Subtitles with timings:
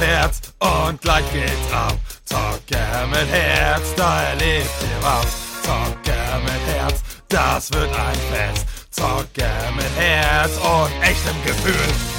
[0.00, 1.96] Herz und gleich geht's ab.
[2.24, 5.26] Zocker mit Herz, da erlebt ihr was.
[5.62, 8.66] Zocker mit Herz, das wird ein Fest.
[8.90, 12.17] Zocker mit Herz und echtem Gefühl.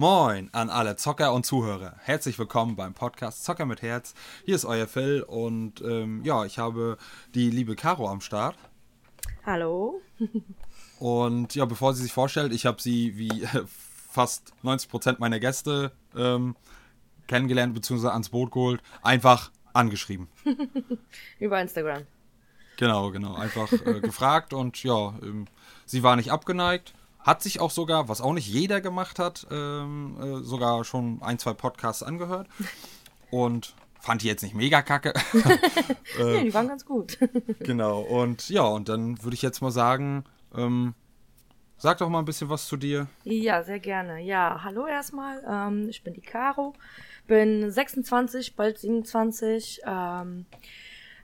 [0.00, 1.94] Moin an alle Zocker und Zuhörer.
[1.98, 4.14] Herzlich willkommen beim Podcast Zocker mit Herz.
[4.46, 6.96] Hier ist euer Phil und ähm, ja, ich habe
[7.34, 8.56] die liebe Caro am Start.
[9.44, 10.00] Hallo.
[11.00, 13.46] Und ja, bevor sie sich vorstellt, ich habe sie wie
[14.10, 16.56] fast 90% meiner Gäste ähm,
[17.26, 18.06] kennengelernt bzw.
[18.08, 20.28] ans Boot geholt, einfach angeschrieben.
[21.38, 22.06] Über Instagram.
[22.78, 23.34] Genau, genau.
[23.34, 25.44] Einfach äh, gefragt und ja, ähm,
[25.84, 26.94] sie war nicht abgeneigt.
[27.22, 31.38] Hat sich auch sogar, was auch nicht jeder gemacht hat, ähm, äh, sogar schon ein,
[31.38, 32.48] zwei Podcasts angehört.
[33.30, 35.12] Und fand die jetzt nicht mega kacke.
[36.18, 37.18] äh, ja, die waren ganz gut.
[37.60, 38.00] genau.
[38.00, 40.24] Und ja, und dann würde ich jetzt mal sagen,
[40.56, 40.94] ähm,
[41.76, 43.06] sag doch mal ein bisschen was zu dir.
[43.24, 44.20] Ja, sehr gerne.
[44.20, 45.42] Ja, hallo erstmal.
[45.48, 46.74] Ähm, ich bin die Caro,
[47.26, 49.82] bin 26, bald 27.
[49.86, 50.46] Ähm,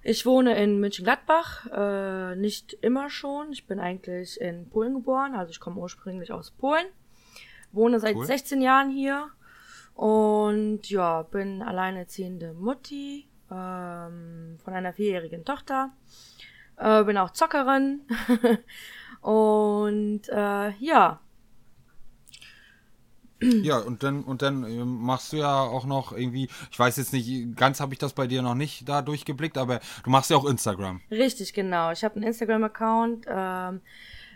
[0.06, 3.50] ich wohne in München-Gladbach, äh, nicht immer schon.
[3.50, 6.86] Ich bin eigentlich in Polen geboren, also ich komme ursprünglich aus Polen.
[7.72, 8.24] Wohne seit cool.
[8.24, 9.28] 16 Jahren hier
[9.94, 15.90] und ja, bin alleinerziehende Mutti ähm, von einer vierjährigen Tochter.
[16.76, 18.02] Äh, bin auch Zockerin
[19.22, 21.20] und äh, ja,
[23.40, 27.12] ja, und dann, und dann ähm, machst du ja auch noch irgendwie, ich weiß jetzt
[27.12, 30.36] nicht, ganz habe ich das bei dir noch nicht da durchgeblickt, aber du machst ja
[30.36, 31.00] auch Instagram.
[31.10, 31.92] Richtig, genau.
[31.92, 33.80] Ich habe einen Instagram-Account, ähm,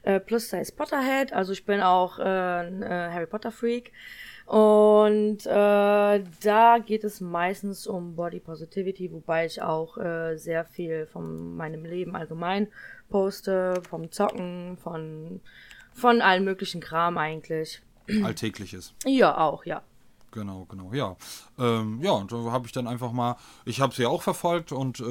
[0.02, 3.92] äh, plus Size Potterhead, also ich bin auch äh, ein äh, Harry Potter Freak.
[4.46, 11.06] Und äh, da geht es meistens um Body Positivity, wobei ich auch äh, sehr viel
[11.06, 12.66] von meinem Leben allgemein
[13.10, 15.40] poste, vom Zocken, von,
[15.92, 17.80] von allen möglichen Kram eigentlich.
[18.24, 18.94] Alltägliches.
[19.04, 19.82] Ja, auch, ja.
[20.32, 21.16] Genau, genau, ja.
[21.58, 25.00] Ähm, ja, und da habe ich dann einfach mal, ich habe sie auch verfolgt und
[25.00, 25.04] äh,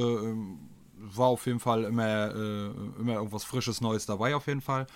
[0.99, 2.67] war auf jeden Fall immer, äh,
[2.99, 4.87] immer irgendwas Frisches, Neues dabei, auf jeden Fall.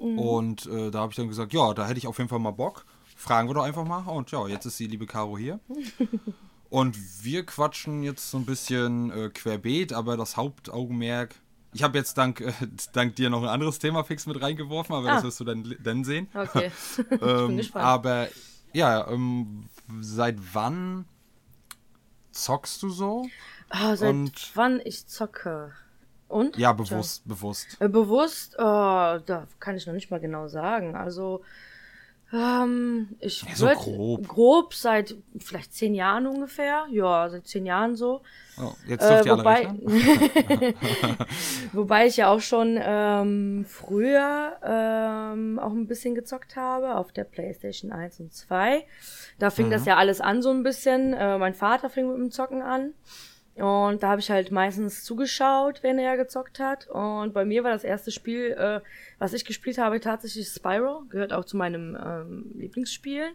[0.00, 0.18] Mhm.
[0.18, 2.52] Und äh, da habe ich dann gesagt, ja, da hätte ich auf jeden Fall mal
[2.52, 2.84] Bock.
[3.16, 4.02] Fragen wir doch einfach mal.
[4.08, 5.60] Und ja, jetzt ist die liebe Caro hier.
[6.70, 11.34] und wir quatschen jetzt so ein bisschen äh, querbeet, aber das Hauptaugenmerk
[11.72, 12.52] ich habe jetzt dank, äh,
[12.92, 15.14] dank dir noch ein anderes Thema fix mit reingeworfen, aber ah.
[15.16, 16.28] das wirst du dann, dann sehen.
[16.34, 16.70] Okay.
[16.98, 17.84] ich bin ähm, gespannt.
[17.84, 18.28] Aber
[18.72, 19.68] ja, ähm,
[20.00, 21.06] seit wann
[22.32, 23.26] zockst du so?
[23.70, 25.72] Oh, seit Und, wann ich zocke?
[26.28, 26.56] Und?
[26.58, 27.34] Ja, bewusst, ja.
[27.34, 27.76] bewusst.
[27.80, 30.94] Äh, bewusst, oh, da kann ich noch nicht mal genau sagen.
[30.94, 31.42] Also,
[32.32, 34.28] ähm, ich ja, so grob.
[34.28, 36.86] grob seit vielleicht zehn Jahren ungefähr.
[36.90, 38.22] Ja, seit zehn Jahren so.
[38.60, 39.68] Oh, jetzt dürft äh, wobei,
[41.72, 47.24] wobei ich ja auch schon ähm, früher ähm, auch ein bisschen gezockt habe auf der
[47.24, 48.84] PlayStation 1 und 2.
[49.38, 49.70] Da fing mhm.
[49.70, 51.14] das ja alles an so ein bisschen.
[51.14, 52.94] Äh, mein Vater fing mit dem Zocken an.
[53.58, 56.86] Und da habe ich halt meistens zugeschaut, wenn er gezockt hat.
[56.88, 58.80] Und bei mir war das erste Spiel, äh,
[59.18, 61.02] was ich gespielt habe, tatsächlich Spyro.
[61.10, 63.34] Gehört auch zu meinem ähm, Lieblingsspielen.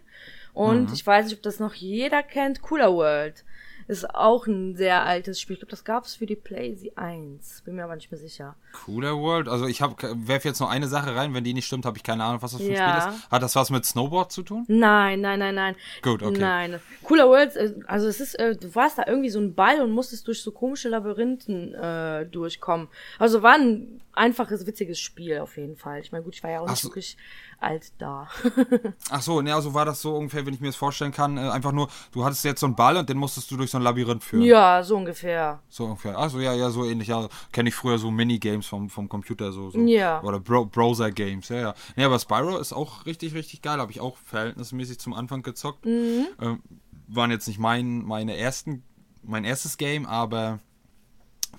[0.54, 0.94] Und mhm.
[0.94, 2.62] ich weiß nicht, ob das noch jeder kennt.
[2.62, 3.44] Cooler World.
[3.88, 5.56] Ist auch ein sehr altes Spiel.
[5.56, 7.62] Ich glaube, das gab es für die PlayZ 1.
[7.66, 8.56] Bin mir aber nicht mehr sicher.
[8.86, 9.48] Cooler World.
[9.48, 11.34] Also ich werfe jetzt noch eine Sache rein.
[11.34, 13.02] Wenn die nicht stimmt, habe ich keine Ahnung, was das für ein ja.
[13.02, 13.32] Spiel ist.
[13.32, 14.66] Hat das was mit Snowboard zu tun?
[14.68, 15.76] Nein, nein, nein, nein.
[16.02, 16.40] Gut, okay.
[16.40, 16.80] Nein.
[17.04, 19.92] Cooler World, äh, also es ist, äh, du warst da irgendwie so ein Ball und
[19.92, 22.88] musstest durch so komische Labyrinthen äh, durchkommen.
[23.20, 26.00] Also war ein einfaches, witziges Spiel auf jeden Fall.
[26.00, 26.90] Ich meine, gut, ich war ja auch nicht so.
[26.90, 27.18] wirklich
[27.60, 28.28] alt da.
[29.10, 31.42] Ach so, ne, also war das so ungefähr, wenn ich mir das vorstellen kann, äh,
[31.42, 33.84] einfach nur, du hattest jetzt so einen Ball und den musstest du durch so ein
[33.84, 34.44] Labyrinth führen.
[34.44, 35.62] Ja, so ungefähr.
[35.70, 36.18] So ungefähr.
[36.18, 37.08] Achso, ja, ja, so ähnlich.
[37.08, 39.70] Ja, kenne ich früher so Minigames vom, vom Computer, so.
[39.70, 39.80] so.
[39.80, 40.22] Ja.
[40.22, 41.74] Oder Bro Browser-Games, ja, ja.
[41.96, 43.80] Ne, aber Spyro ist auch richtig, richtig geil.
[43.80, 45.86] Habe ich auch verhältnismäßig zum Anfang gezockt.
[45.86, 46.28] Mhm.
[46.42, 46.62] Ähm,
[47.08, 48.84] waren jetzt nicht mein, meine ersten,
[49.24, 50.60] mein erstes Game, aber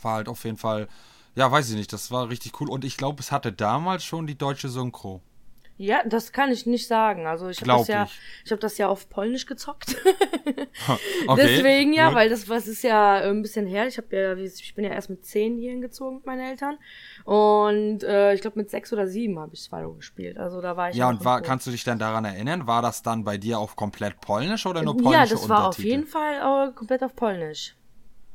[0.00, 0.88] war halt auf jeden Fall
[1.34, 2.70] ja, weiß ich nicht, das war richtig cool.
[2.70, 5.20] Und ich glaube, es hatte damals schon die deutsche Synchro.
[5.76, 7.26] Ja, das kann ich nicht sagen.
[7.26, 8.08] Also ich habe das ja,
[8.44, 9.96] ich, habe das ja auf Polnisch gezockt.
[11.26, 12.16] okay, Deswegen ja, gut.
[12.16, 13.88] weil das was ist ja äh, ein bisschen her.
[13.88, 16.78] Ich habe ja, ich bin ja erst mit zehn hier hingezogen mit meinen Eltern
[17.25, 20.38] und äh, ich glaube mit sechs oder sieben habe ich Spyro gespielt.
[20.38, 20.96] Also da war ich.
[20.96, 22.69] Ja und war, kannst du dich denn daran erinnern?
[22.69, 25.78] War das dann bei dir auf komplett Polnisch oder nur polnische Ja, das war auf
[25.81, 27.75] jeden Fall äh, komplett auf Polnisch.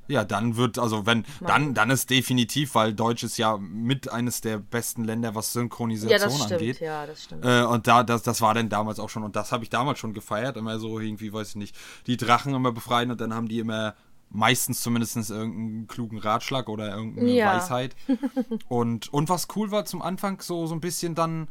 [0.09, 4.41] Ja, dann wird, also wenn, dann, dann ist definitiv, weil Deutsch ist ja mit eines
[4.41, 6.79] der besten Länder, was Synchronisation ja, das stimmt, angeht.
[6.79, 7.45] Ja, das stimmt.
[7.45, 9.99] Äh, und da, das, das war dann damals auch schon, und das habe ich damals
[9.99, 11.75] schon gefeiert, immer so irgendwie, weiß ich nicht,
[12.07, 13.93] die Drachen immer befreien und dann haben die immer
[14.31, 17.55] meistens zumindest irgendeinen klugen Ratschlag oder irgendeine Ja.
[17.55, 17.95] Weisheit.
[18.67, 21.47] Und, und was cool war zum Anfang, so, so ein bisschen dann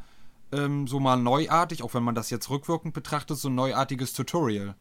[0.52, 4.76] ähm, so mal neuartig, auch wenn man das jetzt rückwirkend betrachtet, so ein neuartiges Tutorial.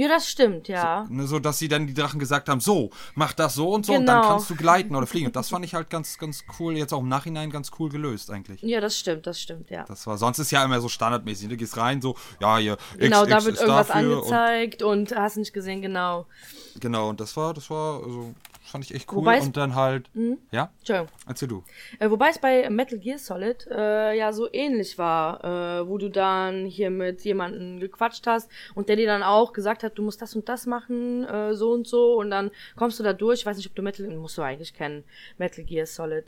[0.00, 1.06] Ja, das stimmt, ja.
[1.10, 3.94] Ne, so dass sie dann die Drachen gesagt haben, so, mach das so und so
[3.94, 4.28] und dann Genau.
[4.34, 5.26] kannst du gleiten oder fliegen.
[5.26, 8.30] Und das fand ich halt ganz, ganz cool, jetzt auch im Nachhinein ganz cool gelöst
[8.30, 8.62] eigentlich.
[8.62, 9.84] Ja, das stimmt, das stimmt, ja.
[9.88, 11.48] Das war, sonst ist ja immer so standardmäßig.
[11.48, 15.36] Du gehst rein, so, ja, hier, Genau, X, da X wird irgendwas angezeigt und, hast
[15.36, 16.26] nicht gesehen, genau.
[16.74, 18.34] Und, genau, und das war, das war, also,
[18.68, 19.18] fand ich echt cool.
[19.18, 20.10] Wobei und dann halt,
[20.50, 21.08] ja, Entschuldigung.
[21.26, 21.64] erzähl du.
[21.98, 26.08] Äh, wobei es bei Metal Gear Solid äh, ja so ähnlich war, äh, wo du
[26.10, 30.22] dann hier mit jemandem gequatscht hast und der dir dann auch gesagt hat, du musst
[30.22, 33.40] das und das machen, äh, so und so und dann kommst du da durch.
[33.40, 35.04] Ich weiß nicht, ob du Metal, musst du eigentlich kennen,
[35.38, 36.24] Metal Gear Solid.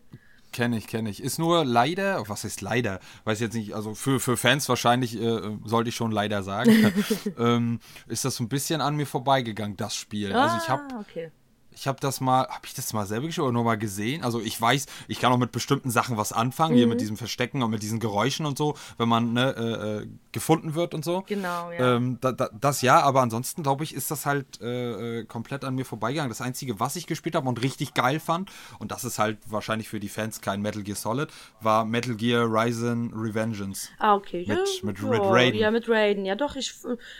[0.52, 1.22] Kenne ich, kenne ich.
[1.22, 2.98] Ist nur leider, was ist leider?
[3.24, 6.92] Weiß jetzt nicht, also für, für Fans wahrscheinlich äh, sollte ich schon leider sagen,
[7.38, 7.78] ähm,
[8.08, 10.32] ist das so ein bisschen an mir vorbeigegangen, das Spiel.
[10.32, 11.30] Also ich habe Ah, okay.
[11.72, 14.22] Ich habe das mal, habe ich das mal selber gespielt oder nur mal gesehen?
[14.24, 17.62] Also ich weiß, ich kann auch mit bestimmten Sachen was anfangen, hier mit diesem Verstecken
[17.62, 21.22] und mit diesen Geräuschen und so, wenn man ne, äh, äh, gefunden wird und so.
[21.26, 21.96] Genau, ja.
[21.96, 25.64] Ähm, da, da, das ja, aber ansonsten glaube ich, ist das halt äh, äh, komplett
[25.64, 26.28] an mir vorbeigegangen.
[26.28, 29.88] Das Einzige, was ich gespielt habe und richtig geil fand, und das ist halt wahrscheinlich
[29.88, 31.28] für die Fans kein Metal Gear Solid,
[31.60, 33.88] war Metal Gear Ryzen Revengeance.
[33.98, 34.44] Ah, okay.
[34.46, 35.60] Mit- ja, mit- mit Raiden.
[35.60, 36.24] Ja, mit Raiden.
[36.24, 36.74] Ja, doch, ich,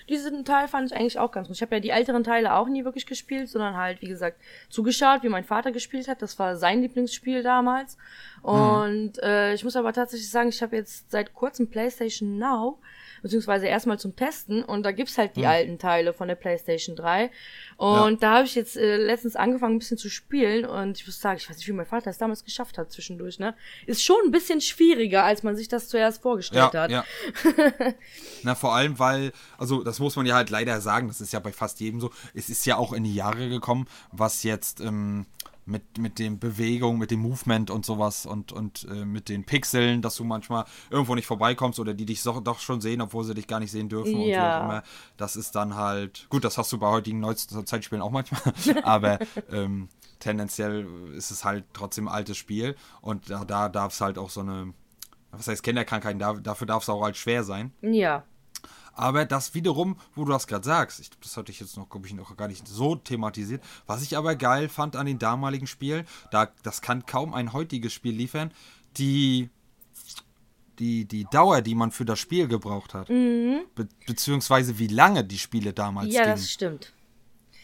[0.08, 1.56] diesen Teil fand ich eigentlich auch ganz gut.
[1.56, 5.22] Ich habe ja die älteren Teile auch nie wirklich gespielt, sondern halt, wie gesagt, zugeschaut,
[5.22, 6.22] wie mein Vater gespielt hat.
[6.22, 7.96] Das war sein Lieblingsspiel damals.
[8.42, 12.78] Und äh, ich muss aber tatsächlich sagen, ich habe jetzt seit kurzem PlayStation Now,
[13.22, 14.64] beziehungsweise erstmal zum Testen.
[14.64, 17.30] Und da gibt's halt die alten Teile von der PlayStation 3.
[17.76, 20.64] Und da habe ich jetzt äh, letztens angefangen, ein bisschen zu spielen.
[20.66, 23.38] Und ich muss sagen, ich weiß nicht, wie mein Vater es damals geschafft hat zwischendurch.
[23.38, 23.54] Ne?
[23.86, 26.90] Ist schon ein bisschen schwieriger, als man sich das zuerst vorgestellt Ja, hat.
[26.90, 27.04] ja.
[28.42, 31.40] Na, vor allem, weil, also das muss man ja halt leider sagen, das ist ja
[31.40, 35.26] bei fast jedem so, es ist ja auch in die Jahre gekommen, was jetzt ähm,
[35.70, 40.02] mit, mit dem Bewegung, mit dem Movement und sowas und, und äh, mit den Pixeln,
[40.02, 43.34] dass du manchmal irgendwo nicht vorbeikommst oder die dich so, doch schon sehen, obwohl sie
[43.34, 44.58] dich gar nicht sehen dürfen und wie Ja.
[44.60, 44.82] auch immer.
[45.16, 48.42] Das ist dann halt, gut, das hast du bei heutigen Neuzeitspielen auch manchmal,
[48.82, 49.18] aber
[49.50, 49.88] ähm,
[50.18, 50.86] tendenziell
[51.16, 54.40] ist es halt trotzdem ein altes Spiel und da, da darf es halt auch so
[54.40, 54.74] eine
[55.32, 57.72] was heißt Kinderkrankheiten, da, dafür darf es auch halt schwer sein.
[57.82, 58.24] Ja.
[59.00, 62.06] Aber das wiederum, wo du das gerade sagst, ich, das hatte ich jetzt noch, glaube
[62.06, 63.62] ich, noch gar nicht so thematisiert.
[63.86, 67.92] Was ich aber geil fand an den damaligen Spielen, da, das kann kaum ein heutiges
[67.92, 68.52] Spiel liefern,
[68.98, 69.48] die,
[70.78, 73.08] die, die Dauer, die man für das Spiel gebraucht hat.
[73.08, 76.12] Be beziehungsweise wie lange die Spiele damals Mhm.
[76.12, 76.36] Ja, gingen.
[76.36, 76.92] das stimmt.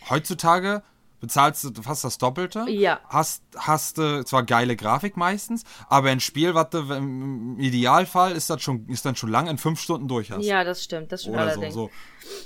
[0.09, 0.83] Heutzutage
[1.27, 2.67] bezahlst du fast das Doppelte.
[2.69, 3.01] Ja.
[3.09, 8.49] Hast, hast du zwar geile Grafik meistens, aber ein Spiel, was du im Idealfall ist
[8.49, 10.45] das schon, ist dann schon lang in fünf Stunden durch hast.
[10.45, 11.13] Ja, das stimmt.
[11.13, 11.75] Das stimmt Oder so, allerdings.
[11.75, 11.91] so.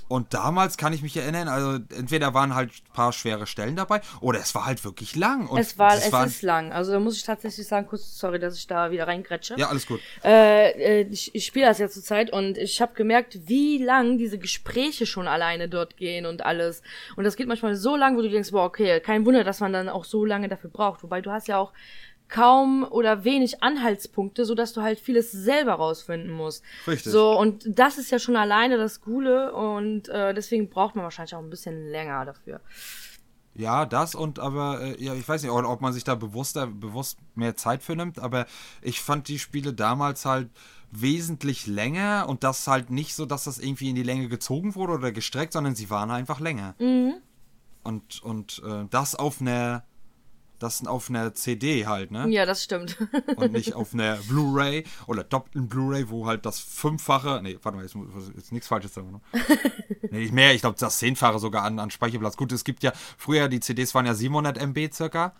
[0.09, 4.03] Und damals kann ich mich erinnern, also entweder waren halt ein paar schwere Stellen dabei
[4.21, 5.47] oder es war halt wirklich lang.
[5.47, 6.73] Und Es war, es waren- ist lang.
[6.73, 9.55] Also da muss ich tatsächlich sagen, kurz, sorry, dass ich da wieder reingrätsche.
[9.57, 10.01] Ja, alles gut.
[10.23, 14.39] Äh, äh, ich ich spiele das ja zurzeit und ich habe gemerkt, wie lang diese
[14.39, 16.83] Gespräche schon alleine dort gehen und alles.
[17.17, 19.73] Und das geht manchmal so lang, wo du denkst, boah, okay, kein Wunder, dass man
[19.73, 21.03] dann auch so lange dafür braucht.
[21.03, 21.73] Wobei du hast ja auch
[22.29, 26.63] kaum oder wenig Anhaltspunkte, so dass du halt vieles selber rausfinden musst.
[26.87, 27.11] Richtig.
[27.11, 31.35] So und das ist ja schon alleine das Coole und äh, deswegen braucht man wahrscheinlich
[31.35, 32.61] auch ein bisschen länger dafür.
[33.55, 37.19] Ja, das und aber, äh, ja, ich weiß nicht, ob man sich da bewusster, bewusst
[37.35, 38.47] mehr Zeit für nimmt, aber
[38.81, 40.51] ich fand die Spiele damals halt
[40.93, 44.93] wesentlich länger und das halt nicht so, dass das irgendwie in die Länge gezogen wurde
[44.93, 46.75] oder gestreckt, sondern sie waren einfach länger.
[47.83, 49.85] Und, und äh, das auf einer,
[50.59, 52.29] das auf einer CD halt, ne?
[52.29, 52.99] Ja, das stimmt.
[53.37, 57.83] und nicht auf einer Blu-ray oder doppelten Blu-ray, wo halt das Fünffache, nee, warte mal,
[57.83, 57.97] jetzt,
[58.37, 59.21] jetzt nichts Falsches sagen, ne?
[60.11, 62.37] nee, nicht mehr, ich glaube das Zehnfache sogar an, an Speicherplatz.
[62.37, 65.35] Gut, es gibt ja, früher die CDs waren ja 700 MB circa.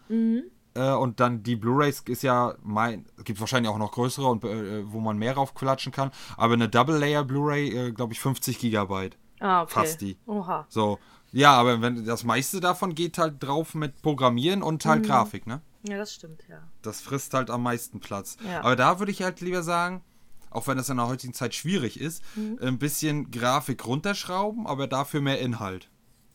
[0.75, 4.91] Äh, und dann die Blu-rays ist ja, mein, gibt wahrscheinlich auch noch größere und äh,
[4.91, 6.11] wo man mehr raufklatschen kann.
[6.37, 9.17] Aber eine Double-Layer Blu-ray, äh, glaube ich, 50 Gigabyte.
[9.41, 9.73] ah, okay.
[9.73, 10.17] Fast die.
[10.27, 10.67] Oha.
[10.69, 10.99] So.
[11.33, 15.61] Ja, aber wenn das meiste davon geht halt drauf mit Programmieren und halt Grafik, ne?
[15.83, 16.59] Ja, das stimmt, ja.
[16.83, 18.37] Das frisst halt am meisten Platz.
[18.47, 18.61] Ja.
[18.61, 20.03] Aber da würde ich halt lieber sagen,
[20.51, 22.23] auch wenn das in der heutigen Zeit schwierig ist,
[22.61, 25.89] ein bisschen Grafik runterschrauben, aber dafür mehr Inhalt.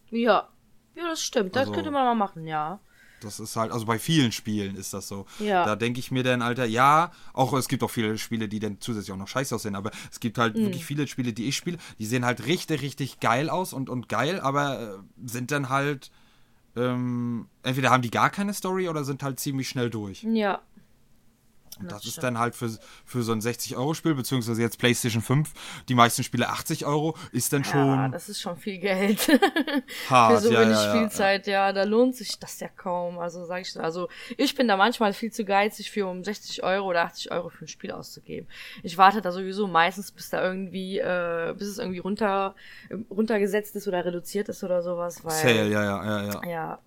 [0.09, 0.47] Ja.
[0.95, 1.55] Ja, das stimmt.
[1.55, 2.79] Das Also- könnte man mal machen, ja.
[3.25, 5.25] Das ist halt, also bei vielen Spielen ist das so.
[5.39, 5.65] Ja.
[5.65, 8.79] Da denke ich mir dann, Alter, ja, auch es gibt auch viele Spiele, die dann
[8.79, 10.65] zusätzlich auch noch scheiße aussehen, aber es gibt halt Mhm.
[10.65, 14.07] wirklich viele Spiele, die ich spiele, die sehen halt richtig, richtig geil aus und, und
[14.07, 16.11] geil, aber äh, sind dann halt,
[16.77, 20.23] ähm, entweder haben die gar keine Story oder sind halt ziemlich schnell durch.
[20.23, 20.61] Ja.
[21.79, 22.69] Und das, Das ist dann halt für,
[23.05, 25.51] für so ein 60-Euro-Spiel, beziehungsweise jetzt PlayStation 5,
[25.89, 29.27] die meisten Spiele 80 Euro, ist dann Ja, schon das ist schon viel Geld.
[30.09, 30.35] hart.
[30.35, 31.73] Für so ja, wenig ja, Spielzeit, ja.
[31.73, 33.19] da lohnt sich das ja kaum.
[33.19, 36.87] Also sag ich, also ich bin da manchmal viel zu geizig für um 60 Euro
[36.89, 38.47] oder 80 Euro für ein Spiel auszugeben.
[38.83, 42.55] Ich warte da sowieso meistens, bis da irgendwie, äh, bis es irgendwie runter,
[43.09, 45.31] runtergesetzt ist oder reduziert ist oder sowas, weil.
[45.33, 46.49] Sale, ja, ja, ja, ja.
[46.49, 46.79] Ja,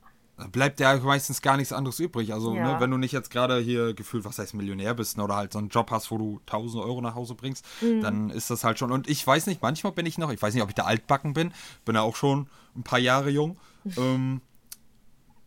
[0.52, 2.33] bleibt ja meistens gar nichts anderes übrig.
[2.33, 2.75] Also, Ja.
[2.75, 5.52] ne, wenn du nicht jetzt gerade hier gefühlt, was heißt Millionär bist ne, oder halt
[5.52, 8.00] so einen Job hast, wo du 1000 Euro nach Hause bringst, Mhm.
[8.00, 8.92] dann ist das halt schon.
[8.92, 11.35] Und ich weiß nicht, manchmal bin ich noch, ich weiß nicht, ob ich da altbacken
[11.35, 11.52] bin,
[11.85, 13.59] bin ja auch schon ein paar Jahre jung,
[13.97, 14.40] ähm,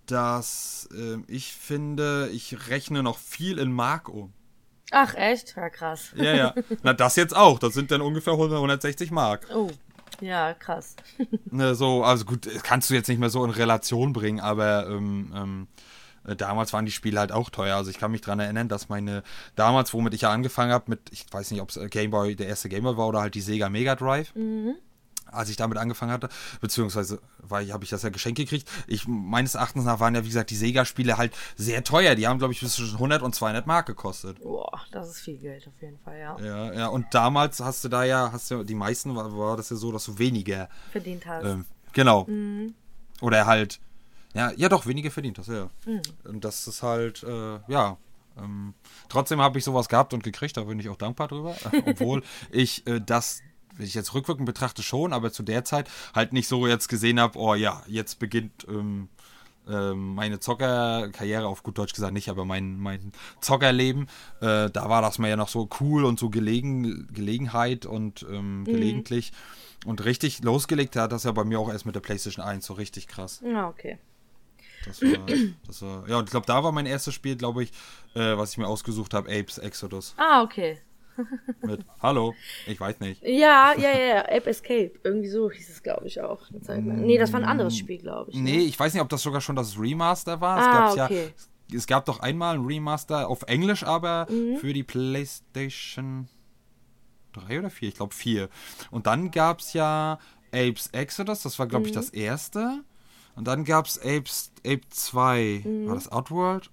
[0.07, 4.33] dass ähm, ich finde, ich rechne noch viel in Mark um.
[4.91, 5.55] Ach, echt?
[5.55, 6.11] Ja, krass.
[6.15, 6.53] Ja, ja.
[6.83, 7.59] Na, das jetzt auch.
[7.59, 9.47] Das sind dann ungefähr 100, 160 Mark.
[9.53, 9.69] Oh,
[10.21, 10.95] ja, krass.
[11.51, 14.87] Ne, so, also gut, das kannst du jetzt nicht mehr so in Relation bringen, aber
[14.87, 15.67] ähm, ähm,
[16.25, 17.75] äh, damals waren die Spiele halt auch teuer.
[17.75, 19.23] Also ich kann mich daran erinnern, dass meine,
[19.55, 22.69] damals, womit ich ja angefangen habe, mit, ich weiß nicht, ob es Gameboy, der erste
[22.69, 24.33] Gameboy war oder halt die Sega Mega Drive.
[25.31, 28.69] Als ich damit angefangen hatte, beziehungsweise weil habe ich das ja geschenkt gekriegt.
[28.87, 32.15] Ich meines Erachtens nach waren ja wie gesagt die Sega-Spiele halt sehr teuer.
[32.15, 34.41] Die haben glaube ich zwischen 100 und 200 Mark gekostet.
[34.41, 36.37] Boah, das ist viel Geld auf jeden Fall, ja.
[36.39, 36.87] Ja, ja.
[36.87, 39.91] Und damals hast du da ja, hast du die meisten war, war das ja so,
[39.91, 41.45] dass du weniger Verdient hast.
[41.45, 42.27] ähm, genau.
[43.21, 43.79] Oder halt,
[44.33, 45.69] ja, ja doch, weniger verdient hast, ja.
[46.23, 47.97] Und das ist halt, äh, ja.
[48.37, 48.73] Ähm,
[49.09, 51.55] trotzdem habe ich sowas gehabt und gekriegt, da bin ich auch dankbar drüber.
[51.85, 53.41] Obwohl ich äh, das,
[53.81, 57.19] wenn ich jetzt rückwirkend betrachte, schon, aber zu der Zeit halt nicht so jetzt gesehen
[57.19, 59.09] habe, oh ja, jetzt beginnt ähm,
[59.67, 63.11] ähm, meine Zockerkarriere, auf gut Deutsch gesagt nicht, aber mein, mein
[63.41, 64.03] Zockerleben,
[64.39, 68.65] äh, da war das mir ja noch so cool und so gelegen, Gelegenheit und ähm,
[68.65, 69.33] gelegentlich.
[69.83, 72.73] Und richtig losgelegt hat das ja bei mir auch erst mit der PlayStation 1 so
[72.73, 73.41] richtig krass.
[73.43, 73.97] Ja, okay.
[74.85, 75.25] Das war,
[75.65, 77.71] das war ja, und ich glaube, da war mein erstes Spiel, glaube ich,
[78.13, 80.13] äh, was ich mir ausgesucht habe, Apes Exodus.
[80.17, 80.77] Ah, okay.
[81.61, 82.33] Mit Hallo,
[82.65, 83.21] ich weiß nicht.
[83.23, 84.91] Ja, ja, ja, ja, Ape Escape.
[85.03, 86.41] Irgendwie so hieß es, glaube ich, auch.
[86.51, 88.37] Nee, das war ein anderes Spiel, glaube ich.
[88.37, 88.43] ne?
[88.43, 90.59] Nee, ich weiß nicht, ob das sogar schon das Remaster war.
[90.59, 91.25] Es, Ah, gab's okay.
[91.71, 94.57] ja, es gab doch einmal ein Remaster auf Englisch, aber Mhm.
[94.57, 96.27] für die PlayStation
[97.33, 98.49] 3 oder 4, ich glaube 4.
[98.91, 100.19] Und dann gab es ja
[100.53, 101.87] Apes Exodus, das war, glaube Mhm.
[101.87, 102.83] ich, das erste.
[103.35, 105.63] Und dann gab es Apes, Ape 2.
[105.85, 106.69] War das Outworld?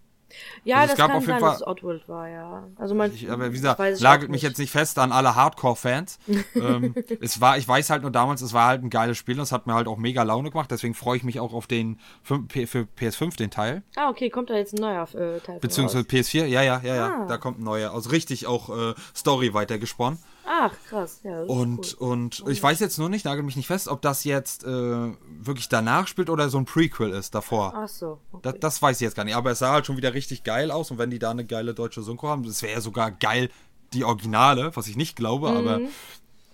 [0.65, 2.65] Ja, Also es das gab kann auf jeden sein, Fall- dass es Outworld war, ja.
[2.77, 6.19] Also man, Ich, aber wie gesagt, lagert mich jetzt nicht fest an alle Hardcore-Fans.
[6.55, 9.43] ähm, es war, ich weiß halt nur damals, es war halt ein geiles Spiel und
[9.43, 10.71] es hat mir halt auch mega Laune gemacht.
[10.71, 13.83] Deswegen freue ich mich auch auf den für PS5 den Teil.
[13.97, 16.07] Ah, okay, kommt da jetzt ein neuer äh, Teil Beziehungsweise raus.
[16.09, 17.07] PS4, ja, ja, ja, ja.
[17.23, 17.27] Ah.
[17.27, 17.93] Da kommt ein neuer.
[17.95, 20.19] Also richtig auch äh, Story weitergesponnen.
[20.51, 21.43] Ach, krass, ja.
[21.43, 22.09] Und, cool.
[22.09, 25.69] und ich weiß jetzt nur nicht, nagel mich nicht fest, ob das jetzt äh, wirklich
[25.69, 27.75] danach spielt oder so ein Prequel ist davor.
[27.77, 28.19] Ach so.
[28.33, 28.43] Okay.
[28.43, 29.37] Das, das weiß ich jetzt gar nicht.
[29.37, 30.91] Aber es sah halt schon wieder richtig geil aus.
[30.91, 33.51] Und wenn die da eine geile deutsche Synchro haben, das wäre ja sogar geil,
[33.93, 35.81] die Originale, was ich nicht glaube, aber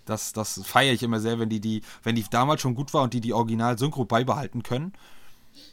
[0.05, 3.03] das, das feiere ich immer sehr, wenn die, die, wenn die damals schon gut war
[3.03, 4.93] und die die Original-Synchro beibehalten können.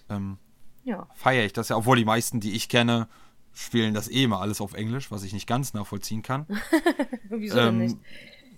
[0.10, 0.38] Ähm,
[0.84, 1.08] ja.
[1.16, 3.08] feiere ich das ja, obwohl die meisten, die ich kenne,
[3.54, 6.46] spielen das eh immer alles auf Englisch, was ich nicht ganz nachvollziehen kann.
[7.30, 7.98] Wieso denn nicht?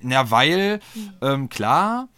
[0.02, 0.80] Ja, weil,
[1.22, 2.10] ähm, klar,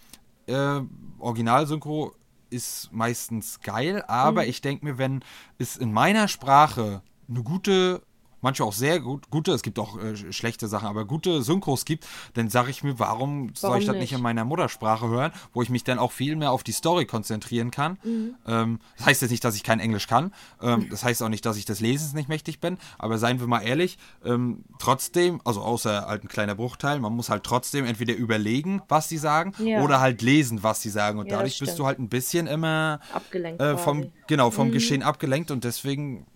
[0.47, 0.81] äh,
[1.19, 2.13] Originalsynchro
[2.49, 4.49] ist meistens geil, aber Mhm.
[4.49, 5.23] ich denke mir, wenn
[5.57, 8.01] es in meiner Sprache eine gute,
[8.45, 12.05] manchmal auch sehr gut, gute, es gibt auch äh, schlechte Sachen, aber gute Synchros gibt,
[12.35, 15.63] dann sage ich mir, warum, soll Warum ich das nicht in meiner Muttersprache hören, wo
[15.63, 17.97] ich mich dann auch viel mehr auf die Story konzentrieren kann.
[18.03, 18.35] Mhm.
[18.47, 21.45] Ähm, das heißt jetzt nicht, dass ich kein Englisch kann, ähm, das heißt auch nicht,
[21.45, 25.61] dass ich des Lesens nicht mächtig bin, aber seien wir mal ehrlich, ähm, trotzdem, also
[25.61, 29.81] außer halt ein kleiner Bruchteil, man muss halt trotzdem entweder überlegen, was sie sagen, Ja.
[29.81, 31.17] oder halt lesen, was sie sagen.
[31.17, 35.01] Und Ja, dadurch bist du halt ein bisschen immer Abgelenkt äh, vom, genau, vom Geschehen
[35.01, 36.27] abgelenkt und deswegen,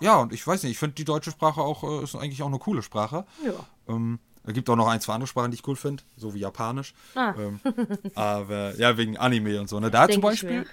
[0.00, 2.48] ja, und ich weiß nicht, ich finde die deutsche Sprache auch, äh, ist eigentlich auch
[2.48, 3.24] eine coole Sprache.
[3.44, 3.52] Ja.
[3.88, 6.38] Ähm, es gibt auch noch ein, zwei andere Sprachen, die ich cool finde, so wie
[6.38, 6.94] Japanisch.
[7.16, 7.34] Ah.
[7.36, 7.58] Ähm,
[8.14, 9.80] aber ja, wegen Anime und so.
[9.80, 9.90] Ne?
[9.90, 10.64] Da Denk zum Beispiel,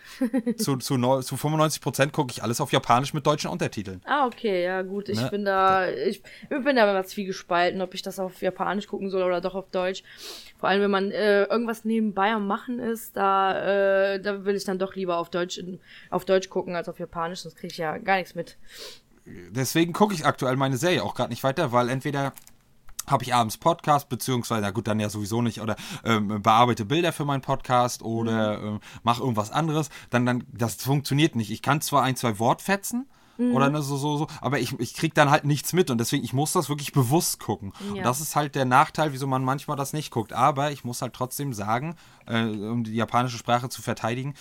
[0.57, 4.01] zu, zu, zu 95 Prozent gucke ich alles auf Japanisch mit deutschen Untertiteln.
[4.05, 5.09] Ah, okay, ja gut.
[5.09, 5.27] Ich Ne?
[5.31, 9.23] bin da, ich, ich bin da immer zwiegespalten, ob ich das auf Japanisch gucken soll
[9.23, 10.03] oder doch auf Deutsch.
[10.59, 14.65] Vor allem, wenn man äh, irgendwas nebenbei am Machen ist, da, äh, da will ich
[14.65, 15.59] dann doch lieber auf Deutsch,
[16.11, 18.55] auf Deutsch gucken als auf Japanisch, sonst kriege ich ja gar nichts mit.
[19.25, 22.33] Deswegen gucke ich aktuell meine Serie auch gerade nicht weiter, weil entweder
[23.07, 25.75] habe ich abends Podcast, beziehungsweise, na gut, dann ja sowieso nicht, oder
[26.05, 31.35] ähm, bearbeite Bilder für meinen Podcast oder ähm, mache irgendwas anderes, dann, dann, das funktioniert
[31.35, 31.51] nicht.
[31.51, 33.07] Ich kann zwar ein, zwei Wortfetzen,
[33.39, 36.23] oder ne, so, so, so, aber ich, ich krieg dann halt nichts mit und deswegen,
[36.23, 37.73] ich muss das wirklich bewusst gucken.
[37.89, 38.03] Und Ja.
[38.03, 40.33] das ist halt der Nachteil, wieso man manchmal das nicht guckt.
[40.33, 41.95] Aber ich muss halt trotzdem sagen,
[42.27, 44.35] äh, um die japanische Sprache zu verteidigen,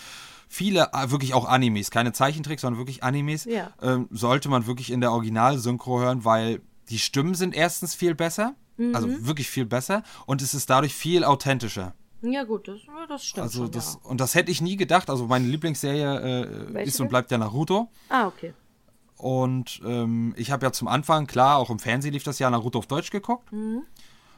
[0.53, 3.71] viele, äh, wirklich auch Animes, keine Zeichentricks, sondern wirklich Animes, Ja.
[3.81, 8.55] ähm, sollte man wirklich in der Original-Synchro hören, weil die Stimmen sind erstens viel besser,
[8.93, 11.93] also wirklich viel besser und es ist dadurch viel authentischer.
[12.21, 12.79] Ja, gut, das,
[13.09, 13.43] das stimmt.
[13.43, 14.09] Also schon, das ja.
[14.09, 15.09] und das hätte ich nie gedacht.
[15.09, 17.89] Also meine Lieblingsserie äh, ist und bleibt ja Naruto.
[18.09, 18.53] Ah, okay.
[19.17, 22.79] Und ähm, ich habe ja zum Anfang, klar, auch im Fernsehen lief das ja Naruto
[22.79, 23.49] auf Deutsch geguckt.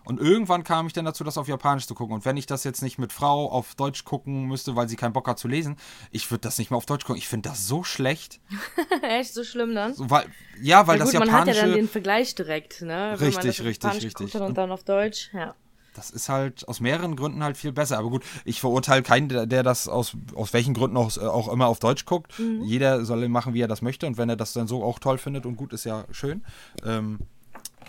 [0.06, 2.16] Und irgendwann kam ich dann dazu, das auf Japanisch zu gucken.
[2.16, 5.14] Und wenn ich das jetzt nicht mit Frau auf Deutsch gucken müsste, weil sie keinen
[5.14, 5.78] Bock hat zu lesen,
[6.12, 7.18] ich würde das nicht mehr auf Deutsch gucken.
[7.18, 8.40] Ich finde das so schlecht.
[9.02, 9.94] Echt so schlimm dann?
[9.94, 10.26] So, weil,
[10.62, 13.16] ja, weil ja, das gut, man hat ja Japanische, dann den Vergleich direkt, ne?
[13.18, 14.36] Wenn man Richtig, richtig, richtig.
[14.36, 15.56] und dann auf Deutsch, ja.
[15.96, 17.98] das ist halt aus mehreren Gründen halt viel besser.
[17.98, 21.68] Aber gut, ich verurteile keinen, der, der das aus, aus welchen Gründen auch, auch immer
[21.68, 22.38] auf Deutsch guckt.
[22.38, 22.62] Mhm.
[22.64, 24.06] Jeder soll machen, wie er das möchte.
[24.06, 26.44] Und wenn er das dann so auch toll findet und gut ist, ja schön.
[26.86, 27.20] Ähm,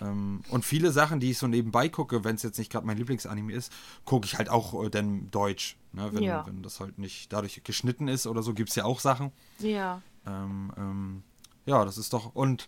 [0.01, 2.97] ähm, und viele Sachen, die ich so nebenbei gucke, wenn es jetzt nicht gerade mein
[2.97, 3.73] Lieblingsanime ist,
[4.05, 5.77] gucke ich halt auch äh, dann Deutsch.
[5.93, 6.11] Ne?
[6.13, 6.47] Wenn, Ja.
[6.47, 9.33] wenn das halt nicht dadurch geschnitten ist oder so, gibt es ja auch Sachen.
[9.59, 10.03] Ja.
[10.27, 11.23] Ähm, ähm,
[11.65, 12.35] ja, das ist doch.
[12.35, 12.67] Und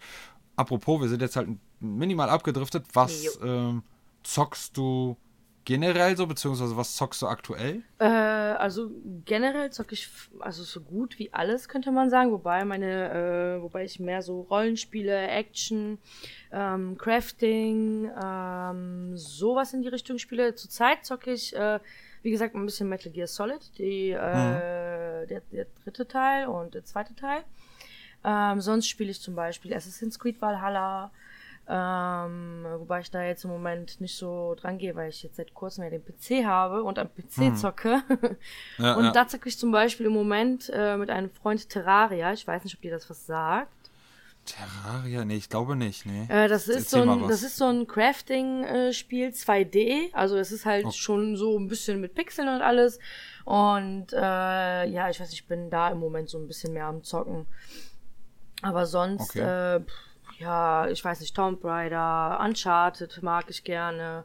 [0.57, 1.49] apropos, wir sind jetzt halt
[1.81, 2.87] minimal abgedriftet.
[2.95, 3.83] Was ähm,
[4.23, 5.17] zockst du
[5.69, 7.83] generell so, beziehungsweise was zockst du aktuell?
[7.99, 8.91] Äh, also
[9.27, 10.09] generell zocke ich
[10.41, 12.33] also so gut wie alles, könnte man sagen.
[12.33, 15.99] Wobei meine, äh, wobei ich mehr so Rollenspiele, Action,
[16.53, 20.55] ähm, Crafting, ähm, sowas in die Richtung spiele.
[20.55, 21.81] Zurzeit zocke ich, äh,
[22.23, 26.85] wie gesagt, ein bisschen Metal Gear Solid, die, äh, der, der dritte Teil und der
[26.87, 27.45] zweite Teil.
[28.25, 31.11] Ähm, sonst spiele ich zum Beispiel Assassin's Creed Valhalla,
[31.69, 35.53] ähm, wobei ich da jetzt im Moment nicht so dran gehe, weil ich jetzt seit
[35.53, 38.03] kurzem ja den PC habe und am PC zocke.
[38.79, 39.11] Ja, und ja.
[39.13, 42.33] da zocke ich zum Beispiel im Moment äh, mit einem Freund Terraria.
[42.33, 43.73] Ich weiß nicht, ob dir das was sagt.
[44.47, 45.25] Terraria?
[45.27, 46.25] Nee, ich glaube nicht, nee.
[46.31, 50.15] Äh, das, ist so ein, das ist so ein Crafting-Spiel 2D.
[50.15, 50.91] Also es ist halt Oh.
[50.91, 52.99] schon so ein bisschen mit Pixeln und alles.
[53.45, 57.03] Und äh, ja, ich weiß, ich bin da im Moment so ein bisschen mehr am
[57.05, 57.47] Zocken.
[58.63, 59.77] Aber sonst, Okay.
[59.77, 59.81] äh,
[60.39, 64.25] ja, ich weiß nicht, Tomb Raider, Uncharted mag ich gerne.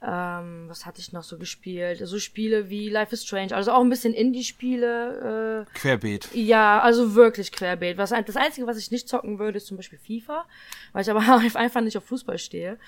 [0.00, 2.00] Ähm, was hatte ich noch so gespielt?
[2.04, 5.66] So Spiele wie Life is Strange, also auch ein bisschen Indie-Spiele.
[5.66, 6.28] Äh, Querbeet.
[6.34, 7.98] ja, also wirklich querbeet.
[7.98, 10.44] Was, das Einzige, was ich nicht zocken würde, ist zum Beispiel FIFA,
[10.92, 11.20] weil ich aber
[11.56, 12.78] einfach nicht auf Fußball stehe.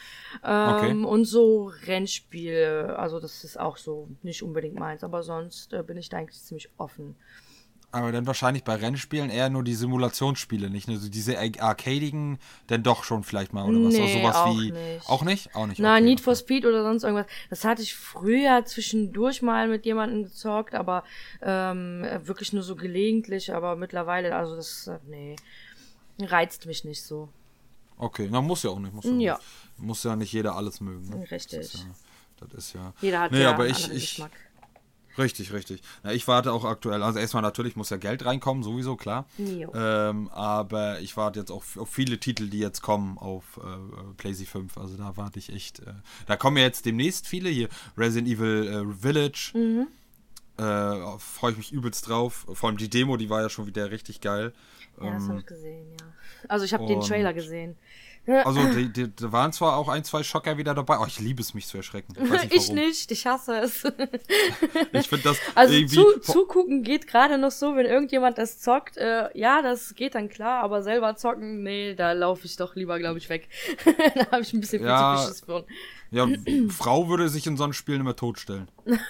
[0.44, 5.82] Ähm, Und so Rennspiele, also das ist auch so nicht unbedingt meins, aber sonst äh,
[5.82, 7.16] bin ich da eigentlich ziemlich offen.
[7.92, 12.38] Aber dann wahrscheinlich bei Rennspielen eher nur die Simulationsspiele, nicht nur so diese ar- arcadigen,
[12.68, 13.94] dann doch schon vielleicht mal oder was.
[13.94, 14.70] Nee, Auch sowas auch wie.
[14.70, 15.08] nicht.
[15.08, 15.54] Auch nicht?
[15.56, 15.80] Auch nicht.
[15.80, 16.40] Na, okay, Need for okay.
[16.40, 17.26] Speed oder sonst irgendwas.
[17.48, 21.02] Das hatte ich früher zwischendurch mal mit jemandem gezockt, aber
[21.42, 25.34] ähm, wirklich nur so gelegentlich, aber mittlerweile, also das, äh, nee,
[26.20, 27.28] reizt mich nicht so.
[27.98, 28.94] Okay, na muss ja auch nicht.
[28.94, 29.34] Muss ja, Ja.
[29.34, 29.44] Nicht.
[29.78, 31.08] Muss ja nicht jeder alles mögen.
[31.08, 31.30] Ne?
[31.30, 31.58] Richtig.
[31.58, 31.90] Das ist ja.
[32.40, 34.30] Das ist ja Jeder hat nee, ja aber einen ich, ich, Geschmack.
[35.18, 35.82] Richtig, richtig.
[36.02, 39.26] Na, ich warte auch aktuell, also erstmal natürlich muss ja Geld reinkommen, sowieso, klar.
[39.38, 44.68] Ähm, aber ich warte jetzt auch auf viele Titel, die jetzt kommen auf äh, PlayStation
[44.68, 44.78] 5.
[44.78, 45.80] Also da warte ich echt.
[45.80, 45.92] Äh,
[46.26, 47.68] da kommen ja jetzt demnächst viele hier.
[47.98, 49.52] Resident Evil äh, Village.
[49.54, 49.88] Mhm.
[50.58, 52.46] Äh, Freue ich mich übelst drauf.
[52.52, 54.52] Vor allem die Demo, die war ja schon wieder richtig geil.
[55.00, 56.06] Ja, das Ähm, habe ich gesehen, ja.
[56.48, 57.76] Also ich habe den Trailer gesehen.
[58.26, 58.60] Also
[58.94, 60.98] da waren zwar auch ein, zwei Schocker wieder dabei.
[61.00, 62.14] Oh, ich liebe es, mich zu erschrecken.
[62.16, 63.82] Ich, nicht, Ich nicht, ich hasse es.
[64.92, 65.96] Ich finde das Also irgendwie.
[65.96, 68.96] zu, zugucken geht gerade noch so, wenn irgendjemand das zockt.
[68.96, 72.98] Äh, ja, das geht dann klar, aber selber zocken, nee, da laufe ich doch lieber,
[72.98, 73.48] glaube ich, weg.
[74.14, 75.16] da habe ich ein bisschen viel Ja.
[75.16, 75.64] zu viel Schiss.
[76.10, 76.26] Ja,
[76.70, 78.68] Frau würde sich in so einem Spiel nicht mehr totstellen.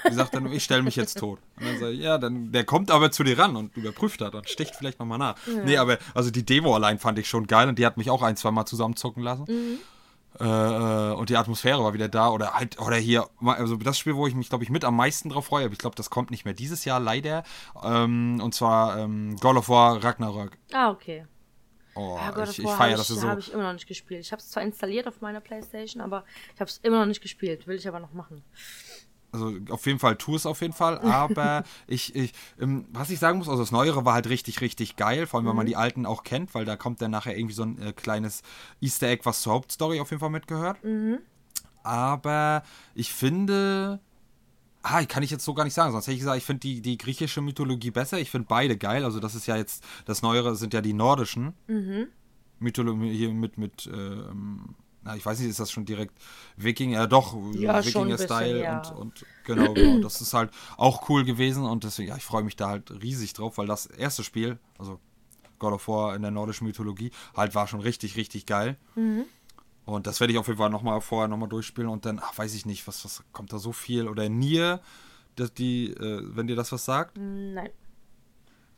[0.09, 1.39] Die sagt dann, ich stelle mich jetzt tot.
[1.59, 4.35] Und dann sage ich, ja, dann, der kommt aber zu dir ran und überprüft das
[4.35, 5.37] und sticht vielleicht nochmal nach.
[5.65, 8.23] Nee, aber also die Demo allein fand ich schon geil und die hat mich auch
[8.23, 9.47] ein, zwei Mal zusammenzucken lassen.
[10.39, 12.31] Äh, äh, und die Atmosphäre war wieder da.
[12.31, 15.31] Oder halt, oder hier, also das Spiel, wo ich mich, glaube ich, mit am meisten
[15.31, 17.45] drauf freue, aber ich glaube, das kommt nicht mehr dieses Jahr, leider.
[17.83, 20.53] Ähm, und zwar ähm, God of War Ragnarok.
[20.73, 21.25] Ah, okay.
[22.01, 23.29] Oh, Ja, God ich, ich feiere habe das so.
[23.29, 24.21] hab ich immer noch nicht gespielt.
[24.25, 27.21] Ich habe es zwar installiert auf meiner Playstation, aber ich habe es immer noch nicht
[27.21, 27.67] gespielt.
[27.67, 28.43] Will ich aber noch machen.
[29.33, 33.19] also auf jeden Fall, tu es auf jeden Fall, aber ich, ich ähm, was ich
[33.19, 35.77] sagen muss, also das Neuere war halt richtig, richtig geil, vor allem wenn man die
[35.77, 38.43] alten auch kennt, weil da kommt dann nachher irgendwie so ein äh, kleines
[38.81, 40.79] Easter Egg, was zur Hauptstory auf jeden Fall mitgehört.
[41.83, 42.63] Aber
[42.95, 44.01] ich finde,
[44.83, 46.81] ah, kann ich jetzt so gar nicht sagen, sonst hätte ich gesagt, ich finde die,
[46.81, 50.57] die griechische Mythologie besser, ich finde beide geil, also das ist ja jetzt, das Neuere
[50.57, 51.53] sind ja die nordischen.
[52.59, 56.15] Mythologie hier mit, mit, ähm, na, ich weiß nicht, ist das schon direkt
[56.57, 58.79] Wikinger, ja doch, Ja, Wikinger-Style ja.
[58.91, 62.43] und, und genau, genau, das ist halt auch cool gewesen und deswegen, ja, ich freue
[62.43, 65.01] mich da halt riesig drauf, weil das erste Spiel, also
[65.59, 68.77] God of War in der nordischen Mythologie, halt war schon richtig, richtig geil.
[69.95, 72.55] Und das werde ich auf jeden Fall nochmal vorher nochmal durchspielen und dann, ach, weiß
[72.55, 74.81] ich nicht, was, was kommt da so viel oder Nier,
[75.37, 77.71] dass die, äh, wenn dir das was sagt, Nein,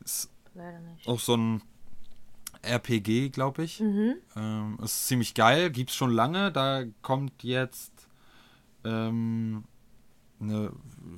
[0.04, 1.06] ist leider nicht.
[1.08, 1.62] auch so ein
[2.62, 3.80] RPG, glaube ich.
[3.80, 6.52] Ähm, ist ziemlich geil, gibt's schon lange.
[6.52, 7.92] Da kommt jetzt
[8.84, 9.64] ähm,
[10.42, 10.72] eine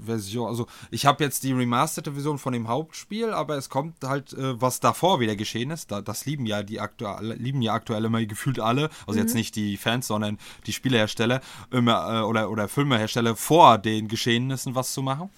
[0.05, 0.49] Version.
[0.49, 4.61] Also ich habe jetzt die remasterte Version von dem Hauptspiel, aber es kommt halt, äh,
[4.61, 5.91] was davor wieder geschehen ist.
[5.91, 8.91] Da, das lieben ja die aktuell, lieben ja aktuell immer gefühlt alle.
[9.07, 14.09] Also jetzt nicht die Fans, sondern die Spielehersteller immer äh, oder, oder Filmehersteller vor den
[14.09, 15.31] Geschehnissen was zu machen.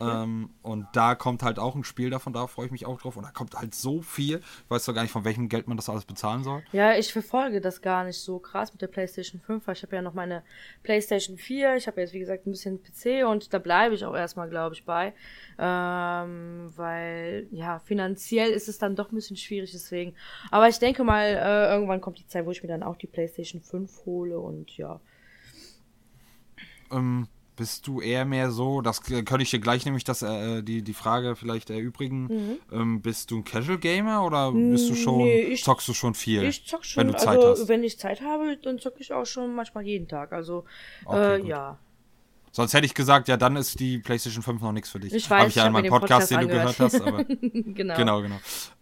[0.00, 3.16] Ähm, und da kommt halt auch ein Spiel davon, da freue ich mich auch drauf.
[3.16, 4.38] Und da kommt halt so viel.
[4.38, 6.62] Ich weiß doch gar nicht, von welchem Geld man das alles bezahlen soll.
[6.72, 9.96] Ja, ich verfolge das gar nicht so krass mit der PlayStation 5, weil ich habe
[9.96, 10.42] ja noch meine
[10.82, 11.76] PlayStation 4.
[11.76, 14.74] Ich habe jetzt, wie gesagt, ein bisschen PC und da bleibe ich auch erstmal, glaube
[14.74, 15.14] ich, bei.
[15.58, 20.14] Ähm, weil, ja, finanziell ist es dann doch ein bisschen schwierig, deswegen.
[20.50, 23.06] Aber ich denke mal, äh, irgendwann kommt die Zeit, wo ich mir dann auch die
[23.06, 25.00] PlayStation 5 hole und ja.
[26.90, 30.82] Ähm, bist du eher mehr so, das könnte ich dir gleich nämlich das, äh, die,
[30.82, 35.24] die Frage vielleicht erübrigen, ähm, bist du ein Casual Gamer oder bist du schon, Mhm.
[35.24, 36.42] Nee, ich- zockst du schon viel?
[36.44, 37.68] Ich zock schon, wenn du Zeit also hast.
[37.68, 40.32] wenn ich Zeit habe, dann zocke ich auch schon manchmal jeden Tag.
[40.32, 40.64] Also,
[41.04, 41.78] Okay, äh, ja.
[42.54, 45.14] Sonst hätte ich gesagt, ja, dann ist die PlayStation 5 noch nichts für dich.
[45.14, 47.24] Ich weiß, ich ja ich in meinem den Podcast, den Podcast du gehört hast, aber
[47.74, 47.96] genau.
[47.96, 48.36] genau, genau.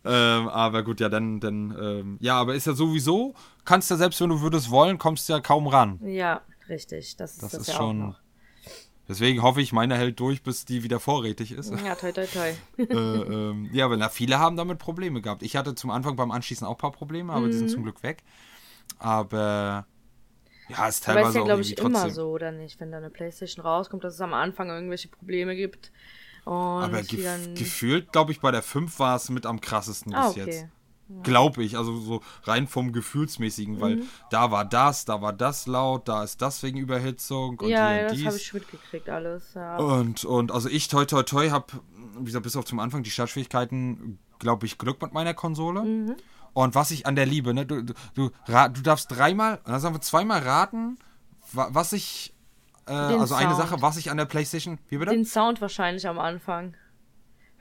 [0.04, 3.32] Ähm, aber gut, ja, dann, dann, ähm, ja, aber ist ja sowieso,
[3.64, 6.00] kannst ja selbst, wenn du würdest wollen, kommst du ja kaum ran.
[6.04, 7.16] Ja, richtig.
[7.16, 8.02] Das ist Das, das, ist ja schon.
[8.02, 8.20] auch noch.
[9.10, 11.72] Deswegen hoffe ich, meine hält durch, bis die wieder vorrätig ist.
[11.84, 12.54] Ja, toi, toi, toi.
[12.78, 15.42] äh, ähm, ja, aber na, viele haben damit Probleme gehabt.
[15.42, 18.04] Ich hatte zum Anfang beim Anschließen auch ein paar Probleme, aber die sind zum Glück
[18.04, 18.22] weg.
[19.00, 19.84] Aber
[20.68, 21.10] ja, ist Mhm.
[21.10, 21.86] Aber teilweise ist ja, glaube ich, trotzdem.
[22.02, 22.78] immer so, oder nicht?
[22.78, 25.90] Wenn da eine Playstation rauskommt, dass es am Anfang irgendwelche Probleme gibt.
[26.44, 27.56] Und Aber gef dann...
[27.56, 30.50] gefühlt, glaube ich, bei der 5 war es mit am krassesten Ah, bis okay.
[30.50, 30.66] jetzt.
[31.24, 34.02] Glaube ich, also so rein vom Gefühlsmäßigen, weil Mhm.
[34.30, 38.08] da war das, da war das laut, da ist das wegen Überhitzung und Ja, ja,
[38.08, 39.54] das habe ich mitgekriegt alles.
[39.54, 39.76] Ja.
[39.78, 41.66] Und, und also ich, toi, toi, toi, habe,
[42.18, 45.82] wie gesagt, bis auf zum Anfang die Startschwierigkeiten, glaube ich, Glück mit meiner Konsole.
[45.82, 46.14] Mhm.
[46.52, 49.94] Und was ich an der liebe, ne, du, du, du, du darfst dreimal, dann sagen
[49.94, 50.98] wir zweimal raten,
[51.52, 52.34] wa- was ich,
[52.86, 53.56] äh, also eine Sound.
[53.70, 55.10] Sache, was ich an der Playstation, wie bitte?
[55.12, 56.74] Den Sound wahrscheinlich am Anfang.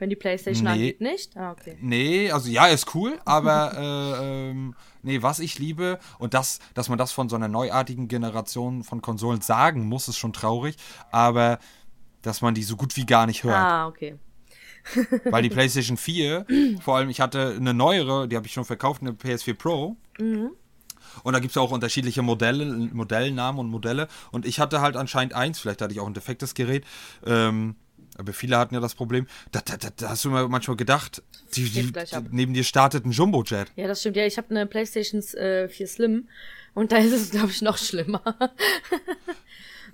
[0.00, 0.70] Wenn die Playstation Nee.
[0.70, 1.36] angeht, nicht?
[1.36, 1.76] Ah, okay.
[1.80, 3.72] Nee, also ja, ist cool, aber
[4.18, 8.08] äh, ähm, nee, was ich liebe und das, dass man das von so einer neuartigen
[8.08, 10.76] Generation von Konsolen sagen muss, ist schon traurig,
[11.12, 11.58] aber
[12.22, 13.54] dass man die so gut wie gar nicht hört.
[13.56, 14.18] Ah, okay.
[15.24, 16.46] Weil die PlayStation 4,
[16.82, 19.96] vor allem, ich hatte eine neuere, die habe ich schon verkauft, eine PS4 Pro.
[20.18, 24.08] Und da gibt es auch unterschiedliche Modelle, Modellnamen und Modelle.
[24.30, 26.84] Und ich hatte halt anscheinend eins, vielleicht hatte ich auch ein defektes Gerät.
[27.26, 27.76] Ähm,
[28.16, 29.26] aber viele hatten ja das Problem.
[29.52, 31.22] Da, da, da, da hast du immer manchmal gedacht,
[31.54, 31.92] die, die,
[32.30, 33.68] neben dir startet ein Jumbo-Jet.
[33.76, 34.16] Ja, das stimmt.
[34.16, 36.28] Ja, ich habe eine PlayStation äh, 4 Slim
[36.74, 38.22] und da ist es, glaube ich, noch schlimmer.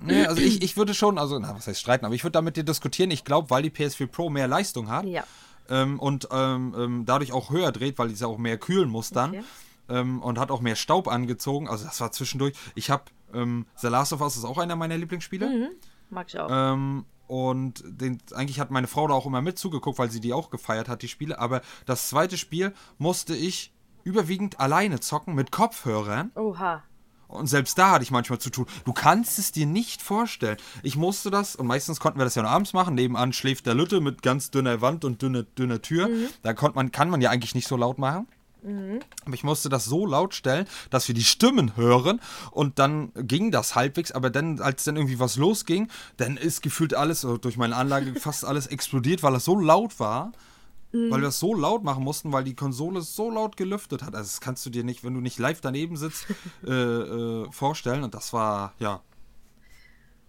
[0.03, 2.43] Nee, also ich, ich würde schon, also, na, was heißt streiten, aber ich würde da
[2.43, 3.11] mit dir diskutieren.
[3.11, 5.25] Ich glaube, weil die PS4 Pro mehr Leistung hat ja.
[5.69, 9.31] ähm, und ähm, ähm, dadurch auch höher dreht, weil ja auch mehr kühlen muss dann.
[9.31, 9.45] Okay.
[9.89, 11.69] ähm, und hat auch mehr Staub angezogen.
[11.69, 12.55] Also das war zwischendurch.
[12.75, 15.49] Ich habe ähm, The Last of Us ist auch einer meiner Lieblingsspiele.
[15.49, 15.69] Mhm.
[16.11, 16.49] Mag ich auch.
[16.51, 20.33] Ähm, und den, eigentlich hat meine Frau da auch immer mit zugeguckt, weil sie die
[20.33, 21.39] auch gefeiert hat, die Spiele.
[21.39, 23.73] Aber das zweite Spiel musste ich
[24.05, 26.31] überwiegend alleine zocken mit Kopfhörern.
[26.37, 26.83] Oha.
[27.29, 28.67] Und selbst da hatte ich manchmal zu tun.
[28.85, 30.59] Du kannst es dir nicht vorstellen.
[30.85, 32.95] Ich musste das, und meistens konnten wir das ja nur abends machen.
[32.95, 36.09] Nebenan schläft der Lütte mit ganz dünner Wand und dünner, dünner Tür.
[36.43, 38.29] Da konnt man, kann man ja eigentlich nicht so laut machen.
[39.25, 43.51] Aber ich musste das so laut stellen, dass wir die Stimmen hören und dann ging
[43.51, 47.57] das halbwegs, aber dann, als dann irgendwie was losging, dann ist gefühlt alles, äh, durch
[47.57, 50.33] meine Anlage fast alles explodiert, weil es so laut war,
[50.93, 54.15] weil wir es so laut machen mussten, weil die Konsole so laut gelüftet hat.
[54.15, 56.27] Also das kannst du dir nicht, wenn du nicht live daneben sitzt,
[56.67, 59.03] äh, äh, vorstellen und das war, ja,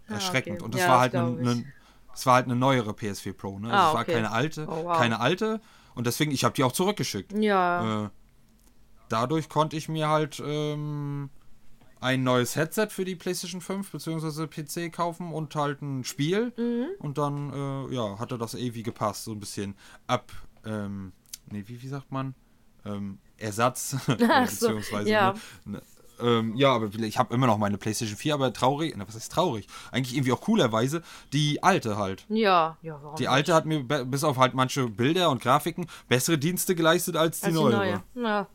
[0.08, 0.58] erschreckend.
[0.58, 0.66] okay.
[0.66, 1.66] Und das Ja, war das halt eine, eine,
[2.14, 3.70] es war halt eine neuere PS4 Pro, ne?
[3.72, 4.14] Also Ah, es war okay.
[4.14, 4.98] keine alte, Oh, wow.
[4.98, 5.62] keine alte
[5.96, 7.32] und deswegen, ich habe die auch zurückgeschickt.
[7.34, 8.06] Ja.
[8.06, 8.10] Äh,
[9.10, 11.30] dadurch konnte ich mir halt ähm,
[12.00, 14.48] ein neues Headset für die PlayStation 5 bzw.
[14.48, 16.54] PC kaufen und halt ein Spiel.
[16.58, 16.88] Mhm.
[17.00, 19.24] Und dann äh, ja, hatte das ewig gepasst.
[19.24, 20.32] So ein bisschen ab,
[20.66, 21.14] ähm,
[21.52, 22.36] nee, wie, wie sagt man?
[22.86, 23.96] Ähm, Ersatz.
[24.08, 25.34] Beziehungsweise, ja.
[25.66, 25.82] ne, ne,
[26.20, 29.32] ähm, ja, aber ich habe immer noch meine PlayStation 4, aber traurig, na, was heißt
[29.32, 29.68] traurig?
[29.92, 32.26] Eigentlich irgendwie auch coolerweise die alte halt.
[32.30, 32.78] Ja.
[32.82, 36.76] Ja, warum Die alte hat mir bis auf halt manche Bilder und Grafiken bessere Dienste
[36.76, 37.76] geleistet als die Als die neue.
[37.76, 38.04] neue.
[38.16, 38.48] Ja.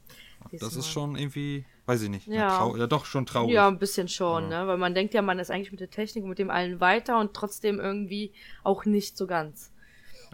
[0.61, 2.27] Das ist schon irgendwie, weiß ich nicht.
[2.27, 2.71] Ja.
[2.77, 3.55] ja doch, schon traurig.
[3.55, 4.67] Ja, ein bisschen schon, ne?
[4.67, 7.19] Weil man denkt ja, man ist eigentlich mit der Technik und mit dem allen weiter
[7.19, 8.33] und trotzdem irgendwie
[8.65, 9.71] auch nicht so ganz.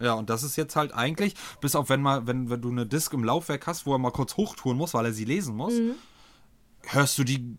[0.00, 2.86] Ja, und das ist jetzt halt eigentlich, bis auf wenn mal, wenn, wenn du eine
[2.86, 5.74] Disk im Laufwerk hast, wo er mal kurz hochtun muss, weil er sie lesen muss,
[5.74, 5.94] Mhm.
[6.86, 7.56] hörst du die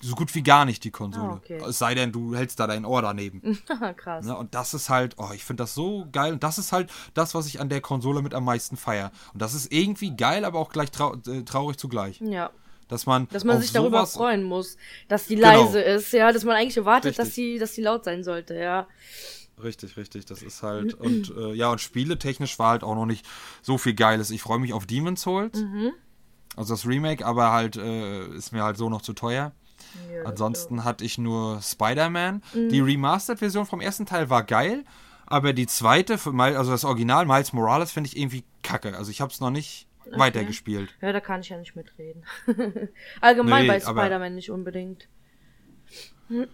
[0.00, 1.32] so gut wie gar nicht die Konsole.
[1.32, 1.60] Ah, okay.
[1.68, 3.58] Es sei denn, du hältst da dein Ohr daneben.
[3.96, 4.24] Krass.
[4.24, 4.36] Ne?
[4.36, 6.32] Und das ist halt, oh, ich finde das so geil.
[6.32, 9.10] Und das ist halt das, was ich an der Konsole mit am meisten feier.
[9.32, 12.20] Und das ist irgendwie geil, aber auch gleich trau äh, traurig zugleich.
[12.20, 12.50] Ja.
[12.88, 15.64] Dass man, Dass man sich darüber freuen muss, dass die Genau.
[15.64, 18.86] leise ist, ja, dass man eigentlich erwartet, dass sie, dass sie laut sein sollte, ja.
[19.62, 20.24] Richtig, richtig.
[20.24, 20.94] Das ist halt.
[20.94, 23.26] Und äh, ja, und spieletechnisch war halt auch noch nicht
[23.60, 24.30] so viel Geiles.
[24.30, 25.58] Ich freue mich auf Demon's Souls.
[25.58, 25.92] Mhm.
[26.56, 29.52] Also das Remake, aber halt äh, ist mir halt so noch zu teuer.
[30.12, 32.42] Ja Ansonsten hatte ich nur Spider-Man.
[32.54, 32.68] Mhm.
[32.68, 34.84] Die Remastered-Version vom ersten Teil war geil,
[35.26, 38.96] aber die zweite, also das Original Miles Morales, finde ich irgendwie kacke.
[38.96, 40.94] Also ich habe es noch nicht weitergespielt.
[41.00, 42.24] Ja, da kann ich ja nicht mitreden.
[43.20, 45.08] Allgemein Nee, bei Spider-Man nicht unbedingt.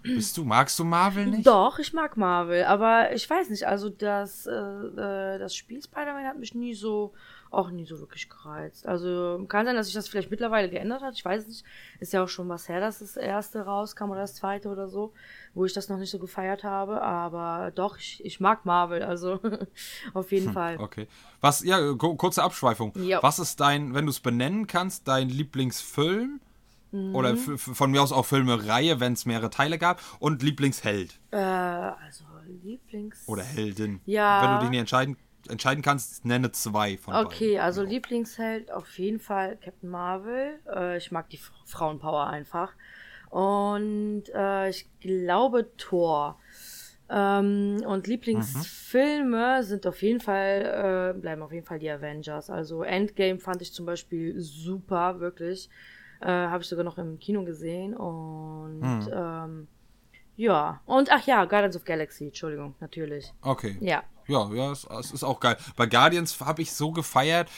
[0.02, 1.46] Bist du, magst du Marvel nicht?
[1.46, 6.26] Doch, ich mag Marvel, aber ich weiß nicht, also das, äh, äh, das Spiel Spider-Man
[6.26, 7.12] hat mich nie so,
[7.56, 8.86] auch nie so wirklich gereizt.
[8.86, 11.64] Also kann sein, dass sich das vielleicht mittlerweile geändert hat, ich weiß es nicht.
[12.00, 15.12] Ist ja auch schon was her, dass das erste rauskam oder das zweite oder so,
[15.54, 19.40] wo ich das noch nicht so gefeiert habe, aber doch, ich, ich mag Marvel, also
[20.14, 20.78] auf jeden Fall.
[20.78, 21.06] Okay.
[21.40, 22.92] Was, ja, ku- kurze Abschweifung.
[22.96, 23.22] Ja.
[23.22, 26.40] Was ist dein, wenn du es benennen kannst, dein Lieblingsfilm?
[26.92, 27.14] Mhm.
[27.14, 30.00] Oder von mir aus auch Filme-Reihe, wenn es mehrere Teile gab.
[30.20, 32.24] Und Lieblingsheld Äh, also
[32.62, 33.26] Lieblings...
[33.26, 34.00] oder Heldin.
[34.06, 34.42] Ja.
[34.42, 35.16] Wenn du dich nicht entscheiden,
[35.48, 37.60] entscheiden kannst, nenne zwei von Okay, beiden.
[37.64, 40.60] also Lieblingsheld auf jeden Fall Captain Marvel.
[40.74, 42.72] Äh, ich mag die Frauenpower einfach.
[43.30, 46.38] Und äh, ich glaube Thor.
[47.10, 52.48] Ähm, und Lieblingsfilme sind auf jeden Fall, äh, bleiben auf jeden Fall die Avengers.
[52.48, 55.68] Also Endgame fand ich zum Beispiel super, wirklich.
[56.20, 57.94] Äh, Habe ich sogar noch im Kino gesehen.
[57.94, 59.68] Und ähm,
[60.36, 60.80] ja.
[60.86, 63.32] Und ach ja, Guardians of Galaxy, Entschuldigung, natürlich.
[63.42, 63.76] Okay.
[63.80, 64.02] Ja.
[64.26, 65.56] Ja, ja, es, es ist auch geil.
[65.76, 67.48] Bei Guardians habe ich so gefeiert.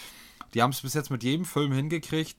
[0.54, 2.36] Die haben es bis jetzt mit jedem Film hingekriegt,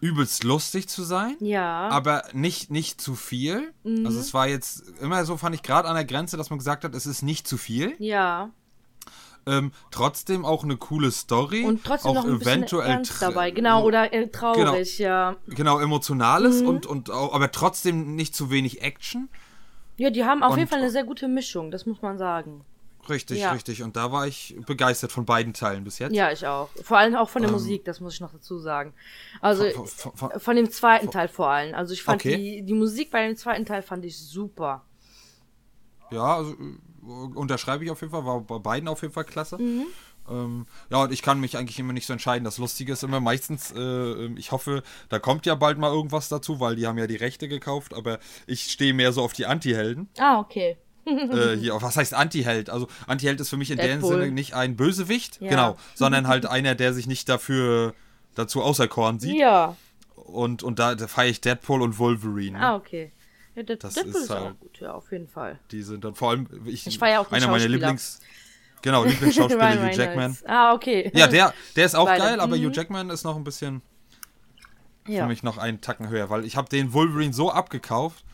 [0.00, 1.36] übelst lustig zu sein.
[1.40, 1.88] Ja.
[1.88, 3.72] Aber nicht, nicht zu viel.
[3.84, 4.06] Mhm.
[4.06, 6.84] Also es war jetzt immer so, fand ich gerade an der Grenze, dass man gesagt
[6.84, 7.94] hat, es ist nicht zu viel.
[7.98, 8.50] ja.
[9.46, 11.64] Ähm, trotzdem auch eine coole Story.
[11.64, 13.50] Und trotzdem auch noch ein bisschen eventuell Ernst tr- dabei.
[13.50, 15.34] Genau, oder äh, traurig, ja.
[15.46, 16.68] Genau, emotionales Mhm.
[16.68, 19.30] und, und auch, aber trotzdem nicht zu wenig Action.
[19.96, 22.66] Ja, die haben auf Und- jeden Fall eine sehr gute Mischung, das muss man sagen.
[23.08, 23.52] Richtig, Ja.
[23.52, 23.82] richtig.
[23.82, 26.14] Und da war ich begeistert von beiden Teilen bis jetzt.
[26.14, 26.68] Ja, ich auch.
[26.82, 28.92] Vor allem auch von der Musik, das muss ich noch dazu sagen.
[29.40, 29.74] Also Ähm.
[29.74, 31.74] Von- von- von- von dem zweiten Teil vor allem.
[31.74, 32.36] Also ich fand Okay.
[32.36, 34.84] die, die Musik bei dem zweiten Teil fand ich super.
[36.10, 39.58] Ja, also äh, unterschreibe ich auf jeden Fall, war bei beiden auf jeden Fall klasse.
[39.58, 39.86] Mhm.
[40.28, 42.44] Ähm, ja, und ich kann mich eigentlich immer nicht so entscheiden.
[42.44, 46.60] Das Lustige ist immer meistens, äh, ich hoffe, da kommt ja bald mal irgendwas dazu,
[46.60, 50.08] weil die haben ja die Rechte gekauft, aber ich stehe mehr so auf die Anti-Helden.
[50.18, 50.76] Ah, okay.
[51.06, 52.70] Äh, hier, was heißt Anti-Held?
[52.70, 54.02] Also Anti-Held ist für mich in dem.
[54.02, 55.48] Sinne nicht ein Bösewicht, Ja.
[55.50, 57.94] genau, sondern halt einer, der sich nicht dafür
[58.34, 59.36] dazu auserkoren sieht.
[59.38, 59.76] Ja.
[60.14, 62.58] Und, und da, da feiere ich Deadpool und Wolverine.
[62.60, 63.10] Ah, okay.
[63.56, 65.58] Ja, Dead, Das Deadpool ist halt- auch gut, ja, auf jeden Fall.
[65.72, 67.66] Die sind dann vor allem, ich, Ich feiere auch einer meiner.
[67.66, 68.20] Lieblings,
[68.82, 69.96] genau, Lieblingsschauspieler Hugh.
[69.96, 70.36] Jackman.
[70.46, 71.10] Ah, okay.
[71.14, 72.22] Ja, der, der ist auch Beide.
[72.22, 72.66] geil, aber Mhm.
[72.66, 73.82] Hugh Jackman ist noch ein bisschen
[75.08, 75.22] ja.
[75.22, 78.24] für mich noch einen Tacken höher, weil ich habe den Wolverine so abgekauft.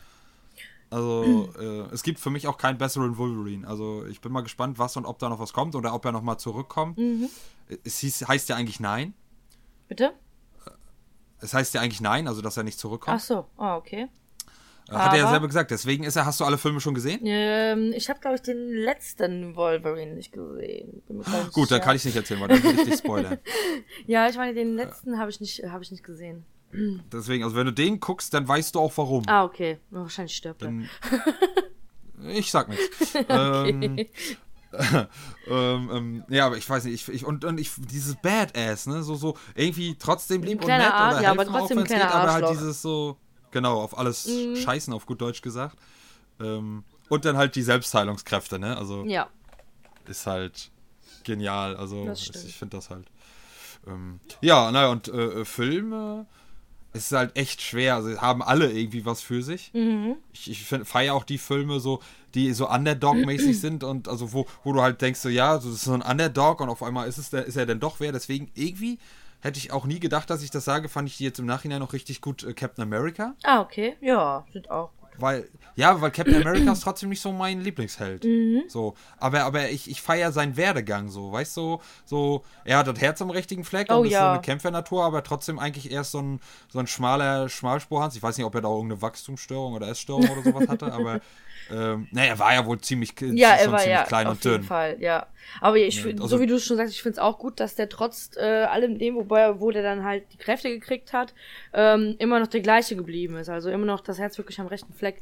[0.89, 3.67] Also äh, es gibt für mich auch keinen besseren Wolverine.
[3.67, 6.11] Also ich bin mal gespannt, was und ob da noch was kommt oder ob er
[6.13, 6.97] noch mal zurückkommt.
[6.97, 7.29] Mhm.
[7.83, 9.13] Es hieß, heißt ja eigentlich nein.
[9.89, 10.13] Bitte?
[11.39, 13.21] Es heißt ja eigentlich nein, also dass er nicht Ach zurückkommt.
[13.21, 14.07] so, ah, okay.
[14.89, 15.69] Äh, Hat er ja aber- selber gesagt.
[15.71, 16.25] Deswegen ist er.
[16.25, 17.19] Hast du alle Filme schon gesehen?
[17.25, 21.01] Ähm, ich habe, glaube ich, den letzten Wolverine nicht gesehen.
[21.51, 23.37] Gut, dann kann ich nicht erzählen, weil dann will ich dich spoilern.
[24.05, 26.45] Ja, ich meine, den letzten habe ich nicht, habe ich nicht gesehen.
[26.71, 29.23] Deswegen, also wenn du den guckst, dann weißt du auch warum.
[29.27, 29.79] Ah, okay.
[29.89, 30.73] Wahrscheinlich stirbt er.
[32.29, 33.13] Ich sag nichts.
[33.29, 33.97] ähm,
[35.47, 39.01] ähm, ähm, ja, aber ich weiß nicht, ich, ich und, und ich dieses Badass, ne,
[39.01, 41.83] so so irgendwie trotzdem lieb und nett Ar- oder ja, aber helfen auch, trotzdem ein
[41.85, 43.17] geht, aber halt dieses so
[43.51, 44.55] genau auf alles Mhm.
[44.57, 45.77] scheißen auf gut Deutsch gesagt.
[46.39, 48.77] Ähm, und dann halt die Selbstheilungskräfte, ne?
[48.77, 49.29] Also Ja.
[50.07, 50.69] ist halt
[51.23, 51.77] genial.
[51.77, 53.07] Also ich finde das halt.
[53.87, 56.25] Ähm, ja, naja, und äh, äh, Filme
[56.97, 57.95] es ist halt echt schwer.
[57.95, 59.71] Also haben alle irgendwie was für sich.
[59.73, 60.15] Mhm.
[60.33, 62.01] Ich, ich feiere auch die Filme so,
[62.33, 65.79] die so Underdog-mäßig sind und also wo, wo du halt denkst, so ja, so, das
[65.79, 68.11] ist so ein Underdog und auf einmal ist es ist er denn doch wer.
[68.11, 68.99] Deswegen irgendwie
[69.39, 71.79] hätte ich auch nie gedacht, dass ich das sage, fand ich die jetzt im Nachhinein
[71.79, 73.35] noch richtig gut äh, Captain America.
[73.43, 73.95] Ah, okay.
[74.01, 78.23] Ja, sind auch weil, ja, weil Captain America ist trotzdem nicht so mein Lieblingsheld.
[78.23, 78.63] Mhm.
[78.67, 82.99] So, aber, aber ich, ich feiere seinen Werdegang so, weißt du, so, er hat das
[82.99, 84.33] Herz am richtigen Fleck Oh und ist so ja.
[84.33, 88.15] eine Kämpfernatur, aber trotzdem eigentlich erst so ein, so ein schmaler Schmalspurhans.
[88.15, 91.21] Ich weiß nicht, ob er da auch irgendeine Wachstumsstörung oder Essstörung oder sowas hatte, aber
[91.71, 94.57] ähm, naja, er war ja wohl ziemlich, Ja, er war ja klein auf und jeden
[94.57, 94.63] dünn.
[94.67, 95.27] Fall, ja.
[95.61, 97.59] Aber ich Ja, also- so wie du es schon sagst, ich finde es auch gut,
[97.59, 101.33] dass der trotz äh, allem dem, wobei wo der dann halt die Kräfte gekriegt hat,
[101.73, 103.49] ähm, immer noch der gleiche geblieben ist.
[103.49, 105.21] Also immer noch das Herz wirklich am rechten Fleck.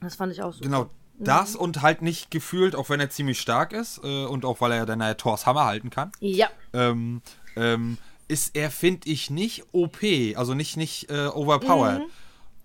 [0.00, 0.60] Das fand ich auch so.
[0.60, 4.60] Genau, das und halt nicht gefühlt, auch wenn er ziemlich stark ist äh, und auch
[4.60, 6.48] weil er dann ja Thors Hammer halten kann, Ja.
[6.72, 7.20] ähm,
[7.56, 7.98] ähm,
[8.28, 9.98] ist er, finde ich, nicht OP,
[10.36, 11.98] also nicht, nicht äh, overpowered.
[12.00, 12.06] Mhm.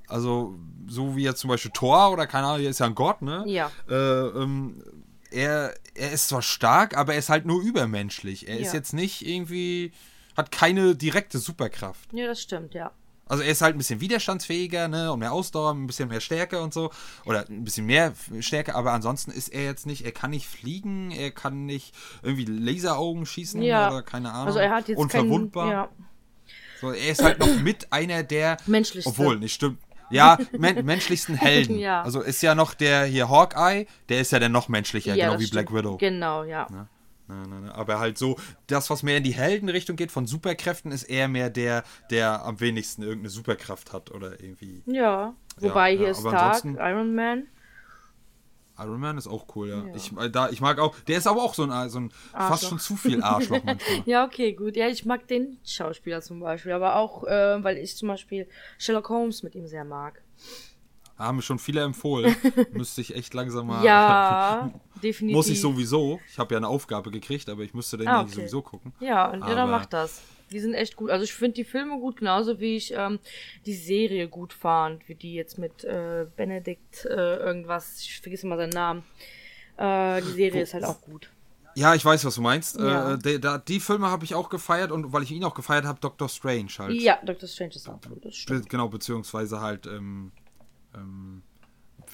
[0.07, 0.55] Also,
[0.87, 3.43] so wie jetzt zum Beispiel Thor oder keine Ahnung, er ist ja ein Gott, ne?
[3.47, 3.71] Ja.
[3.89, 4.83] Äh, ähm,
[5.31, 8.47] er, er ist zwar stark, aber er ist halt nur übermenschlich.
[8.47, 8.73] Er ist Ja.
[8.75, 9.91] jetzt nicht irgendwie,
[10.37, 12.13] hat keine direkte Superkraft.
[12.13, 12.91] Ja, das stimmt, ja.
[13.27, 16.61] Also er ist halt ein bisschen widerstandsfähiger, ne, und mehr Ausdauer, ein bisschen mehr Stärke
[16.61, 16.91] und so.
[17.25, 21.09] Oder ein bisschen mehr Stärke, aber ansonsten ist er jetzt nicht, er kann nicht fliegen,
[21.09, 23.87] er kann nicht irgendwie Laseraugen schießen Ja.
[23.89, 24.47] oder keine Ahnung.
[24.47, 25.71] Also er hat jetzt keinen, Unverwundbar.
[25.71, 25.89] ja,
[26.81, 28.57] So, er ist halt noch mit einer der.
[28.67, 29.09] Menschlichste.
[29.09, 29.79] Obwohl, nicht stimmt.
[30.09, 31.77] Ja, men menschlichsten Helden.
[31.85, 32.03] Ja.
[32.03, 35.39] Also ist ja noch der hier Hawkeye, der ist ja dann noch menschlicher, ja genau
[35.39, 35.79] wie Black stimmt.
[35.79, 35.97] Widow.
[35.97, 36.67] Genau, ja.
[36.71, 36.87] Ne?
[37.27, 37.75] Ne, ne, ne.
[37.75, 38.37] Aber halt so,
[38.67, 42.59] das, was mehr in die Heldenrichtung geht von Superkräften, ist eher mehr der, der am
[42.59, 44.83] wenigsten irgendeine Superkraft hat oder irgendwie.
[44.85, 45.33] Ja.
[45.57, 47.47] Wobei Ja, hier ja, Stark, Iron Man.
[48.77, 49.85] Iron Man ist auch cool, ja.
[49.85, 49.95] Ja.
[49.95, 52.33] Ich, äh, da, ich mag auch, der ist aber auch so ein, so ein fast
[52.65, 52.69] Arschloch.
[52.69, 54.03] schon zu viel Arschloch manchmal.
[54.05, 54.75] Ja, okay, gut.
[54.75, 59.09] Ja, ich mag den Schauspieler zum Beispiel, aber auch, äh, weil ich zum Beispiel Sherlock
[59.09, 60.21] Holmes mit ihm sehr mag.
[61.17, 62.35] Haben mir schon viele empfohlen.
[62.73, 63.85] Müsste ich echt langsam mal.
[63.85, 65.35] Ja, definitiv.
[65.37, 66.19] Muss ich sowieso.
[66.29, 68.31] Ich habe ja eine Aufgabe gekriegt, aber ich müsste den Ah, okay.
[68.33, 68.91] sowieso gucken.
[68.99, 70.21] Ja, und ja, dann Aber- macht das.
[70.51, 71.09] Die sind echt gut.
[71.09, 73.19] Also ich finde die Filme gut, genauso wie ich ähm,
[73.65, 78.57] die Serie gut fand, wie die jetzt mit äh, Benedikt äh, irgendwas, ich vergesse mal
[78.57, 79.03] seinen Namen.
[79.77, 81.29] Äh, die Serie ist halt auch gut.
[81.75, 82.79] Ja, ich weiß, was du meinst.
[82.79, 83.13] Ja.
[83.13, 85.85] Äh, der, da, die Filme habe ich auch gefeiert und weil ich ihn auch gefeiert
[85.85, 86.93] habe, Doctor Strange halt.
[86.93, 88.69] Ja, Doctor Strange ist auch gut, das stimmt.
[88.69, 90.31] genau, beziehungsweise halt, ähm,
[90.93, 91.41] ähm,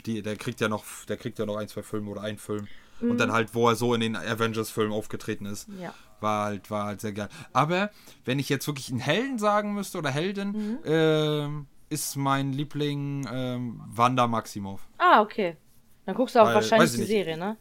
[0.06, 2.68] die, der kriegt ja noch, der kriegt ja noch ein, zwei Filme oder einen Film.
[3.02, 5.68] Und dann halt, wo er so in den Avengers-Filmen aufgetreten ist.
[5.68, 5.82] Mhm.
[5.82, 5.94] Ja.
[6.22, 7.28] War halt, war halt sehr geil.
[7.52, 7.90] Aber
[8.26, 10.80] wenn ich jetzt wirklich einen Helden sagen müsste oder Heldin, Mhm.
[10.86, 14.88] ähm, ist mein Liebling ähm, Wanda Maximoff.
[14.98, 15.58] Ah, okay.
[16.06, 17.10] Dann guckst du auch Weil- wahrscheinlich die ich nicht.
[17.10, 17.58] Serie, ne?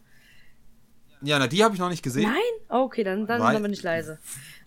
[1.23, 2.23] Ja, na, die habe ich noch nicht gesehen.
[2.31, 2.41] Nein?
[2.69, 4.17] Oh, okay, dann, dann, Weil- dann bin ich leise.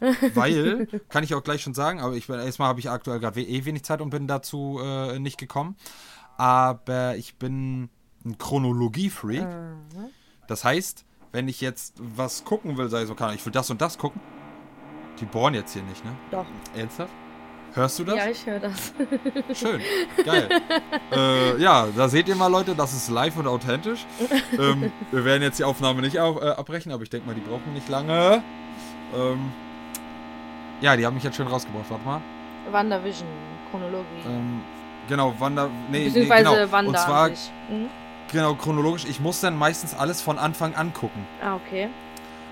[0.34, 3.40] Weil, kann ich auch gleich schon sagen, aber ich bin erstmal habe ich aktuell gerade
[3.42, 5.76] eh wenig Zeit und bin dazu äh, nicht gekommen.
[6.36, 7.88] Aber ich bin
[8.24, 9.42] ein Chronologie-Freak.
[9.42, 10.10] Mhm.
[10.46, 13.80] Das heißt, wenn ich jetzt was gucken will, sei so kann, ich will das und
[13.80, 14.20] das gucken.
[15.18, 16.12] Die bohren jetzt hier nicht, ne?
[16.30, 16.46] Doch.
[16.76, 17.12] Ernsthaft?
[17.72, 18.16] Hörst du das?
[18.16, 18.92] Ja, ich höre das.
[19.52, 19.80] Schön.
[20.24, 20.48] Geil.
[21.10, 24.06] äh, ja, da seht ihr mal, Leute, das ist live und authentisch.
[24.56, 27.40] ähm, wir werden jetzt die Aufnahme nicht auf, äh, abbrechen, aber ich denke mal, die
[27.40, 28.40] brauchen nicht lange.
[29.12, 29.52] Ähm,
[30.80, 31.86] ja, die haben mich jetzt schön rausgebracht.
[31.90, 32.20] Warte mal.
[32.70, 33.26] WandaVision,
[33.72, 34.22] Chronologie.
[34.24, 34.60] Ähm,
[35.08, 35.66] genau, Wanda.
[35.90, 36.70] Nee, nee, Beziehungsweise genau.
[36.72, 37.28] Wanda Und zwar.
[37.28, 37.90] Mhm.
[38.34, 39.06] Genau, chronologisch.
[39.06, 41.24] Ich muss dann meistens alles von Anfang an gucken.
[41.40, 41.88] Ah, okay.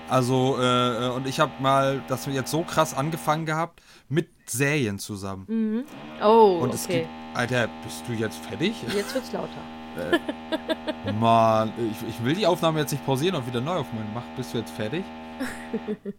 [0.09, 4.97] Also, äh, äh, und ich habe mal das jetzt so krass angefangen gehabt mit Serien
[4.97, 5.45] zusammen.
[5.47, 5.83] Mhm.
[6.23, 7.01] Oh, Und es okay.
[7.01, 7.37] gibt.
[7.37, 8.75] Alter, bist du jetzt fertig?
[8.93, 9.49] Jetzt wird's lauter.
[11.19, 14.09] Mann, ich, ich will die Aufnahme jetzt nicht pausieren und wieder neu aufnehmen.
[14.13, 15.03] Mach, bist du jetzt fertig?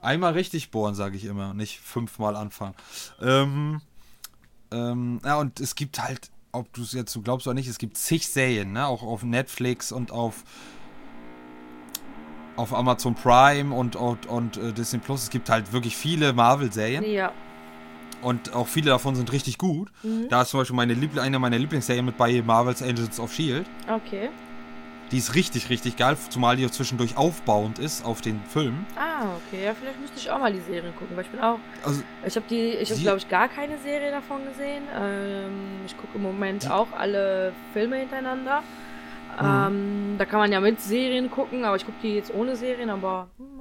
[0.00, 2.74] Einmal richtig bohren, sage ich immer, nicht fünfmal anfangen.
[3.20, 3.80] Ähm,
[4.70, 7.78] ähm, ja, und es gibt halt, ob du es jetzt so glaubst oder nicht, es
[7.78, 8.86] gibt zig Serien, ne?
[8.86, 10.44] Auch auf Netflix und auf
[12.56, 15.22] auf Amazon Prime und, und, und äh, Disney Plus.
[15.22, 17.04] Es gibt halt wirklich viele Marvel-Serien.
[17.04, 17.32] Ja.
[18.20, 19.92] Und auch viele davon sind richtig gut.
[20.02, 20.28] Mhm.
[20.28, 23.64] Da ist zum Beispiel meine Liebl eine meiner Lieblingsserien mit bei Marvel's Agents of Shield.
[23.88, 24.30] Okay.
[25.10, 28.84] Die ist richtig, richtig geil, zumal die auch zwischendurch aufbauend ist auf den Film.
[28.96, 29.64] Ah, okay.
[29.64, 31.58] Ja, vielleicht müsste ich auch mal die Serien gucken, weil ich bin auch.
[31.82, 34.82] Also, Ich habe die, ich habe glaube ich gar keine Serie davon gesehen.
[34.94, 38.62] Ähm, ich gucke im Moment Die- auch alle Filme hintereinander.
[39.40, 39.46] Mhm.
[39.46, 42.90] Ähm, da kann man ja mit Serien gucken, aber ich gucke die jetzt ohne Serien,
[42.90, 43.60] aber hm,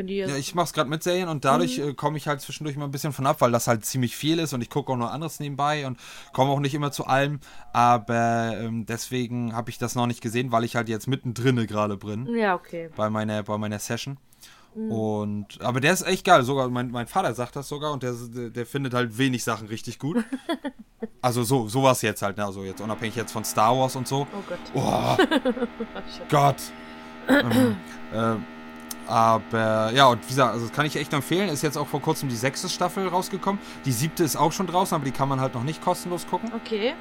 [0.00, 1.90] wenn die ja, ich mach's gerade mit Serien und dadurch Mhm.
[1.90, 4.38] äh, komme ich halt zwischendurch mal ein bisschen von ab, weil das halt ziemlich viel
[4.38, 5.98] ist und ich gucke auch noch anderes nebenbei und
[6.32, 7.40] komme auch nicht immer zu allem.
[7.74, 11.98] Aber ähm, deswegen habe ich das noch nicht gesehen, weil ich halt jetzt mittendrin gerade
[11.98, 12.88] bin ja, okay.
[12.96, 14.16] bei meiner, bei meiner Session.
[14.74, 14.90] Mhm.
[14.90, 16.42] Und, aber der ist echt geil.
[16.44, 18.14] Sogar mein, mein Vater sagt das sogar und der,
[18.50, 20.24] der, findet halt wenig Sachen richtig gut.
[21.20, 22.46] also so sowas jetzt halt, ne?
[22.46, 24.26] also jetzt unabhängig jetzt von Star Wars und so.
[24.32, 24.58] Oh Gott.
[24.72, 25.16] Oh,
[26.16, 26.28] Shit.
[26.30, 26.56] Gott.
[27.28, 27.76] ähm,
[28.14, 28.44] ähm,
[29.06, 31.48] aber ja, und wie gesagt, also das kann ich echt empfehlen.
[31.48, 33.60] Ist jetzt auch vor kurzem die sechste Staffel rausgekommen.
[33.84, 36.52] Die siebte ist auch schon draußen, aber die kann man halt noch nicht kostenlos gucken.
[36.54, 36.94] Okay.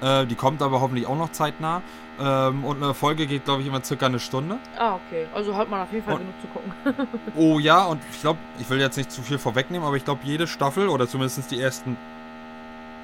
[0.00, 1.82] Äh, die kommt aber hoffentlich auch noch zeitnah.
[2.20, 4.58] Ähm, und eine Folge geht, glaube ich, immer circa eine Stunde.
[4.78, 5.26] Ah, okay.
[5.34, 7.08] Also hat man auf jeden Fall und, genug zu gucken.
[7.36, 10.20] oh ja, und ich glaube, ich will jetzt nicht zu viel vorwegnehmen, aber ich glaube,
[10.24, 11.96] jede Staffel oder zumindest die ersten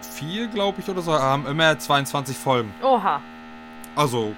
[0.03, 2.73] vier, glaube ich, oder so, haben immer 22 Folgen.
[2.83, 3.21] Oha.
[3.95, 4.35] Also,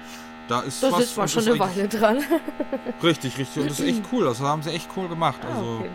[0.49, 1.03] da ist das was.
[1.03, 2.23] ist man schon eine Weile dran.
[3.03, 3.61] richtig, richtig.
[3.61, 4.25] Und das ist echt cool.
[4.25, 5.39] Das haben sie echt cool gemacht.
[5.43, 5.89] Ah, also, okay.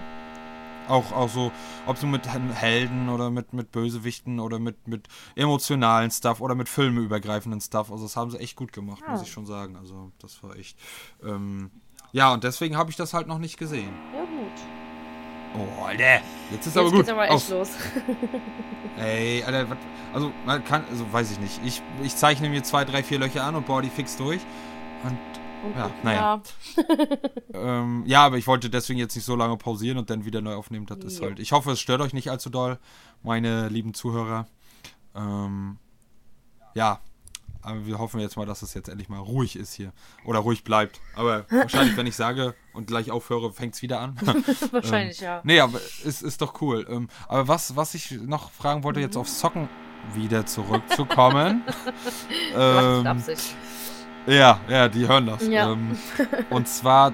[0.87, 1.51] Auch, auch so,
[1.87, 6.69] ob so mit Helden oder mit, mit Bösewichten oder mit, mit emotionalen Stuff oder mit
[6.69, 7.91] filmeübergreifenden Stuff.
[7.91, 9.13] Also das haben sie echt gut gemacht, ja.
[9.13, 9.77] muss ich schon sagen.
[9.77, 10.79] Also das war echt.
[11.23, 11.71] Ähm,
[12.13, 13.93] ja, und deswegen habe ich das halt noch nicht gesehen.
[14.15, 14.24] Ja.
[15.55, 16.21] Oh, Alter.
[16.51, 16.99] Jetzt ist Jetzt aber gut.
[16.99, 17.71] Geht's aber echt los.
[18.99, 19.79] Ey, Alter, was,
[20.13, 21.61] also man kann, also weiß ich nicht.
[21.65, 24.41] Ich, ich zeichne mir zwei, drei, vier Löcher an und baue die fix durch.
[25.05, 25.19] Und
[25.77, 26.43] ja, naja.
[27.55, 30.55] ähm, ja, aber ich wollte deswegen jetzt nicht so lange pausieren und dann wieder neu
[30.55, 30.87] aufnehmen.
[30.87, 31.39] Das ist halt.
[31.39, 32.79] Ich hoffe, es stört euch nicht allzu doll,
[33.23, 34.47] meine lieben Zuhörer.
[35.15, 35.79] Ähm,
[36.75, 37.01] ja,
[37.65, 39.93] aber wir hoffen jetzt mal, dass es jetzt endlich mal ruhig ist hier.
[40.25, 41.01] Oder ruhig bleibt.
[41.15, 44.17] Aber wahrscheinlich, wenn ich sage und gleich aufhöre, fängt es wieder an.
[44.71, 45.41] wahrscheinlich, ähm, ja.
[45.45, 46.87] Nee, aber es ist doch cool.
[46.89, 49.69] Ähm, aber was, was ich noch fragen wollte, jetzt auf Socken
[50.12, 51.62] wieder zurückzukommen.
[52.57, 53.25] ähm.
[54.27, 55.47] Ja, ja, die hören das.
[55.47, 55.73] Ja.
[55.73, 55.97] Ähm,
[56.51, 57.12] und zwar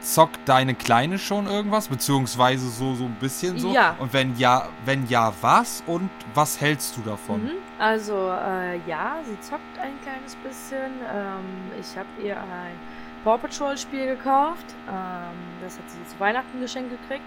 [0.00, 3.72] zockt deine Kleine schon irgendwas, beziehungsweise so, so ein bisschen so?
[3.72, 3.96] Ja.
[3.98, 5.82] Und wenn ja, wenn ja, was?
[5.86, 7.44] Und was hältst du davon?
[7.44, 7.50] Mhm.
[7.78, 10.92] Also, äh, ja, sie zockt ein kleines bisschen.
[11.12, 12.78] Ähm, ich habe ihr ein
[13.24, 14.66] Paw Patrol Spiel gekauft.
[14.88, 17.24] Ähm, das hat sie zu Weihnachten geschenkt gekriegt.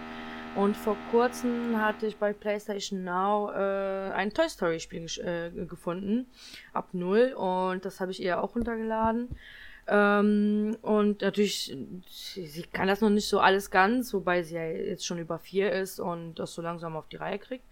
[0.55, 6.25] Und vor kurzem hatte ich bei PlayStation Now äh, ein Toy Story Spiel äh, gefunden,
[6.73, 9.27] ab null, und das habe ich ihr auch runtergeladen.
[9.87, 11.77] Ähm, und natürlich,
[12.09, 15.71] sie, kann das noch nicht so alles ganz, wobei sie ja jetzt schon über vier
[15.71, 17.63] ist und das so langsam auf die Reihe kriegt.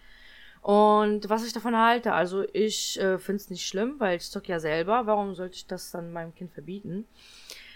[0.66, 4.48] Und was ich davon halte, also ich äh, finde es nicht schlimm, weil ich zock
[4.48, 5.06] ja selber.
[5.06, 7.06] Warum sollte ich das dann meinem Kind verbieten?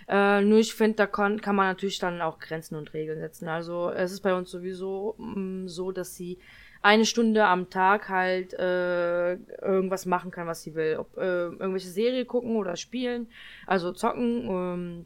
[0.08, 3.48] Äh, nur ich finde, da kann, kann man natürlich dann auch Grenzen und Regeln setzen.
[3.48, 6.40] Also es ist bei uns sowieso mh, mm, so, dass sie
[6.82, 10.98] eine Stunde am Tag halt äh, irgendwas machen kann, was sie will.
[10.98, 13.28] Ob äh, irgendwelche Serie gucken oder spielen,
[13.68, 14.48] also zocken.
[14.50, 15.06] Ähm,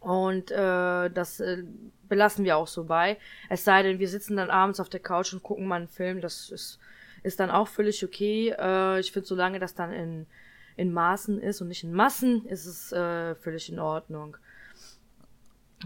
[0.00, 1.62] und äh, das äh,
[2.08, 3.18] belassen wir auch so bei.
[3.48, 6.20] Es sei denn, wir sitzen dann abends auf der Couch und gucken mal einen Film.
[6.20, 6.80] Das ist,
[7.22, 8.54] ist dann auch völlig okay.
[8.58, 10.26] Äh, ich finde, solange das dann in
[10.80, 14.38] in Maßen ist und nicht in Massen, ist es äh, völlig in Ordnung.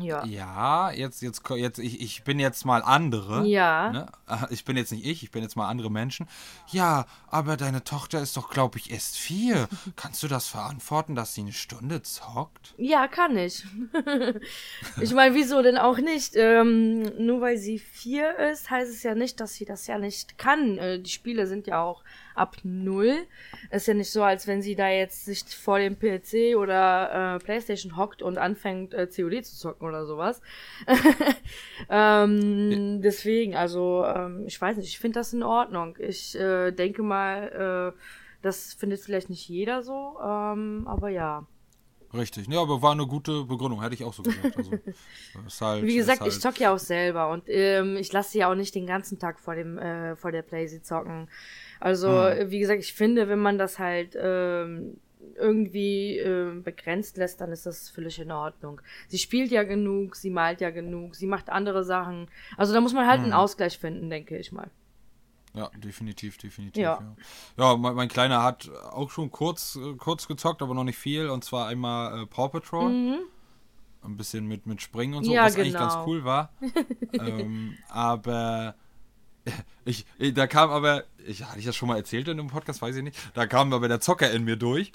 [0.00, 0.24] Ja.
[0.24, 3.46] Ja, jetzt, jetzt, jetzt, ich, ich bin jetzt mal andere.
[3.46, 3.92] Ja.
[3.92, 4.06] Ne?
[4.50, 6.26] Ich bin jetzt nicht ich, ich bin jetzt mal andere Menschen.
[6.70, 9.68] Ja, aber deine Tochter ist doch, glaube ich, erst vier.
[9.96, 12.74] Kannst du das verantworten, dass sie eine Stunde zockt?
[12.76, 13.64] Ja, kann ich.
[15.00, 16.34] ich meine, wieso denn auch nicht?
[16.34, 20.38] Ähm, nur weil sie vier ist, heißt es ja nicht, dass sie das ja nicht
[20.38, 20.78] kann.
[20.78, 22.02] Äh, die Spiele sind ja auch
[22.34, 23.26] ab null.
[23.70, 27.44] Ist ja nicht so, als wenn sie da jetzt sich vor dem PC oder äh,
[27.44, 30.40] Playstation hockt und anfängt, äh, COD zu zocken oder sowas.
[31.90, 35.96] ähm, deswegen, also, ähm, ich weiß nicht, ich finde das in Ordnung.
[35.98, 37.98] Ich äh, denke mal, äh,
[38.42, 41.46] das findet vielleicht nicht jeder so, ähm, aber ja.
[42.14, 44.56] Richtig, ja, aber war eine gute Begründung, hätte ich auch so gesagt.
[44.56, 44.72] Also,
[45.60, 48.50] halt, Wie gesagt, halt ich zock ja auch selber und ähm, ich lasse sie ja
[48.50, 51.28] auch nicht den ganzen Tag vor dem äh, vor der Playsee zocken.
[51.80, 52.50] Also, hm.
[52.50, 54.98] wie gesagt, ich finde, wenn man das halt ähm,
[55.36, 58.80] irgendwie äh, begrenzt lässt, dann ist das völlig in Ordnung.
[59.08, 62.28] Sie spielt ja genug, sie malt ja genug, sie macht andere Sachen.
[62.56, 63.24] Also da muss man halt hm.
[63.24, 64.70] einen Ausgleich finden, denke ich mal.
[65.54, 66.82] Ja, definitiv, definitiv.
[66.82, 67.00] Ja,
[67.56, 67.64] ja.
[67.64, 71.28] ja mein, mein, Kleiner hat auch schon kurz, äh, kurz gezockt, aber noch nicht viel.
[71.28, 72.90] Und zwar einmal äh, Paw Patrol.
[72.90, 73.18] Mhm.
[74.02, 75.64] Ein bisschen mit, mit Springen und so, ja, was genau.
[75.64, 76.52] eigentlich ganz cool war.
[77.12, 78.74] ähm, aber
[79.84, 82.96] ich, da kam aber, ich hatte ich das schon mal erzählt in einem Podcast, weiß
[82.96, 83.16] ich nicht.
[83.34, 84.92] Da kam aber der Zocker in mir durch,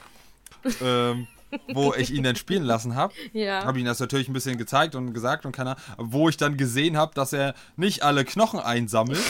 [0.82, 1.28] ähm,
[1.74, 3.14] wo ich ihn dann spielen lassen habe.
[3.34, 3.66] Ja.
[3.66, 6.97] Habe ihm das natürlich ein bisschen gezeigt und gesagt und keiner, wo ich dann gesehen
[6.97, 9.24] habe, dass er nicht alle Knochen einsammelt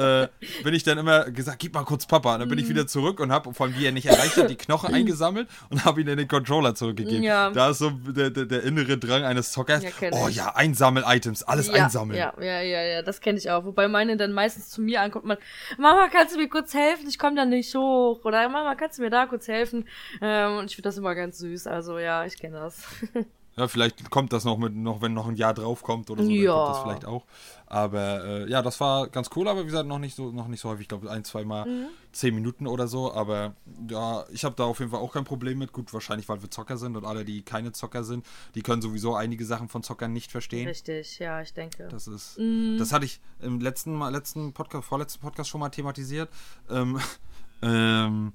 [0.00, 0.28] äh,
[0.64, 2.34] bin ich dann immer gesagt, gib mal kurz Papa.
[2.34, 4.56] Und dann bin ich wieder zurück und habe, von wie er nicht erreicht hat, die
[4.56, 7.22] Knochen eingesammelt und habe ihn in den Controller zurückgegeben.
[7.22, 7.50] Ja.
[7.50, 9.82] Da ist so der, der, der innere Drang eines Zockers.
[9.82, 12.18] Ja, oh ja, Einsammel-Items, alles ja, einsammeln.
[12.18, 13.64] Ja, ja, ja, ja, das kenne ich auch.
[13.64, 15.38] Wobei meine dann meistens zu mir ankommt, man,
[15.78, 17.06] Mama, kannst du mir kurz helfen?
[17.08, 18.24] Ich komme da nicht hoch.
[18.24, 19.86] Oder Mama, kannst du mir da kurz helfen?
[20.22, 21.66] Ähm, und ich finde das immer ganz süß.
[21.66, 22.84] Also ja, ich kenne das.
[23.56, 26.30] Ja, vielleicht kommt das noch mit, noch wenn noch ein Jahr drauf kommt oder so,
[26.30, 26.52] ja.
[26.52, 27.24] kommt das vielleicht auch.
[27.70, 30.60] Aber äh, ja, das war ganz cool, aber wie gesagt, noch nicht so, noch nicht
[30.60, 31.86] so häufig, ich glaube ein, zwei Mal mhm.
[32.10, 33.12] zehn Minuten oder so.
[33.12, 33.54] Aber
[33.88, 35.72] ja, ich habe da auf jeden Fall auch kein Problem mit.
[35.72, 39.14] Gut, wahrscheinlich, weil wir Zocker sind und alle, die keine Zocker sind, die können sowieso
[39.14, 40.66] einige Sachen von Zockern nicht verstehen.
[40.66, 41.86] Richtig, ja, ich denke.
[41.86, 42.38] Das ist.
[42.40, 42.74] Mhm.
[42.76, 46.28] Das hatte ich im letzten Mal, letzten Podcast, vorletzten Podcast schon mal thematisiert.
[46.68, 46.98] Ähm,
[47.62, 48.32] ähm,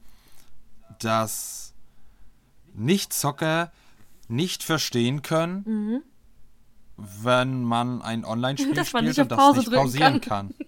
[0.99, 1.73] dass
[2.73, 3.73] Nicht-Zocker
[4.29, 6.03] nicht verstehen können, Mhm.
[6.97, 10.53] Wenn man ein Online-Spiel spielt nicht und auf das Pause nicht pausieren kann.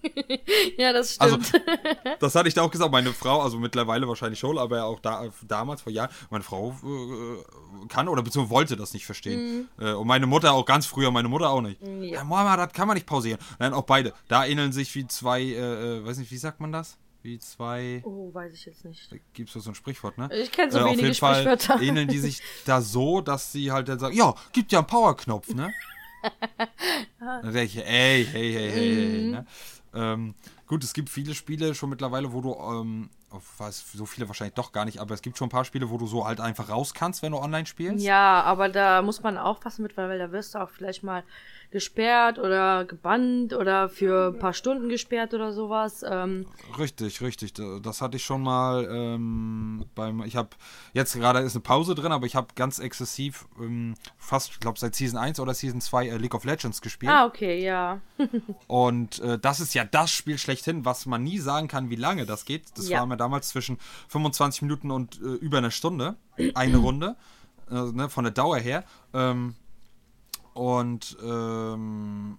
[0.77, 1.63] Ja, das Also, stimmt.
[2.19, 2.91] das hatte ich da auch gesagt.
[2.91, 7.87] Meine Frau, also mittlerweile wahrscheinlich schon, aber auch da, damals vor Jahren, meine Frau äh,
[7.87, 9.67] kann oder beziehungsweise wollte das nicht verstehen.
[9.79, 11.81] Äh, und meine Mutter auch ganz früher, meine Mutter auch nicht.
[11.81, 12.03] Mhm.
[12.03, 12.15] Ja.
[12.17, 13.39] Ja, Mama, das kann man nicht pausieren.
[13.59, 14.13] Nein, auch beide.
[14.27, 16.97] Da ähneln sich wie zwei, äh, äh, weiß nicht, wie sagt man das?
[17.23, 18.01] Wie zwei.
[18.05, 19.09] oh, weiß ich jetzt nicht.
[19.33, 20.29] Gibt es so ein Sprichwort, ne?
[20.33, 21.81] Ich kenn so auf wenige jeden Fall Sprichwörter.
[21.81, 25.53] ähneln die sich da so, dass sie halt dann sagen, ja, gibt ja einen Powerknopf,
[25.53, 25.73] ne?
[27.41, 29.09] Dann denke ich, ey, hey, hey, hey, Mhm.
[29.11, 29.45] hey, ne?
[29.93, 30.35] Ähm,
[30.67, 33.09] gut, es gibt viele Spiele schon mittlerweile, wo du, ähm,
[33.57, 35.97] was, so viele wahrscheinlich doch gar nicht, aber es gibt schon ein paar Spiele, wo
[35.97, 38.05] du so halt einfach raus kannst, wenn du online spielst.
[38.05, 41.23] Ja, aber da muss man aufpassen mit, weil da wirst du auch vielleicht mal
[41.69, 46.03] gesperrt oder gebannt oder für ein paar Stunden gesperrt oder sowas.
[46.09, 46.45] Ähm,
[46.77, 47.53] Richtig, richtig.
[47.53, 50.23] Da- Das hatte ich schon mal ähm, beim.
[50.23, 50.49] Ich habe
[50.93, 54.79] jetzt gerade ist eine Pause drin, aber ich habe ganz exzessiv ähm, fast, ich glaube,
[54.79, 57.11] seit Season 1 oder Season 2 äh, League of Legends gespielt.
[57.11, 57.99] ah, okay, ja.
[58.67, 62.25] Und äh, das ist ja das Spiel schlechthin, was man nie sagen kann, wie lange
[62.25, 62.63] das geht.
[62.75, 62.99] Das Ja.
[62.99, 63.77] war mir damals zwischen
[64.09, 66.15] 25 Minuten und äh, über eine Stunde.
[66.55, 67.15] Eine Runde.
[67.69, 68.83] Äh, ne, von der Dauer her.
[69.13, 69.55] Ähm,
[70.57, 72.37] und ähm,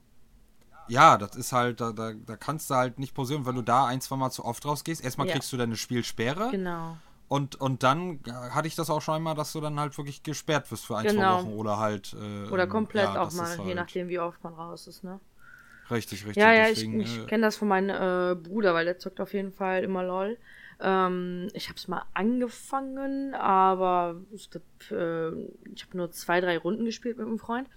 [0.88, 3.86] ja, das ist halt, da, da, da kannst du halt nicht pausieren, wenn du da
[3.86, 5.04] ein, zwei Mal zu oft rausgehst.
[5.04, 5.34] Erstmal Ja.
[5.34, 6.50] kriegst du deine Spielsperre.
[6.50, 6.96] Genau.
[7.28, 10.70] Und, und dann hatte ich das auch schon einmal, dass du dann halt wirklich gesperrt
[10.70, 11.42] wirst für ein, Genau.
[11.42, 12.14] zwei Wochen oder halt.
[12.14, 12.16] Äh,
[12.50, 15.04] Oder ähm, komplett ja, auch mal, ist je halt nachdem, wie oft man raus ist,
[15.04, 15.20] ne?
[15.90, 16.36] Richtig, richtig.
[16.36, 19.20] Ja, ja, deswegen, ich, ich äh, kenne das von meinem äh, Bruder, weil der zockt
[19.20, 20.38] auf jeden Fall immer LOL.
[20.80, 24.62] Ähm, ich habe es mal angefangen, aber ich, glaub,
[24.92, 25.30] äh,
[25.74, 27.68] ich habe nur zwei, drei Runden gespielt mit einem Freund.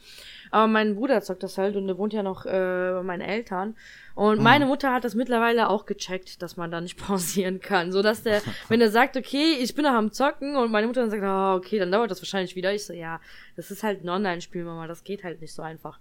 [0.52, 2.50] Aber mein Bruder zockt das halt und der wohnt ja noch äh,
[2.94, 3.76] bei meinen Eltern.
[4.14, 4.44] Und Mhm.
[4.44, 7.92] meine Mutter hat das mittlerweile auch gecheckt, dass man da nicht pausieren kann.
[7.92, 11.02] So dass der, wenn er sagt, okay, ich bin noch am Zocken und meine Mutter
[11.02, 12.72] dann sagt, oh, okay, dann dauert das wahrscheinlich wieder.
[12.74, 13.20] Ich so, ja,
[13.56, 16.00] das ist halt ein Online-Spiel, Mama, das geht halt nicht so einfach.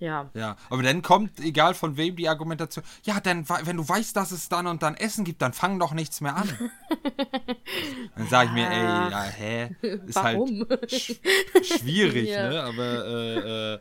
[0.00, 0.30] Ja.
[0.34, 4.14] Ja, aber dann kommt, egal von wem, die Argumentation, ja, dann, we- wenn du weißt,
[4.16, 6.48] dass es dann und dann Essen gibt, dann fang doch nichts mehr an.
[8.16, 9.76] dann sage ich mir, ey, ja, hä?
[9.82, 10.66] Ist Warum?
[10.70, 11.14] halt sch
[11.62, 12.48] schwierig, Ja.
[12.48, 12.62] ne?
[12.62, 13.78] Aber äh, äh,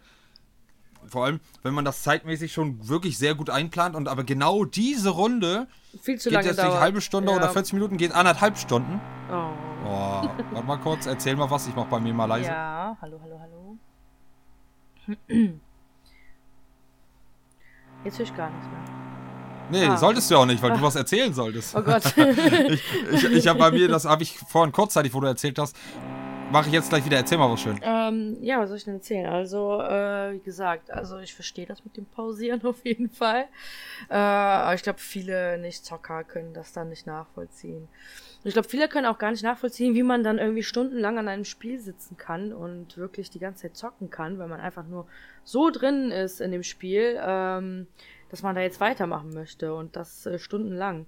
[1.08, 5.10] vor allem, wenn man das zeitmäßig schon wirklich sehr gut einplant und aber genau diese
[5.10, 5.68] Runde
[6.02, 6.82] Viel zu geht lange jetzt nicht dauert.
[6.82, 7.38] halbe Stunde ja.
[7.38, 9.00] oder 40 Minuten, geht anderthalb Stunden.
[9.30, 9.52] Oh.
[9.84, 12.50] Boah, warte mal kurz, erzähl mal was, ich mach bei mir mal leise.
[12.50, 13.78] Ja, hallo, hallo, hallo.
[18.04, 18.78] Jetzt höre ich gar nichts mehr.
[19.70, 19.98] Nee, Ah.
[19.98, 21.76] solltest du auch nicht, weil du was erzählen solltest.
[21.76, 22.04] Oh Gott.
[22.18, 25.76] Ich, ich, ich habe bei mir, das habe ich vorhin kurzzeitig, wo du erzählt hast,
[26.52, 27.18] mache ich jetzt gleich wieder.
[27.18, 27.78] Erzähl mal was schön.
[27.84, 29.26] ähm, ja, was soll ich denn erzählen?
[29.26, 33.46] Also, äh, wie gesagt, also ich verstehe das mit dem Pausieren auf jeden Fall.
[34.10, 37.90] Äh, aber ich glaube, viele Nicht-Zocker können das dann nicht nachvollziehen.
[38.48, 41.28] Und ich glaube, viele können auch gar nicht nachvollziehen, wie man dann irgendwie stundenlang an
[41.28, 45.06] einem Spiel sitzen kann und wirklich die ganze Zeit zocken kann, weil man einfach nur
[45.44, 47.88] so drin ist in dem Spiel, ähm,
[48.30, 51.08] dass man da jetzt weitermachen möchte und das äh, stundenlang.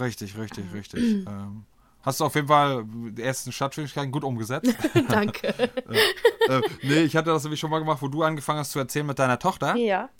[0.00, 1.00] Richtig, richtig, richtig.
[1.28, 1.66] ähm,
[2.02, 4.74] hast du auf jeden Fall die ersten Stadtschwierigkeiten gut umgesetzt.
[5.08, 5.54] Danke.
[6.48, 9.06] äh, nee, ich hatte das nämlich schon mal gemacht, wo du angefangen hast zu erzählen
[9.06, 9.76] mit deiner Tochter.
[9.76, 10.10] ja.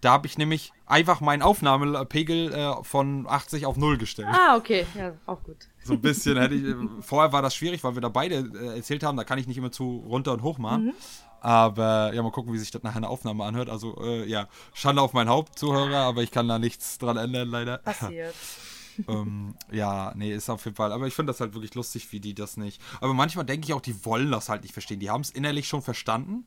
[0.00, 4.28] Da habe ich nämlich einfach meinen Aufnahmepegel äh, von 80 auf 0 gestellt.
[4.30, 4.86] Ah, okay.
[4.96, 5.56] Ja, auch gut.
[5.84, 6.64] So ein bisschen hätte ich.
[7.04, 9.58] Vorher war das schwierig, weil wir da beide äh, erzählt haben, da kann ich nicht
[9.58, 10.86] immer zu runter und hoch machen.
[10.86, 10.92] Mhm.
[11.40, 13.70] Aber ja, mal gucken, wie sich das nachher in der Aufnahme anhört.
[13.70, 17.48] Also, äh, ja, Schande auf mein Haupt, Zuhörer, aber ich kann da nichts dran ändern,
[17.48, 17.78] leider.
[17.78, 18.34] Passiert.
[19.08, 20.92] ähm, ja, nee, ist auf jeden Fall.
[20.92, 22.80] Aber ich finde das halt wirklich lustig, wie die das nicht.
[23.00, 25.00] Aber manchmal denke ich auch, die wollen das halt nicht verstehen.
[25.00, 26.44] Die haben es innerlich schon verstanden.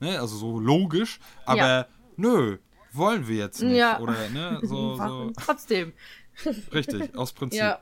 [0.00, 0.18] Ne?
[0.20, 1.18] Also so logisch.
[1.46, 1.66] Aber Mhm.
[1.68, 1.86] Ja.
[2.16, 2.58] Nö,
[2.92, 3.76] wollen wir jetzt nicht.
[3.76, 3.98] Ja.
[4.00, 4.60] Oder, ne?
[4.64, 5.30] So, so.
[5.36, 5.92] Trotzdem.
[6.72, 7.60] Richtig, aus Prinzip.
[7.60, 7.80] Ja.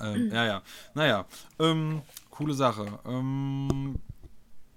[0.00, 0.62] Ähm, ja, ja.
[0.94, 1.26] Naja,
[1.58, 2.98] ähm, coole Sache.
[3.04, 3.96] Ähm,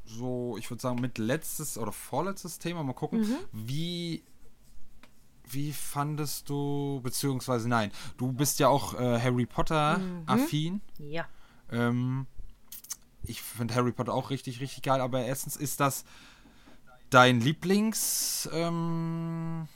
[0.05, 3.35] so, ich würde sagen, mit letztes oder vorletztes Thema, mal gucken, Mhm.
[3.51, 4.23] wie.
[5.49, 10.81] Wie fandest du, beziehungsweise nein, du bist ja auch äh, Harry Potter-affin.
[10.99, 11.25] Ja.
[11.71, 12.27] Ähm,
[13.23, 16.03] ich finde Harry Potter auch richtig, richtig geil, aber erstens ist das
[17.09, 19.67] dein Lieblings, ähm,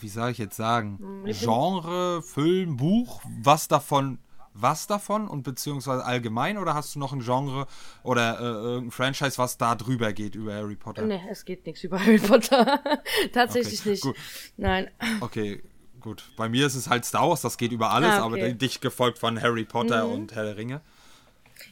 [0.00, 4.18] wie soll ich jetzt sagen, Lieblings- Genre, Film, Buch, was davon,
[4.54, 7.66] was davon und beziehungsweise allgemein oder hast du noch ein Genre
[8.02, 11.02] oder äh, irgendein Franchise, was da drüber geht über Harry Potter?
[11.06, 12.80] Nee, es geht nichts über Harry Potter.
[13.32, 14.02] Tatsächlich Okay, nicht.
[14.02, 14.16] gut.
[14.56, 14.90] Nein.
[15.20, 15.62] Okay,
[16.00, 16.24] gut.
[16.36, 18.54] Bei mir ist es halt Star Wars, das geht über alles, Ah, aber okay.
[18.54, 18.58] Mhm.
[18.58, 20.80] dicht gefolgt von Harry Potter und Herr der Ringe.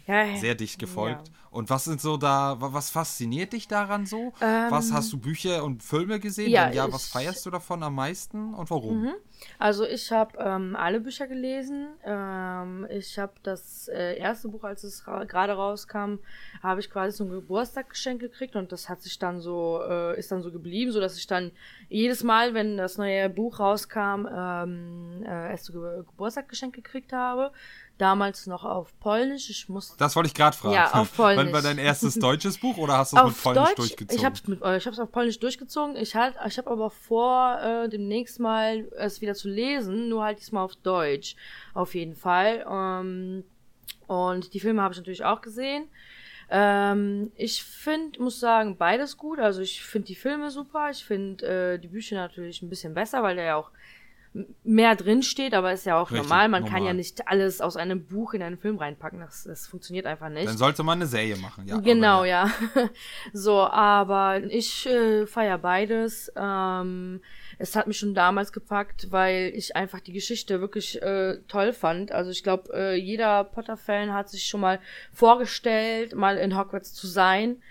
[0.06, 1.30] Ja, sehr dicht gefolgt.
[1.56, 4.34] Und was sind so da, was fasziniert dich daran so?
[4.42, 6.50] Ähm, was hast du Bücher und Filme gesehen?
[6.50, 9.04] Ja, ja, was feierst du davon am meisten und warum?
[9.04, 9.14] Mhm.
[9.58, 11.88] Also ich habe ähm, alle Bücher gelesen.
[12.04, 16.18] Ähm, ich habe das äh, erste Buch, als es ra gerade rauskam,
[16.62, 20.30] habe ich quasi so ein Geburtstagsgeschenk gekriegt und das hat sich dann so, äh, ist
[20.30, 21.52] dann so geblieben, so dass ich dann
[21.88, 27.52] jedes Mal, wenn das neue Buch rauskam, ähm, äh, erst so Ge Geburtstagsgeschenk gekriegt habe
[27.98, 29.50] damals noch auf Polnisch.
[29.50, 30.74] Ich muss das wollte ich gerade fragen.
[30.74, 31.44] Ja, auf Polnisch.
[31.44, 34.18] Wann war dein erstes deutsches Buch oder hast du es mit Polnisch Deutsch, durchgezogen?
[34.18, 35.96] Ich habe es äh, ich hab's auf Polnisch durchgezogen.
[35.96, 40.40] Ich, halt, ich habe aber vor, äh, demnächst mal es wieder zu lesen, nur halt
[40.40, 41.36] diesmal auf Deutsch.
[41.74, 42.66] Auf jeden Fall.
[42.70, 43.44] Ähm,
[44.06, 45.88] und die Filme habe ich natürlich auch gesehen.
[46.48, 49.38] Ähm, ich finde, muss sagen, beides gut.
[49.40, 50.90] Also ich finde die Filme super.
[50.90, 53.70] Ich finde äh, die Bücher natürlich ein bisschen besser, weil der ja auch
[54.64, 56.48] mehr drin steht, aber ist ja auch Richtig, normal.
[56.48, 56.78] Man normal.
[56.78, 59.20] kann ja nicht alles aus einem Buch in einen Film reinpacken.
[59.20, 60.46] Das, das funktioniert einfach nicht.
[60.46, 61.78] Dann sollte man eine Serie machen, ja.
[61.78, 62.50] Genau, ja.
[62.74, 62.88] ja.
[63.32, 66.32] so, aber ich äh, feiere beides.
[66.36, 67.20] Ähm,
[67.58, 72.12] es hat mich schon damals gepackt, weil ich einfach die Geschichte wirklich äh, toll fand.
[72.12, 74.80] Also ich glaube, äh, jeder Potter-Fan hat sich schon mal
[75.12, 77.62] vorgestellt, mal in Hogwarts zu sein.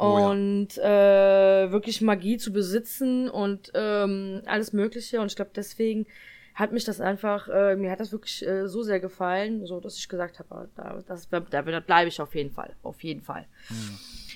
[0.00, 1.64] Oh, und ja.
[1.64, 5.20] äh, wirklich Magie zu besitzen und ähm, alles Mögliche.
[5.20, 6.06] Und ich glaube, deswegen
[6.54, 9.98] hat mich das einfach, äh, mir hat das wirklich äh, so sehr gefallen, so dass
[9.98, 12.76] ich gesagt habe, da, das, da, da bleibe ich auf jeden Fall.
[12.84, 13.48] Auf jeden Fall.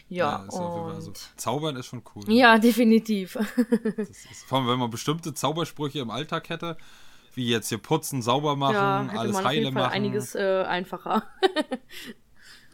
[0.09, 1.01] Ja, ja und...
[1.01, 1.13] so.
[1.37, 2.25] Zaubern ist schon cool.
[2.27, 3.37] Ja, definitiv.
[3.97, 6.77] ist, vor allem, wenn man bestimmte Zaubersprüche im Alltag hätte,
[7.35, 9.93] wie jetzt hier putzen, sauber machen, ja, alles heile machen.
[9.93, 11.23] einiges äh, einfacher.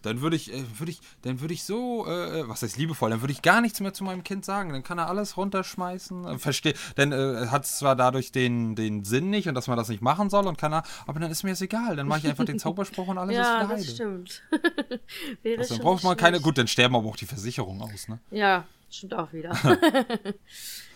[0.03, 3.11] Dann würde ich, äh, würde ich, dann würde ich so, äh, äh, was heißt liebevoll,
[3.11, 4.73] dann würde ich gar nichts mehr zu meinem Kind sagen.
[4.73, 6.25] Dann kann er alles runterschmeißen.
[6.27, 9.77] Äh, verstehe, dann äh, hat es zwar dadurch den, den Sinn nicht und dass man
[9.77, 11.97] das nicht machen soll und kann er, aber dann ist mir es egal.
[11.97, 14.43] Dann mache ich einfach den Zauberspruch und alles ja, ist wieder das stimmt.
[15.43, 18.19] Wäre also, dann braucht man keine, gut, dann sterben aber auch die Versicherungen aus, ne?
[18.31, 19.57] Ja, stimmt auch wieder.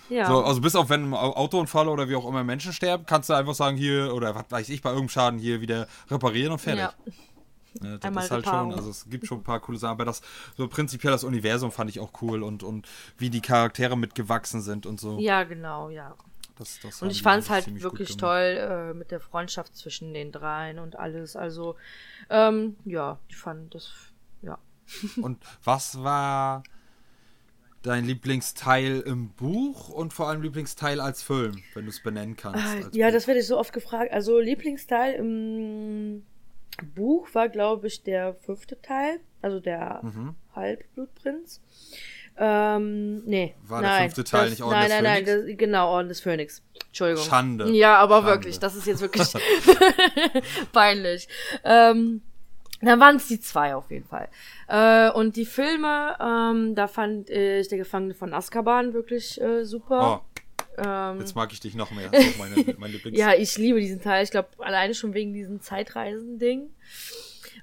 [0.09, 0.27] Ja.
[0.27, 3.35] So, also bis auf wenn ein Autounfall oder wie auch immer Menschen sterben, kannst du
[3.35, 6.83] einfach sagen, hier, oder was weiß ich, bei irgendeinem Schaden hier wieder reparieren und fertig.
[6.83, 6.93] Ja.
[7.83, 10.05] Ja, das Einmal ist halt schon, also es gibt schon ein paar coole Sachen, aber
[10.05, 10.23] das
[10.57, 12.87] so prinzipiell das Universum fand ich auch cool und, und
[13.19, 15.19] wie die Charaktere mitgewachsen sind und so.
[15.19, 16.15] Ja, genau, ja.
[16.59, 20.33] Das, das und ich fand es halt wirklich toll äh, mit der Freundschaft zwischen den
[20.33, 21.35] dreien und alles.
[21.35, 21.77] Also,
[22.29, 23.91] ähm, ja, ich fand das,
[24.43, 24.59] ja.
[25.23, 26.63] Und was war
[27.83, 32.65] dein Lieblingsteil im Buch und vor allem Lieblingsteil als Film, wenn du es benennen kannst?
[32.65, 33.15] Ah, ja, Buch.
[33.15, 34.13] das werde ich so oft gefragt.
[34.13, 36.23] Also Lieblingsteil im
[36.95, 40.35] Buch war, glaube ich, der fünfte Teil, also der mhm.
[40.55, 41.61] Halbblutprinz.
[42.37, 43.55] Ähm, nee.
[43.67, 45.31] War nein, der fünfte Teil das, nicht Orden nein, des nein, Phönix?
[45.31, 46.63] Nein, nein, genau, Orden des Phönix.
[46.87, 47.25] Entschuldigung.
[47.25, 47.71] Schande.
[47.71, 48.31] Ja, aber Schande.
[48.31, 49.33] wirklich, das ist jetzt wirklich
[50.73, 51.29] peinlich.
[51.65, 52.23] Ähm,
[52.81, 54.29] dann waren es die zwei auf jeden Fall.
[54.67, 60.23] Äh, und die Filme, ähm, da fand ich Der Gefangene von Azkaban wirklich äh, super.
[60.25, 60.32] Oh.
[60.79, 62.09] Ähm, Jetzt mag ich dich noch mehr.
[62.13, 62.55] Das ist meine,
[62.93, 64.25] Lieblings ja, ich liebe diesen Teil.
[64.25, 66.71] Ich glaube, alleine schon wegen diesem Zeitreisen-Ding.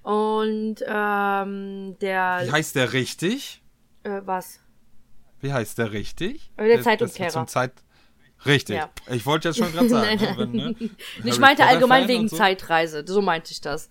[0.04, 2.42] Und ähm, der.
[2.44, 3.62] Wie heißt der richtig?
[4.04, 4.60] Äh, was?
[5.42, 6.52] Wie heißt der richtig?
[6.58, 7.30] Der, der Zeitumkehrer.
[7.30, 7.74] Zum Zeit
[8.46, 8.78] Richtig.
[8.78, 8.90] Ja.
[9.12, 10.20] Ich wollte jetzt schon gerade sagen.
[10.38, 10.76] nein, nein.
[10.80, 10.90] Ne?
[11.26, 12.38] Ich meinte allgemein wegen so.
[12.38, 13.04] Zeitreise.
[13.06, 13.90] So meinte ich das.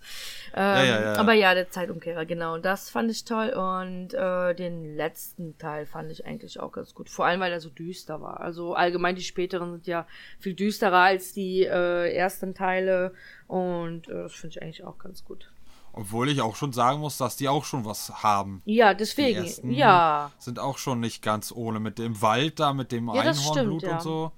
[0.55, 2.57] Ähm, ja, ja, ja, aber ja, der Zeitumkehrer, genau.
[2.57, 3.49] Das fand ich toll.
[3.49, 7.09] Und äh, den letzten Teil fand ich eigentlich auch ganz gut.
[7.09, 8.39] Vor allem, weil er so düster war.
[8.41, 10.07] Also allgemein die späteren sind ja
[10.39, 13.13] viel düsterer als die äh, ersten Teile.
[13.47, 15.49] Und äh, das finde ich eigentlich auch ganz gut.
[15.93, 18.61] Obwohl ich auch schon sagen muss, dass die auch schon was haben.
[18.65, 19.47] Ja, deswegen.
[19.71, 20.31] ja.
[20.37, 21.79] Sind auch schon nicht ganz ohne.
[21.79, 23.95] Mit dem Wald da, mit dem ja, Einhornblut stimmt, ja.
[23.95, 24.31] und so.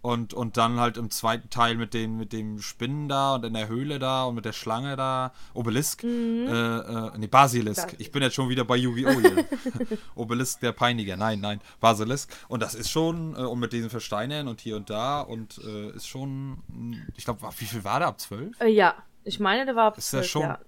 [0.00, 3.52] Und, und dann halt im zweiten Teil mit, den, mit dem Spinnen da und in
[3.52, 5.32] der Höhle da und mit der Schlange da.
[5.54, 6.04] Obelisk.
[6.04, 6.46] Mhm.
[6.48, 7.96] Äh, äh, nee, Basilisk.
[7.98, 9.10] Ich bin jetzt schon wieder bei Yu-Gi-Oh!
[10.14, 11.16] Obelisk der Peiniger.
[11.16, 12.32] Nein, nein, Basilisk.
[12.46, 15.90] Und das ist schon, äh, und mit diesen Versteinern und hier und da und äh,
[15.90, 16.62] ist schon,
[17.16, 18.60] ich glaube, wie viel war der ab 12?
[18.60, 19.98] Äh, ja, ich meine, der war ab 12.
[19.98, 20.58] Ist ja schon, ja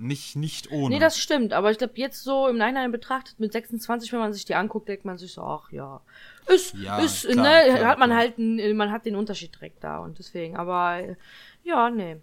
[0.00, 0.94] nicht, nicht ohne.
[0.94, 4.32] Nee, das stimmt, aber ich glaube, jetzt so im Nachhinein betrachtet, mit 26, wenn man
[4.32, 6.00] sich die anguckt, denkt man sich so, ach ja.
[6.46, 8.18] Ist, ja, ist, klar, ne, klar, hat man klar.
[8.18, 11.16] halt, man hat den Unterschied direkt da und deswegen, aber
[11.62, 12.16] ja, nee.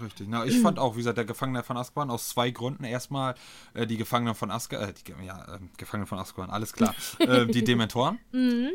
[0.00, 0.28] Richtig.
[0.28, 2.84] Na, ich fand auch, wie gesagt, der Gefangene von Azkaban aus zwei Gründen.
[2.84, 3.34] Erstmal
[3.74, 6.94] äh, die Gefangenen von Azkaban, äh, ja, äh, Gefangene von Azkaban, alles klar.
[7.20, 8.18] äh, die Dementoren.
[8.32, 8.70] Mhm.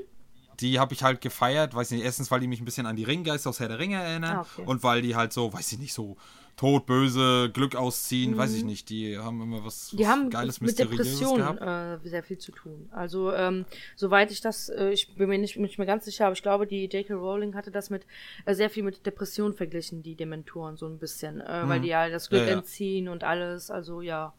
[0.60, 3.06] Die habe ich halt gefeiert, weiß nicht, erstens, weil die mich ein bisschen an die
[3.06, 4.64] Ringgeister aus Herr der Ringe erinnern ah, okay.
[4.66, 6.18] und weil die halt so, weiß ich nicht, so
[6.60, 8.38] Tod, Böse, Glück ausziehen, mhm.
[8.38, 8.68] weiß ich mhm.
[8.68, 8.90] nicht.
[8.90, 12.90] Die haben immer was, was die haben Geiles, mit Depressionen äh, sehr viel zu tun.
[12.92, 13.64] Also ähm,
[13.96, 16.68] soweit ich das, äh, ich bin mir nicht, nicht mehr ganz sicher, aber ich glaube,
[16.68, 17.14] die J.K.
[17.14, 18.06] Rowling hatte das mit
[18.44, 21.70] äh, sehr viel mit Depressionen verglichen, die Dementoren so ein bisschen, äh, mhm.
[21.70, 22.58] weil die ja das Glück ja, ja.
[22.58, 23.72] entziehen und alles.
[23.72, 24.34] Also ja,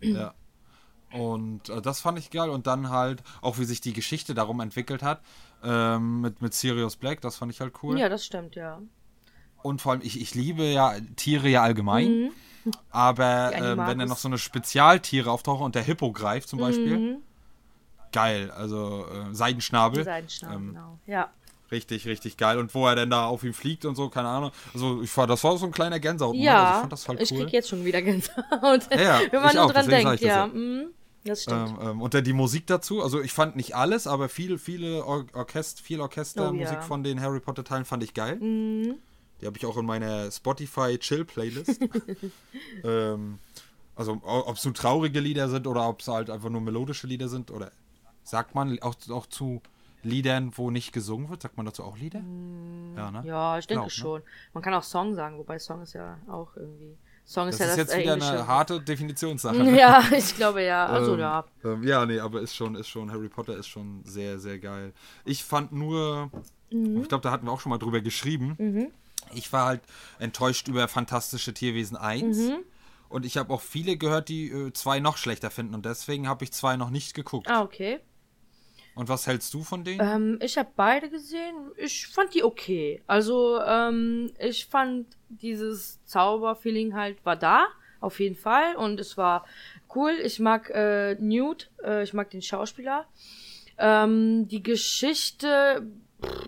[0.00, 0.34] ja.
[1.12, 2.48] Und äh, das fand ich geil.
[2.48, 5.20] Und dann halt auch, wie sich die Geschichte darum entwickelt hat,
[5.64, 7.98] ähm, mit, mit Sirius Black, das fand ich halt cool.
[7.98, 8.80] Ja, das stimmt, ja.
[9.64, 12.06] Und vor allem, ich, ich liebe ja Tiere ja allgemein.
[12.06, 12.30] Mhm.
[12.90, 16.98] Aber ähm, wenn dann noch so eine Spezialtiere auftauchen und der Hippo greift zum Beispiel,
[16.98, 17.16] mhm.
[18.12, 18.50] geil.
[18.50, 20.04] Also äh, Seidenschnabel.
[20.04, 20.98] Seidenschnabel, ähm, genau.
[21.06, 21.30] Ja.
[21.72, 22.58] Richtig, richtig geil.
[22.58, 24.50] Und wo er denn da auf ihn fliegt und so, keine Ahnung.
[24.74, 26.36] Also ich war, das war so ein kleiner Gänsehaut.
[26.36, 27.22] Ja, also ich fand das halt cool.
[27.22, 28.82] ich krieg jetzt schon wieder Gänsehaut.
[28.90, 30.46] Ja, wenn man nur auch, dran denkt, ja.
[30.46, 30.60] Das, ja.
[30.60, 30.86] Mhm.
[31.24, 31.70] das stimmt.
[31.70, 35.06] Ähm, ähm, und dann die Musik dazu, also ich fand nicht alles, aber viel, viele
[35.06, 36.80] Or Orchest viel Orchestermusik Oh, ja.
[36.82, 38.36] von den Harry Potter Teilen fand ich geil.
[38.36, 38.96] Mhm.
[39.44, 41.78] Die habe ich auch in meiner Spotify Chill Playlist.
[42.82, 43.38] ähm,
[43.94, 47.28] also ob es nur traurige Lieder sind oder ob es halt einfach nur melodische Lieder
[47.28, 47.70] sind oder
[48.22, 49.60] sagt man auch, auch zu
[50.02, 52.20] Liedern, wo nicht gesungen wird, sagt man dazu auch Lieder?
[52.96, 53.20] ja, ne?
[53.22, 53.90] Mm, Ja, ich denke Glaub, ne?
[53.90, 54.22] schon.
[54.54, 56.96] Man kann auch Song sagen, wobei Song ist ja auch irgendwie.
[57.26, 58.32] Song Das ist ja ist das jetzt äh, wieder Englische.
[58.32, 59.56] eine harte Definitionssache.
[59.62, 59.78] ne?
[59.78, 60.86] Ja, ich glaube ja.
[60.86, 61.44] Also Ähm, ja.
[61.64, 64.94] Ähm, ja, nee, aber ist schon, ist schon, Harry Potter ist schon sehr, sehr geil.
[65.26, 66.30] Ich fand nur,
[66.70, 67.02] Mhm.
[67.02, 68.56] ich glaube, da hatten wir auch schon mal drüber geschrieben.
[69.32, 69.82] Ich war halt
[70.18, 72.36] enttäuscht über Fantastische Tierwesen 1.
[72.36, 72.64] Mhm.
[73.08, 75.74] Und ich habe auch viele gehört, die äh, zwei noch schlechter finden.
[75.74, 77.48] Und deswegen habe ich zwei noch nicht geguckt.
[77.48, 78.00] Ah, okay.
[78.94, 80.00] Und was hältst du von denen?
[80.00, 81.54] Ähm, ich habe beide gesehen.
[81.76, 83.02] Ich fand die okay.
[83.06, 87.66] Also, ähm, ich fand dieses Zauberfeeling halt war da,
[88.00, 88.76] auf jeden Fall.
[88.76, 89.44] Und es war
[89.94, 90.12] cool.
[90.22, 93.06] Ich mag äh, Newt, äh, ich mag den Schauspieler.
[93.78, 95.86] Ähm, die Geschichte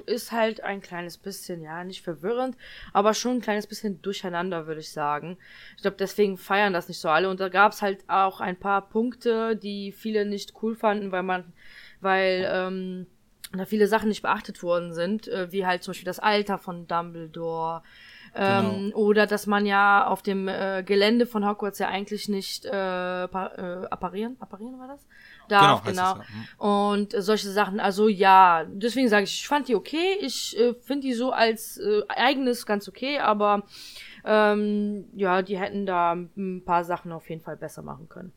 [0.07, 2.57] ist halt ein kleines bisschen, ja, nicht verwirrend,
[2.93, 5.39] aber schon ein kleines bisschen durcheinander, würde ich sagen.
[5.77, 7.29] Ich glaube, deswegen feiern das nicht so alle.
[7.29, 11.23] Und da gab es halt auch ein paar Punkte, die viele nicht cool fanden, weil
[11.23, 11.53] man,
[12.01, 13.07] weil ähm,
[13.53, 16.87] da viele Sachen nicht beachtet worden sind, äh, wie halt zum Beispiel das Alter von
[16.87, 17.83] Dumbledore.
[18.39, 23.25] Ähm, Oder dass man ja auf dem äh, Gelände von Hogwarts ja eigentlich nicht äh,
[23.25, 25.07] äh, apparieren, apparieren war das?
[25.49, 26.13] Darf, genau.
[26.13, 26.67] es ja.
[26.67, 30.19] Und äh, solche Sachen, also ja, deswegen sage ich, ich fand die okay.
[30.21, 33.65] Ich äh, finde die so als äh, eigenes ganz okay, aber
[34.25, 38.33] ähm, ja, die hätten da ein paar Sachen auf jeden Fall besser machen können.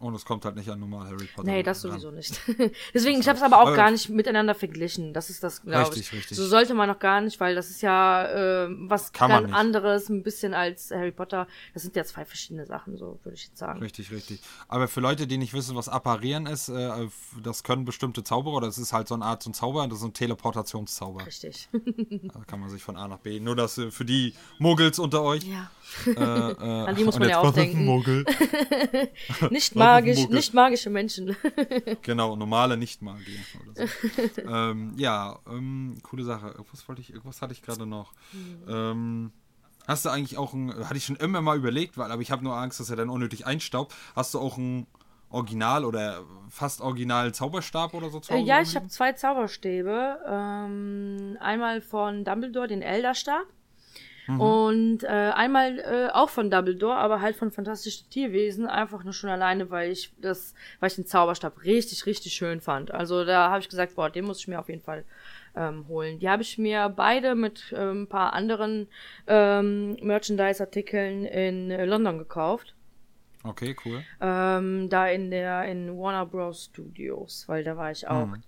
[0.00, 1.50] Und es kommt halt nicht an normal Harry Potter.
[1.50, 1.90] Nee, das ran.
[1.90, 2.40] sowieso nicht.
[2.94, 5.12] Deswegen, ich habe es aber auch Aber- gar nicht miteinander verglichen.
[5.12, 6.12] Das ist das, glaube Richtig, ich.
[6.12, 6.36] richtig.
[6.36, 10.08] So sollte man noch gar nicht, weil das ist ja äh, was Kann ganz anderes,
[10.08, 11.48] ein bisschen als Harry Potter.
[11.74, 13.80] Das sind ja zwei verschiedene Sachen, so würde ich jetzt sagen.
[13.80, 14.40] Richtig, richtig.
[14.68, 16.90] Aber für Leute, die nicht wissen, was Apparieren ist, äh,
[17.42, 20.04] das können bestimmte Zauberer, das ist halt so eine Art so ein Zauber, das ist
[20.04, 21.26] ein Teleportationszauber.
[21.26, 21.68] Richtig.
[22.32, 23.40] Da kann man sich von A nach B.
[23.40, 25.42] Nur das äh, für die Muggels unter euch.
[25.44, 25.70] ja.
[26.06, 26.14] Äh, äh,
[26.86, 27.84] An die muss man ja auch denken.
[27.84, 28.24] Muggel?
[29.50, 31.36] Nicht ein magisch, nicht magische Menschen.
[32.02, 34.42] Genau, normale Nicht-Magie oder so.
[34.42, 36.48] ähm, ja, ähm, coole Sache.
[36.48, 38.12] Irgendwas wollte ich, irgendwas hatte ich gerade noch.
[38.68, 39.32] Ähm,
[39.86, 42.44] hast du eigentlich auch ein, hatte ich schon immer mal überlegt, weil, aber ich habe
[42.44, 43.94] nur Angst, dass er dann unnötig einstaubt.
[44.14, 44.86] Hast du auch ein
[45.30, 50.20] Original oder fast original Zauberstab oder so Äh, ja, ich habe zwei Zauberstäbe.
[50.26, 53.46] Ähm, einmal von Dumbledore, den Elderstab.
[54.28, 54.40] Mhm.
[54.40, 58.66] Und äh, einmal äh, auch von Dumbledore, aber halt von Fantastische Tierwesen.
[58.66, 62.92] Einfach nur schon alleine, weil ich das, weil ich den Zauberstab richtig, richtig schön fand.
[62.92, 65.04] Also da habe ich gesagt, boah, den muss ich mir auf jeden Fall
[65.56, 66.18] ähm, holen.
[66.18, 68.88] Die habe ich mir beide mit ähm, ein paar anderen
[69.26, 72.74] ähm, Merchandise-Artikeln in äh, London gekauft.
[73.44, 74.04] Okay, cool.
[74.20, 76.66] Ähm, da in der in Warner Bros.
[76.66, 78.26] Studios, weil da war ich auch.
[78.26, 78.42] Mhm.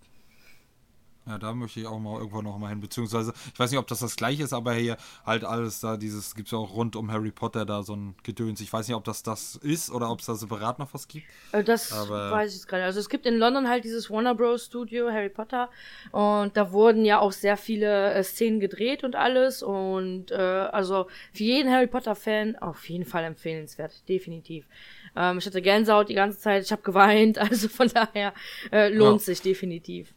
[1.26, 2.80] Ja, da möchte ich auch mal irgendwann noch mal hin.
[2.80, 6.34] Beziehungsweise, ich weiß nicht, ob das das gleiche ist, aber hier halt alles da, dieses,
[6.34, 8.60] gibt es ja auch rund um Harry Potter da so ein Gedöns.
[8.62, 11.26] Ich weiß nicht, ob das das ist oder ob es da separat noch was gibt.
[11.52, 12.84] Äh, Das Aber- weiß ich jetzt gerade.
[12.84, 14.64] Also es gibt in London halt dieses Warner Bros.
[14.64, 15.68] Studio, Harry Potter.
[16.10, 19.62] Und da wurden ja auch sehr viele äh, Szenen gedreht und alles.
[19.62, 24.66] Und äh, also für jeden Harry Potter-Fan auf jeden Fall empfehlenswert, definitiv.
[25.14, 28.32] Ähm, ich hatte Gänsehaut die ganze Zeit, ich habe geweint, also von daher
[28.72, 29.26] äh, lohnt Ja.
[29.26, 30.14] sich definitiv.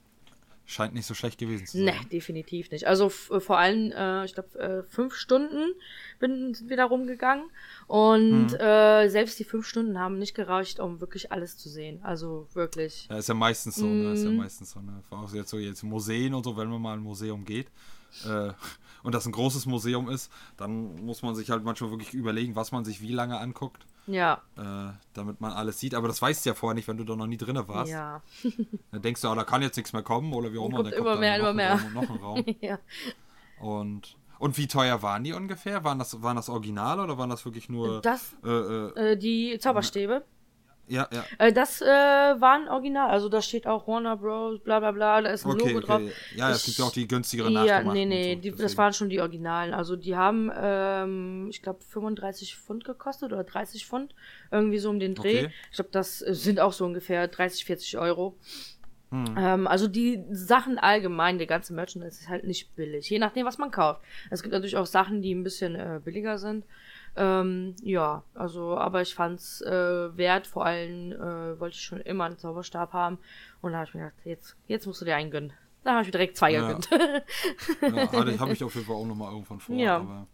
[0.65, 1.85] Scheint nicht so schlecht gewesen zu sein.
[1.85, 2.87] Ne, definitiv nicht.
[2.87, 5.73] Also äh, vor allem, äh, ich glaube, äh, fünf Stunden
[6.19, 7.45] bin, sind wir da rumgegangen.
[7.87, 8.59] Und Mhm.
[8.59, 12.01] äh, selbst die fünf Stunden haben nicht gereicht, um wirklich alles zu sehen.
[12.03, 13.07] Also wirklich.
[13.09, 14.13] Ja, ist ja meistens so, ne?
[14.13, 14.37] Ist ja Mhm.
[14.37, 15.03] meistens so, ne?
[15.09, 17.67] Vor allem jetzt so jetzt Museen und so, wenn man mal in ein Museum geht
[18.25, 18.53] äh,
[19.03, 22.71] und das ein großes Museum ist, dann muss man sich halt manchmal wirklich überlegen, was
[22.71, 25.93] man sich wie lange anguckt, Ja, äh, damit man alles sieht.
[25.93, 27.91] Aber das weißt du ja vorher nicht, wenn du da noch nie drin warst.
[27.91, 28.21] ja.
[28.91, 30.83] Dann denkst du, ah, da kann jetzt nichts mehr kommen oder wie auch immer.
[30.83, 31.73] Kommt immer mehr, immer mehr.
[31.73, 32.45] Raum noch ein Raum.
[32.61, 32.79] ja.
[33.59, 35.83] Und, und wie teuer waren die ungefähr?
[35.83, 39.57] Waren das, waren das Original oder waren das wirklich nur Das, äh, äh, äh, die
[39.59, 40.23] Zauberstäbe.
[40.87, 41.23] Ja, ja.
[41.37, 44.59] Äh, das äh, war ein Original, also da steht auch Warner Bros.
[44.59, 46.01] bla bla bla, da ist ein Okay, Logo drauf.
[46.01, 46.11] okay.
[46.35, 49.09] Ja, es gibt ja auch die günstigeren Ja, nee, nee, so, die, das waren schon
[49.09, 49.73] die Originalen.
[49.73, 54.13] Also die haben, ähm, ich glaube, 35 Pfund gekostet oder 30 Pfund.
[54.51, 55.45] Irgendwie so um den Dreh.
[55.45, 55.53] Okay.
[55.69, 58.37] Ich glaube, das äh, sind auch so ungefähr 30, 40 Euro.
[59.13, 59.35] Hm.
[59.37, 63.09] Ähm, also die Sachen allgemein, der ganze Merchandise ist halt nicht billig.
[63.09, 64.01] Je nachdem, was man kauft.
[64.31, 66.65] Es gibt natürlich auch Sachen, die ein bisschen äh, billiger sind.
[67.15, 70.47] Ähm, ja, also, aber ich fand's äh, wert.
[70.47, 73.19] Vor allem äh, wollte ich schon immer einen Zauberstab haben.
[73.61, 75.53] Und da habe ich mir gedacht, jetzt, jetzt musst du dir einen gönnen.
[75.83, 76.65] Da habe ich mir direkt zwei Ja.
[76.67, 76.89] gegönnt.
[76.91, 79.75] Ja, hatte ich- habe ich auf jeden Fall auch nochmal irgendwann vor.
[79.75, 79.97] Ja.
[79.97, 80.27] Aber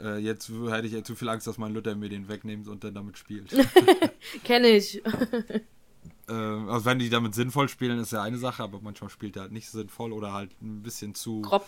[0.00, 2.84] äh, jetzt hätte ich ja zu viel Angst, dass mein Luther mir den wegnimmt und
[2.84, 3.54] dann damit spielt.
[4.44, 5.02] Kenne ich.
[6.28, 9.42] äh, also wenn die damit sinnvoll spielen, ist ja eine Sache, aber manchmal spielt er
[9.42, 11.40] halt nicht sinnvoll oder halt ein bisschen zu.
[11.42, 11.66] Grob.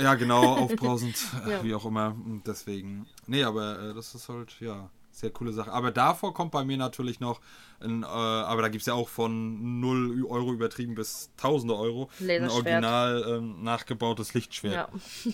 [0.00, 1.16] Ja, genau, aufbrausend,
[1.48, 1.62] Ja.
[1.62, 2.08] wie auch immer.
[2.24, 3.06] Und deswegen.
[3.26, 5.72] Nee, aber äh, das ist halt, ja, sehr coole Sache.
[5.72, 7.40] Aber davor kommt bei mir natürlich noch,
[7.84, 12.08] ein, äh, aber da gibt es ja auch von 0 Euro übertrieben bis tausende Euro,
[12.20, 14.74] ein original ähm, nachgebautes Lichtschwert.
[14.74, 14.88] Ja.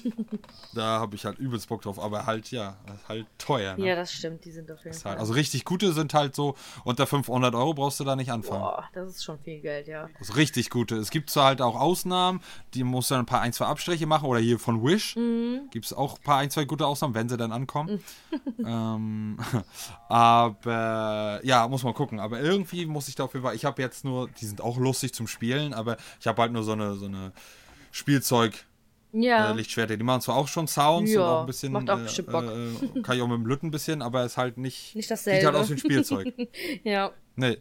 [0.75, 2.77] Da habe ich halt übelst Bock drauf, aber halt, ja,
[3.09, 3.77] halt teuer.
[3.77, 3.87] Ne?
[3.89, 4.45] ja, das stimmt.
[4.45, 5.13] Die sind auf jeden Fall.
[5.13, 8.61] halt, also richtig gute sind halt so, unter 500 Euro brauchst du da nicht anfangen.
[8.61, 10.09] Boah, das ist schon viel Geld, ja.
[10.19, 10.97] Also richtig gute.
[10.97, 12.41] Es gibt zwar halt auch Ausnahmen,
[12.75, 14.27] die musst du dann ein paar ein, zwei Abstriche machen.
[14.27, 15.71] Oder hier von Wish Mhm.
[15.71, 18.03] gibt es auch ein paar ein, zwei gute Ausnahmen, wenn sie dann ankommen.
[18.65, 19.39] ähm,
[20.09, 22.21] aber ja, muss man gucken.
[22.21, 23.55] Aber irgendwie muss ich da auf jeden Fall.
[23.55, 26.63] Ich habe jetzt nur, die sind auch lustig zum Spielen, aber ich habe halt nur
[26.63, 27.33] so eine, so eine
[27.93, 28.65] Spielzeug.
[29.13, 29.51] Ja.
[29.51, 31.73] Äh, Lichtschwerter, die machen zwar auch schon Sounds Ja, und auch ein bisschen.
[31.73, 32.45] macht auch äh, bestimmt Bock.
[32.45, 34.95] Äh, kann ich auch mit dem Lütten ein bisschen, aber ist halt nicht.
[34.95, 35.59] Nicht Sieht halt dasselbe.
[35.59, 36.35] aus wie ein Spielzeug.
[36.85, 37.11] ja.
[37.37, 37.59] Nee.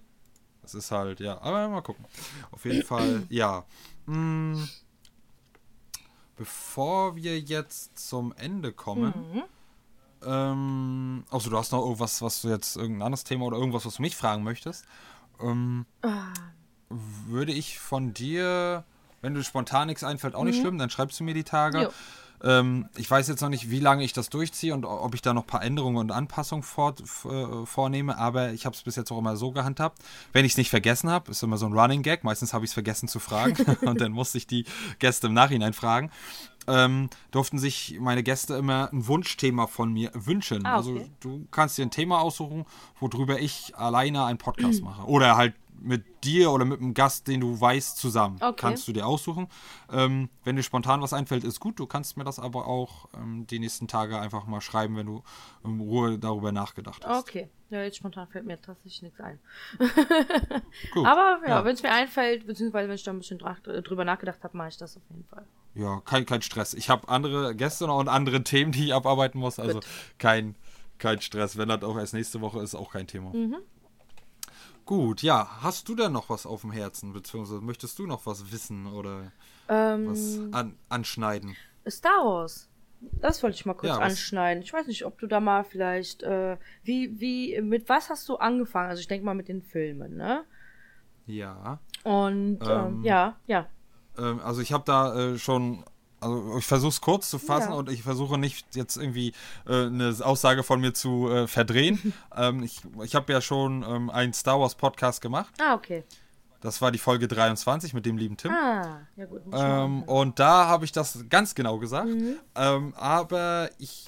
[0.61, 1.39] Das ist halt, ja.
[1.41, 2.03] Aber mal gucken.
[2.51, 3.63] Auf jeden Fall, ja.
[4.05, 4.61] Mm,
[6.35, 9.13] bevor wir jetzt zum Ende kommen.
[9.33, 9.43] Mhm.
[10.25, 13.95] Ähm, achso, du hast noch irgendwas, was du jetzt, irgendein anderes Thema oder irgendwas, was
[13.95, 14.85] du mich fragen möchtest.
[15.41, 16.33] Ähm, Ah.
[16.89, 18.83] würde ich von dir,
[19.21, 21.79] wenn dir spontan nichts einfällt, auch nicht schlimm, dann schreibst du mir die Tage.
[21.79, 21.87] Mhm.
[22.43, 25.33] Ähm, ich weiß jetzt noch nicht, wie lange ich das durchziehe und ob ich da
[25.33, 26.93] noch ein paar Änderungen und Anpassungen vor,
[27.25, 29.99] äh, vornehme, aber ich habe es bis jetzt auch immer so gehandhabt.
[30.33, 32.69] Wenn ich es nicht vergessen habe, ist immer so ein Running Gag, meistens habe ich
[32.69, 34.65] es vergessen zu fragen und dann musste ich die
[34.99, 36.11] Gäste im Nachhinein fragen.
[36.67, 40.65] Ähm, durften sich meine Gäste immer ein Wunschthema von mir wünschen.
[40.65, 41.11] Ah, Also okay.
[41.21, 42.65] du kannst dir ein Thema aussuchen,
[42.99, 45.03] worüber ich alleine einen Podcast mache.
[45.07, 48.37] Oder halt mit dir oder mit einem Gast, den du weißt, zusammen.
[48.41, 48.53] Okay.
[48.57, 49.47] Kannst du dir aussuchen.
[49.91, 51.79] Ähm, wenn dir spontan was einfällt, ist gut.
[51.79, 55.23] Du kannst mir das aber auch ähm, die nächsten Tage einfach mal schreiben, wenn du
[55.63, 57.27] in Ruhe darüber nachgedacht hast.
[57.29, 57.49] Okay.
[57.69, 59.39] Ja, jetzt spontan fällt mir tatsächlich nichts ein.
[60.93, 61.05] Gut.
[61.05, 61.65] Aber ja, Ja.
[61.65, 64.69] wenn es mir einfällt, beziehungsweise wenn ich da ein bisschen dra- drüber nachgedacht habe, mache
[64.69, 65.45] ich das auf jeden Fall.
[65.75, 66.73] Ja, kein, kein Stress.
[66.73, 69.59] Ich habe andere Gäste und andere Themen, die ich abarbeiten muss.
[69.59, 69.85] Also Gut.
[70.17, 70.55] kein,
[70.97, 71.57] kein Stress.
[71.57, 73.31] Wenn das auch erst nächste Woche ist, auch kein Thema.
[73.33, 73.57] Mhm.
[74.87, 75.47] Gut, ja.
[75.61, 77.13] Hast du denn noch was auf dem Herzen?
[77.13, 79.31] Beziehungsweise möchtest du noch was wissen oder
[79.69, 81.57] Ähm, was an, anschneiden?
[81.87, 82.69] Star Wars.
[83.21, 84.63] Das wollte ich mal kurz Ja, anschneiden.
[84.63, 88.37] Ich weiß nicht, ob du da mal vielleicht, äh, wie, wie, mit was hast du
[88.37, 88.89] angefangen?
[88.89, 90.45] Also ich denke mal mit den Filmen, ne?
[91.25, 91.79] Ja.
[92.03, 93.67] Und ähm, Ähm, ja, ja.
[94.17, 95.83] Ähm, also ich habe da äh, schon,
[96.19, 97.75] also ich versuche es kurz zu fassen Ja.
[97.77, 99.33] und ich versuche nicht jetzt irgendwie
[99.67, 102.13] äh, eine Aussage von mir zu äh, verdrehen.
[102.35, 105.53] ähm, ich ich habe ja schon ähm, einen Star Wars Podcast gemacht.
[105.61, 106.03] Ah, okay.
[106.61, 108.51] Das war die Folge 23 mit dem lieben Tim.
[108.51, 109.43] Ah, ja gut.
[109.53, 112.07] Ähm, und da habe ich das ganz genau gesagt.
[112.09, 112.37] Mhm.
[112.55, 114.07] Ähm, aber ich,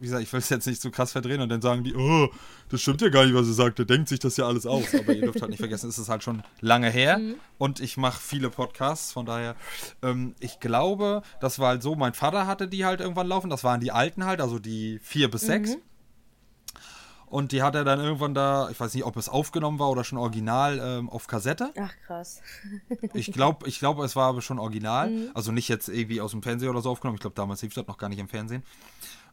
[0.00, 2.28] wie gesagt, ich will es jetzt nicht so krass verdrehen und dann sagen die, oh,
[2.70, 3.78] das stimmt ja gar nicht, was er sagt.
[3.78, 4.94] Der denkt sich das ja alles aus.
[4.98, 7.34] Aber ihr dürft halt nicht vergessen, es ist halt schon lange her Mhm.
[7.58, 9.12] und ich mache viele Podcasts.
[9.12, 9.56] Von daher,
[10.02, 13.50] ähm, ich glaube, das war halt so, mein Vater hatte die halt irgendwann laufen.
[13.50, 15.70] Das waren die alten halt, also die vier bis sechs.
[15.70, 15.82] Mhm.
[17.26, 20.02] Und die hat er dann irgendwann da, ich weiß nicht, ob es aufgenommen war oder
[20.02, 21.70] schon original ähm, auf Kassette.
[21.80, 22.40] Ach, krass.
[23.14, 25.10] Ich glaube, ich glaub, es war aber schon original.
[25.10, 25.30] Mhm.
[25.34, 27.14] Also nicht jetzt irgendwie aus dem Fernseher oder so aufgenommen.
[27.14, 28.64] Ich glaube, damals lief das noch gar nicht im Fernsehen.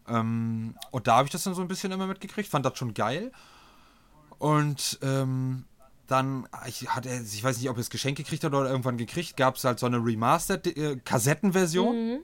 [0.08, 2.50] Ähm, und da habe ich das dann so ein bisschen immer mitgekriegt.
[2.50, 3.32] Fand das schon geil.
[4.40, 5.66] Und ähm,
[6.08, 8.98] dann ich, hat er, ich weiß nicht, ob er es Geschenk gekriegt hat oder irgendwann
[8.98, 12.20] gekriegt, gab es halt so eine Remastered äh, Kassettenversion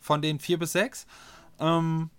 [0.00, 1.06] von den 4 bis 6.
[1.58, 2.10] Ähm,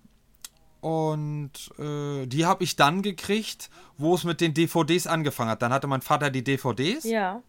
[0.82, 5.62] und äh, die habe ich dann gekriegt, wo es mit den DVDs angefangen hat.
[5.62, 7.04] Dann hatte mein Vater die DVDs.
[7.06, 7.42] Ja.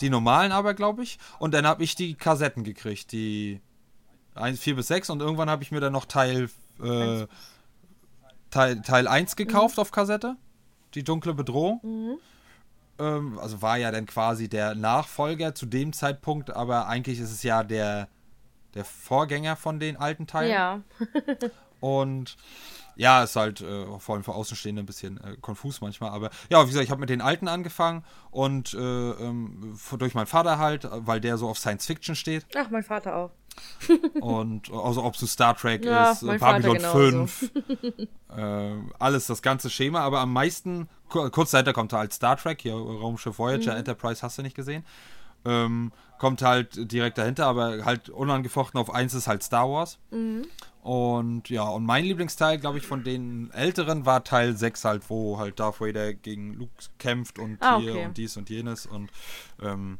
[0.00, 1.18] Die normalen aber, glaube ich.
[1.38, 3.60] Und dann habe ich die Kassetten gekriegt, die
[4.34, 5.10] 1, 4 bis 6.
[5.10, 6.48] Und irgendwann habe ich mir dann noch Teil,
[6.82, 7.26] äh,
[8.50, 10.36] Teil, Teil 1 gekauft auf Kassette.
[10.94, 12.18] Die dunkle Bedrohung.
[12.98, 17.42] Ähm, also war ja dann quasi der Nachfolger zu dem Zeitpunkt, aber eigentlich ist es
[17.42, 18.08] ja der,
[18.74, 20.52] der Vorgänger von den alten Teilen.
[20.52, 20.80] Ja.
[21.80, 22.36] Und
[22.96, 26.10] ja, ist halt äh, vor allem für Außenstehende ein bisschen äh, konfus manchmal.
[26.10, 30.26] Aber ja, wie gesagt, ich habe mit den alten angefangen und äh, ähm, durch meinen
[30.26, 32.46] Vater halt, weil der so auf Science Fiction steht.
[32.56, 33.32] Ach, mein Vater auch.
[34.20, 37.50] und also ob es Star Trek ja, ist, Babylon 5,
[38.36, 42.74] äh, alles das ganze Schema, aber am meisten, kurz dahinter kommt halt Star Trek, hier
[42.74, 43.78] Raumschiff Voyager, mhm.
[43.78, 44.84] Enterprise hast du nicht gesehen.
[45.46, 49.98] Ähm, kommt halt direkt dahinter, aber halt unangefochten auf eins ist halt Star Wars.
[50.10, 50.46] Mhm.
[50.82, 55.38] Und ja, und mein Lieblingsteil, glaube ich, von den älteren war Teil 6 halt, wo
[55.38, 58.04] halt Darth Vader gegen Luke kämpft und ah, hier okay.
[58.06, 59.10] und dies und jenes und
[59.62, 59.98] ähm,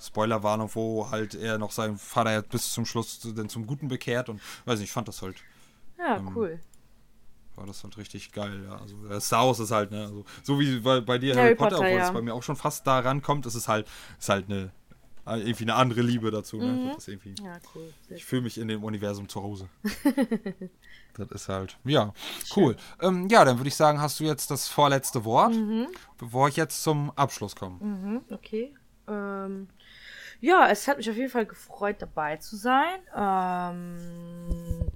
[0.00, 4.40] Spoilerwarnung, wo halt er noch seinen Vater bis zum Schluss denn zum Guten bekehrt und
[4.64, 5.36] weiß nicht, ich fand das halt.
[5.98, 6.60] Ja, ähm, cool.
[7.56, 8.78] War das halt richtig geil, ja.
[8.78, 11.54] Also äh, Star Wars ist halt, ne, also, so wie bei, bei dir Harry, Harry
[11.54, 12.06] Potter, Potter, obwohl ja.
[12.06, 13.86] es bei mir auch schon fast da rankommt, ist es halt,
[14.18, 14.72] ist halt eine
[15.26, 16.58] äh, irgendwie eine andere Liebe dazu.
[16.58, 16.66] Ne?
[16.66, 16.90] Mhm.
[16.94, 17.92] Das irgendwie, ja, cool.
[18.08, 19.68] Ich fühle mich in dem Universum zu Hause.
[21.14, 22.12] das ist halt, ja,
[22.56, 22.76] cool.
[23.00, 25.88] Ähm, ja, dann würde ich sagen, hast du jetzt das vorletzte Wort, mhm.
[26.18, 27.76] bevor ich jetzt zum Abschluss komme.
[27.80, 28.74] Mhm, okay.
[29.08, 29.68] Ähm,
[30.40, 33.00] ja, es hat mich auf jeden Fall gefreut, dabei zu sein.
[33.14, 34.90] Ähm,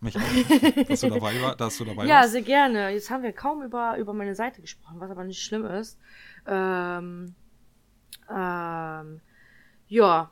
[0.00, 2.26] mich auch, dass du dabei, war, dass du dabei ja, warst.
[2.26, 2.90] Ja, sehr gerne.
[2.90, 5.98] Jetzt haben wir kaum über, über meine Seite gesprochen, was aber nicht schlimm ist.
[6.46, 7.34] Ähm,
[8.30, 9.20] ähm,
[9.88, 10.30] ja.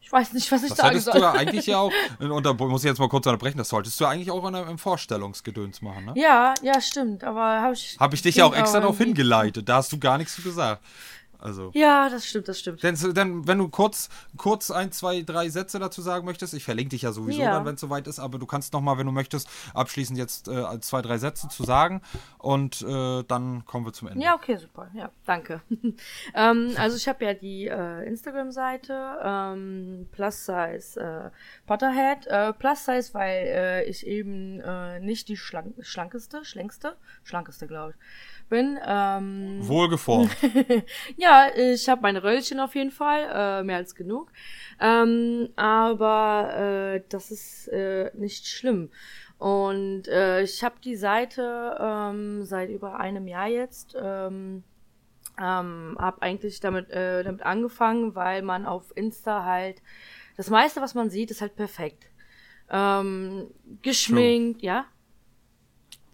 [0.00, 1.14] Ich weiß nicht, was ich das sagen soll.
[1.14, 3.70] Das du ja eigentlich ja auch, und da muss ich jetzt mal kurz unterbrechen, das
[3.70, 6.12] solltest du eigentlich auch in einem Vorstellungsgedöns machen, ne?
[6.16, 7.96] Ja, ja, stimmt, aber habe ich...
[7.98, 10.82] Habe ich dich ja auch extra darauf hingeleitet, da hast du gar nichts zu gesagt.
[11.38, 11.70] Also.
[11.74, 12.82] Ja, das stimmt, das stimmt.
[12.82, 16.90] Denn, denn wenn du kurz, kurz ein, zwei, drei Sätze dazu sagen möchtest, ich verlinke
[16.90, 17.52] dich ja sowieso ja.
[17.52, 20.80] dann, wenn es soweit ist, aber du kannst nochmal, wenn du möchtest, abschließend jetzt äh,
[20.80, 22.02] zwei, drei Sätze zu sagen
[22.38, 24.24] und äh, dann kommen wir zum Ende.
[24.24, 24.88] Ja, okay, super.
[24.94, 25.60] Ja, danke.
[26.34, 31.30] ähm, also ich habe ja die äh, Instagram-Seite ähm, Plus Size äh,
[31.66, 32.26] Potterhead.
[32.26, 34.56] Äh, Plus Size, weil äh, ich eben
[35.04, 37.96] nicht die schlank schlankeste, schlängste, schlankeste, glaube ich
[38.48, 38.78] bin.
[38.86, 40.30] Ähm, Wohlgeformt.
[41.16, 44.32] ja, ich habe meine Röllchen auf jeden Fall, äh, mehr als genug.
[44.80, 48.90] Ähm, aber äh, das ist äh, nicht schlimm.
[49.38, 53.96] Und äh, ich habe die Seite ähm, seit über einem Jahr jetzt.
[54.00, 54.64] Ähm,
[55.38, 59.82] ähm, habe eigentlich damit, äh, damit angefangen, weil man auf Insta halt
[60.36, 62.06] das meiste, was man sieht, ist halt perfekt.
[62.70, 63.48] Ähm,
[63.82, 64.66] geschminkt, True.
[64.66, 64.84] ja.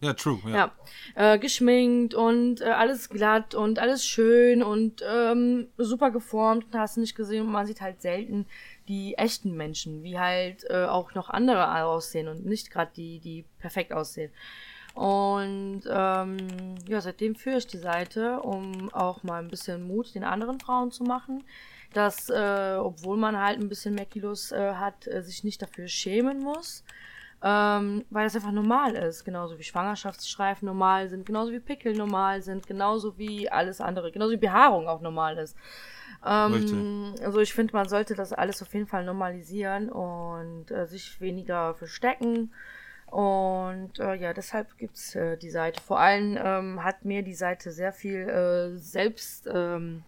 [0.02, 0.72] Ja, true, ja.
[1.14, 1.34] ja.
[1.34, 7.02] Äh, geschminkt und äh, alles glatt und alles schön und ähm, super geformt, hast du
[7.02, 7.46] nicht gesehen.
[7.46, 8.46] Und man sieht halt selten
[8.88, 13.44] die echten Menschen, wie halt äh, auch noch andere aussehen und nicht gerade die, die
[13.60, 14.32] perfekt aussehen.
[14.94, 16.36] Und ähm,
[16.88, 20.90] ja, seitdem führe ich die Seite, um auch mal ein bisschen Mut den anderen Frauen
[20.90, 21.44] zu machen,
[21.92, 26.40] dass, äh, obwohl man halt ein bisschen mehr äh, hat, äh, sich nicht dafür schämen
[26.40, 26.82] muss
[27.42, 32.42] ähm, weil das einfach normal ist, genauso wie Schwangerschaftsstreifen normal sind, genauso wie Pickel normal
[32.42, 35.56] sind, genauso wie alles andere, genauso wie Behaarung auch normal ist.
[36.24, 41.20] Ähm, also ich finde, man sollte das alles auf jeden Fall normalisieren und äh, sich
[41.20, 42.52] weniger verstecken.
[43.06, 45.82] Und äh, ja, deshalb gibt's äh, die Seite.
[45.82, 50.04] Vor allem ähm, hat mir die Seite sehr viel äh, selbst ähm,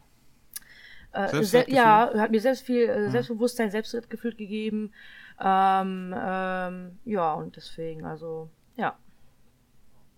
[1.12, 3.10] äh, se ja, hat mir selbst viel äh, mhm.
[3.10, 4.92] Selbstbewusstsein, Selbstwertgefühl gegeben.
[5.40, 8.96] Ähm, ähm, ja, und deswegen, also, ja.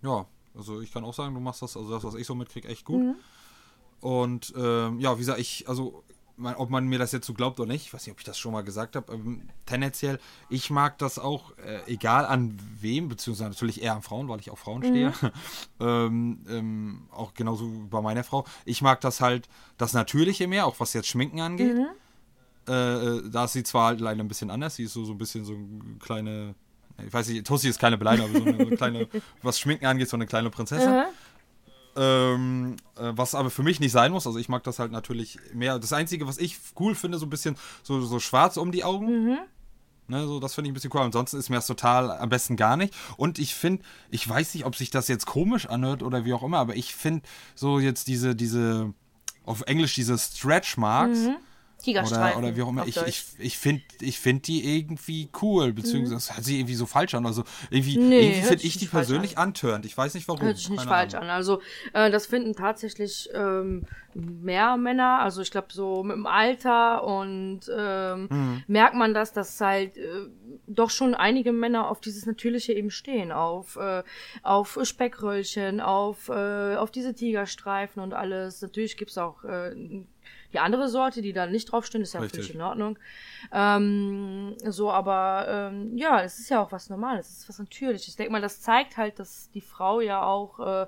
[0.02, 2.68] Ja, also ich kann auch sagen, du machst das, also das, was ich so mitkriege,
[2.68, 3.02] echt gut.
[3.02, 3.16] Mhm.
[4.00, 6.04] Und ähm, ja, wie gesagt, ich, also
[6.38, 8.38] ob man mir das jetzt so glaubt oder nicht, ich weiß nicht, ob ich das
[8.38, 13.48] schon mal gesagt habe, ähm, tendenziell, ich mag das auch, äh, egal an wem, beziehungsweise
[13.48, 15.30] natürlich eher an Frauen, weil ich auf Frauen stehe, mhm.
[15.80, 19.48] ähm, ähm, auch genauso bei meiner Frau, ich mag das halt,
[19.78, 21.74] das Natürliche mehr, auch was jetzt Schminken angeht.
[21.74, 21.86] Mhm.
[22.68, 25.12] Äh, äh, da ist sie zwar halt leider ein bisschen anders, sie ist so, so
[25.12, 26.54] ein bisschen so eine kleine,
[27.04, 29.08] ich weiß nicht, Tussi ist keine Beleidigung, aber so eine, so eine kleine,
[29.42, 30.92] was Schminken angeht, so eine kleine Prinzessin.
[30.92, 31.04] Mhm.
[31.98, 34.26] Ähm, äh, was aber für mich nicht sein muss.
[34.26, 35.78] Also ich mag das halt natürlich mehr.
[35.78, 39.06] Das Einzige, was ich cool finde, so ein bisschen so, so schwarz um die Augen.
[39.06, 39.38] Mhm.
[40.08, 41.00] Ne, so, das finde ich ein bisschen cool.
[41.00, 42.94] Ansonsten ist mir das total am besten gar nicht.
[43.16, 46.42] Und ich finde, ich weiß nicht, ob sich das jetzt komisch anhört oder wie auch
[46.42, 48.92] immer, aber ich finde so jetzt diese, diese,
[49.44, 51.20] auf Englisch diese Stretch Marks.
[51.20, 51.36] Mhm
[51.82, 52.38] Tigerstreifen.
[52.38, 52.86] Oder, oder wie auch immer.
[52.86, 56.16] Ich, ich, ich finde ich find die irgendwie cool, beziehungsweise mhm.
[56.16, 57.26] das hört sich irgendwie so falsch an.
[57.26, 59.48] Also irgendwie, nee, irgendwie finde ich die persönlich an.
[59.48, 59.84] antörend.
[59.84, 60.42] Ich weiß nicht warum.
[60.42, 61.28] Hört sich nicht Keine falsch Ahnung.
[61.28, 61.36] an.
[61.36, 61.60] Also
[61.92, 65.20] äh, das finden tatsächlich ähm, mehr Männer.
[65.20, 68.64] Also ich glaube so mit dem Alter und ähm, mhm.
[68.66, 70.28] merkt man das, dass halt äh,
[70.66, 73.32] doch schon einige Männer auf dieses Natürliche eben stehen.
[73.32, 74.02] Auf, äh,
[74.42, 78.62] auf Speckröllchen, auf, äh, auf diese Tigerstreifen und alles.
[78.62, 80.04] Natürlich gibt es auch äh,
[80.56, 82.40] die andere Sorte, die da nicht draufstehen, ist ja Richtig.
[82.40, 82.98] völlig in Ordnung.
[83.52, 88.08] Ähm, so, aber ähm, ja, es ist ja auch was Normales, es ist was Natürliches.
[88.08, 90.86] Ich denke mal, das zeigt halt, dass die Frau ja auch äh,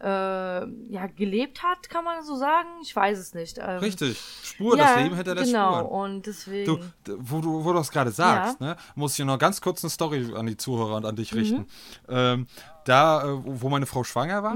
[0.00, 2.68] äh, ja, gelebt hat, kann man so sagen.
[2.82, 3.58] Ich weiß es nicht.
[3.58, 4.18] Ähm, Richtig.
[4.42, 5.90] Spur, ja, das Leben hinter der genau, Spur.
[5.92, 6.92] und deswegen.
[7.04, 9.90] Du, wo du, wo du das gerade sagst, ne, muss ich noch ganz kurz eine
[9.90, 11.66] Story an die Zuhörer und an dich richten.
[12.08, 12.48] Ähm,
[12.84, 14.54] da, äh, wo meine Frau schwanger war,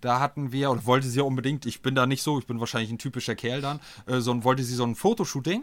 [0.00, 2.60] da hatten wir, und wollte sie ja unbedingt, ich bin da nicht so, ich bin
[2.60, 5.62] wahrscheinlich ein typischer Kerl dann, äh, so, wollte sie so ein Fotoshooting,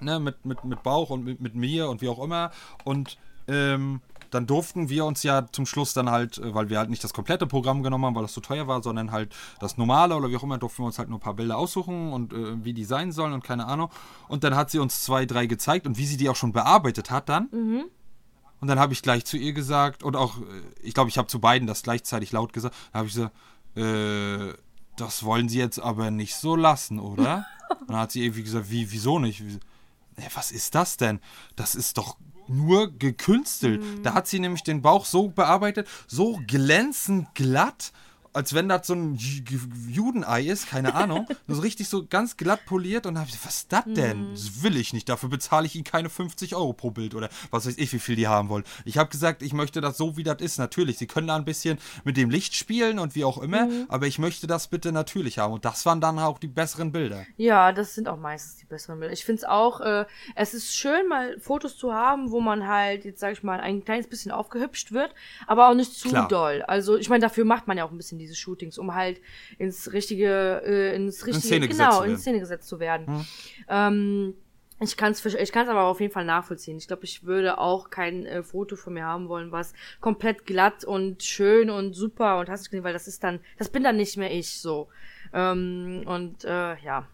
[0.00, 2.50] ne, mit, mit, mit Bauch und mit, mit mir und wie auch immer.
[2.84, 4.00] Und ähm,
[4.30, 7.12] dann durften wir uns ja zum Schluss dann halt, äh, weil wir halt nicht das
[7.12, 10.36] komplette Programm genommen haben, weil das zu teuer war, sondern halt das normale oder wie
[10.36, 12.84] auch immer, durften wir uns halt nur ein paar Bilder aussuchen und äh, wie die
[12.84, 13.90] sein sollen und keine Ahnung.
[14.28, 17.10] Und dann hat sie uns zwei, drei gezeigt und wie sie die auch schon bearbeitet
[17.10, 17.48] hat dann.
[18.60, 20.42] Und dann habe ich gleich zu ihr gesagt, und auch, äh,
[20.82, 23.30] ich glaube, ich habe zu beiden das gleichzeitig laut gesagt, da habe ich so,
[23.80, 24.54] äh,
[24.96, 27.46] das wollen sie jetzt aber nicht so lassen, oder?
[27.80, 29.40] Und dann hat sie irgendwie gesagt, wie, wieso nicht?
[30.16, 31.20] "Hä, was ist das denn?
[31.56, 32.16] Das ist doch
[32.48, 33.82] nur gekünstelt.
[34.04, 37.92] Da hat sie nämlich den Bauch so bearbeitet, so glänzend glatt,
[38.36, 41.26] als wenn das so ein Ju- Ju- Judenei ist, keine Ahnung.
[41.48, 44.30] so richtig so ganz glatt poliert und da habe ich was ist das denn?
[44.32, 45.08] Das will ich nicht.
[45.08, 48.16] Dafür bezahle ich ihnen keine 50 Euro pro Bild oder was weiß ich, wie viel
[48.16, 48.64] die haben wollen.
[48.84, 50.58] Ich habe gesagt, ich möchte das so, wie das ist.
[50.58, 54.06] Natürlich, sie können da ein bisschen mit dem Licht spielen und wie auch immer, aber
[54.06, 55.54] ich möchte das bitte natürlich haben.
[55.54, 57.24] Und das waren dann auch die besseren Bilder.
[57.36, 59.12] Ja, das sind auch meistens die besseren Bilder.
[59.12, 63.04] Ich finde es auch, äh, es ist schön, mal Fotos zu haben, wo man halt,
[63.04, 65.14] jetzt sage ich mal, ein kleines bisschen aufgehübscht wird,
[65.46, 66.28] aber auch nicht zu Klar.
[66.28, 66.62] doll.
[66.66, 69.20] Also ich meine, dafür macht man ja auch ein bisschen diese Shootings, um halt
[69.58, 72.10] ins richtige, äh, ins richtige, Szene gesetzt genau, in.
[72.12, 72.18] Hm.
[72.18, 73.26] Szene gesetzt zu werden.
[73.68, 74.34] Ähm,
[74.80, 76.76] ich kann es ich kann's aber auf jeden Fall nachvollziehen.
[76.76, 80.84] Ich glaube, ich würde auch kein äh, Foto von mir haben wollen, was komplett glatt
[80.84, 83.96] und schön und super und hast du gesehen, weil das ist dann, das bin dann
[83.96, 84.88] nicht mehr ich so.
[85.32, 87.08] Ähm, und äh, ja.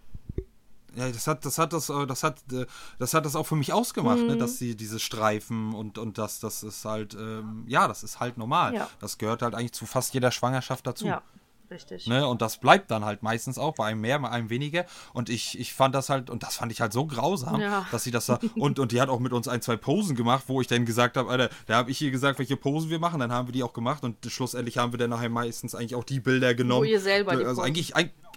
[0.95, 2.67] Ja, das hat, das hat das, äh, das hat, äh,
[2.99, 6.41] das hat das auch für mich ausgemacht, ne, dass sie diese Streifen und und das,
[6.41, 8.75] das ist halt, ähm, ja, das ist halt normal.
[8.75, 8.89] Ja.
[9.01, 11.07] Das gehört halt eigentlich zu fast jeder Schwangerschaft dazu.
[11.07, 11.23] Ja,
[11.71, 12.07] richtig.
[12.07, 12.27] Ne?
[12.27, 14.85] Und das bleibt dann halt meistens auch bei einem mehr, bei einem weniger.
[15.15, 17.87] Und ich, ich fand das halt, und das fand ich halt so grausam, Ja.
[17.91, 18.39] dass sie das da.
[18.57, 21.17] Und, und die hat auch mit uns ein, zwei Posen gemacht, wo ich dann gesagt
[21.17, 23.63] habe, Alter, da habe ich ihr gesagt, welche Posen wir machen, dann haben wir die
[23.63, 26.85] auch gemacht und schlussendlich haben wir dann nachher meistens eigentlich auch die Bilder genommen.
[26.87, 27.97] ihr selber die Also Posen- eigentlich,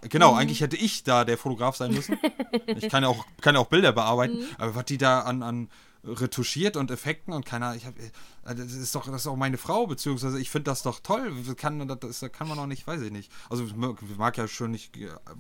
[0.10, 2.18] genau, eigentlich hätte ich da der Fotograf sein müssen.
[2.66, 5.70] ich kann ja auch, kann ja auch Bilder bearbeiten, aber was die da an, an
[6.08, 7.96] retuschiert und Effekten und keiner, ich habe,
[8.44, 11.32] das ist doch, das ist auch meine Frau, beziehungsweise ich finde das doch toll.
[11.58, 13.32] Kann, das das kann man auch nicht, weiß ich nicht.
[13.50, 14.92] Also es mag ja schon nicht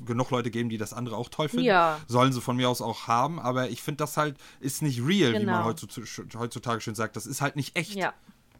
[0.05, 1.65] genug Leute geben, die das andere auch toll finden.
[1.65, 1.99] Ja.
[2.07, 5.33] Sollen sie von mir aus auch haben, aber ich finde das halt, ist nicht real,
[5.33, 5.65] wie man Genau.
[5.65, 6.07] heutzutage,
[6.39, 7.15] heutzutage schön sagt.
[7.15, 7.93] Das ist halt nicht echt.
[7.93, 8.13] Ja,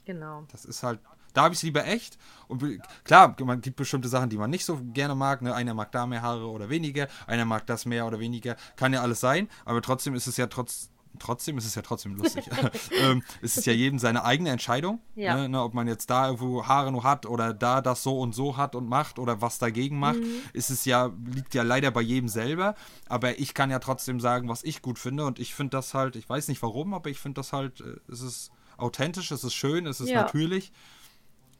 [0.06, 0.43] genau.
[0.51, 0.99] Das ist halt,
[1.36, 2.17] da habe ich es lieber echt.
[2.47, 2.63] Und
[3.03, 5.41] klar, man gibt bestimmte Sachen, die man nicht so gerne mag.
[5.41, 5.53] Ne?
[5.53, 8.55] Einer mag da mehr Haare oder weniger, einer mag das mehr oder weniger.
[8.75, 10.89] Kann ja alles sein, aber trotzdem ist es ja trotz.
[11.17, 12.43] Trotzdem ist es ja trotzdem lustig.
[13.01, 15.36] ähm, es ist ja jedem seine eigene Entscheidung, Ja.
[15.38, 18.36] ne, ne, ob man jetzt da irgendwo Haare nur hat oder da das so und
[18.36, 20.41] so hat und macht oder was dagegen macht, Mhm.
[20.51, 22.75] ist es ja, liegt ja leider bei jedem selber.
[23.07, 26.17] Aber ich kann ja trotzdem sagen, was ich gut finde und ich finde das halt,
[26.17, 29.53] ich weiß nicht warum, aber ich finde das halt, äh, es ist authentisch, es ist
[29.53, 30.23] schön, es ist Ja.
[30.23, 30.73] natürlich.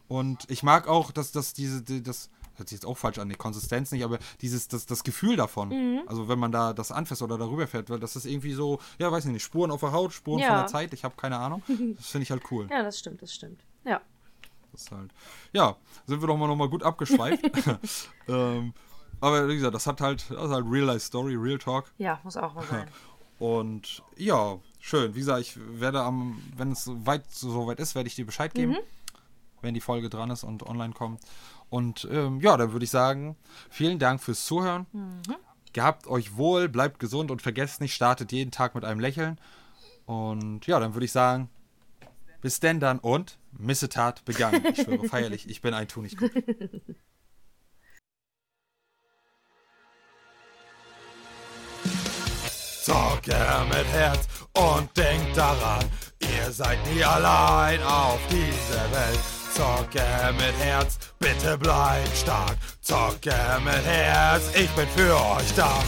[0.08, 3.28] Und ich mag auch, dass, dass diese, die, das hört sich jetzt auch falsch an,
[3.28, 5.70] die Konsistenz nicht, aber dieses, das, das Gefühl davon.
[5.70, 6.02] Mhm.
[6.08, 9.12] Also wenn man da das anfasst oder darüber fährt, weil das ist irgendwie so, ja,
[9.12, 10.48] weiß ich nicht, Spuren auf der Haut, Spuren Ja.
[10.50, 11.64] von der Zeit, ich habe keine Ahnung.
[11.98, 12.68] Das finde ich halt cool.
[12.70, 13.62] Ja, das stimmt, das stimmt.
[13.84, 14.00] Ja.
[14.72, 15.12] Das ist halt,
[15.54, 15.76] ja,
[16.06, 17.44] sind wir doch mal nochmal gut abgeschweift.
[18.28, 18.74] ähm,
[19.22, 21.86] aber wie gesagt, das hat halt, das ist halt Real Life Story, Real Talk.
[21.98, 22.88] Ja, muss auch mal sein.
[23.40, 25.14] Und ja, schön.
[25.16, 28.54] Wie gesagt, ich werde am, wenn es weit, so weit ist, werde ich dir Bescheid
[28.54, 28.78] geben, Mhm.
[29.66, 31.22] Wenn die Folge dran ist und online kommt.
[31.70, 33.36] Und ähm, ja, dann würde ich sagen,
[33.70, 34.86] vielen Dank fürs Zuhören.
[34.94, 35.22] Mhm.
[35.74, 39.38] Gehabt euch wohl, bleibt gesund und vergesst nicht, startet jeden Tag mit einem Lächeln.
[40.06, 41.50] Und ja, dann würde ich sagen,
[42.42, 44.64] bis denn dann und Missetat begangen.
[44.72, 46.32] Ich schwöre feierlich, ich bin ein Tu nicht gut.
[52.84, 53.36] Zocke
[53.68, 55.84] mit Herz und denkt daran,
[56.20, 59.45] ihr seid nie allein auf dieser Welt.
[59.56, 62.58] Zocke mit Herz, bitte bleibt stark.
[62.82, 63.34] Zocke
[63.64, 65.80] mit Herz, ich bin für euch da.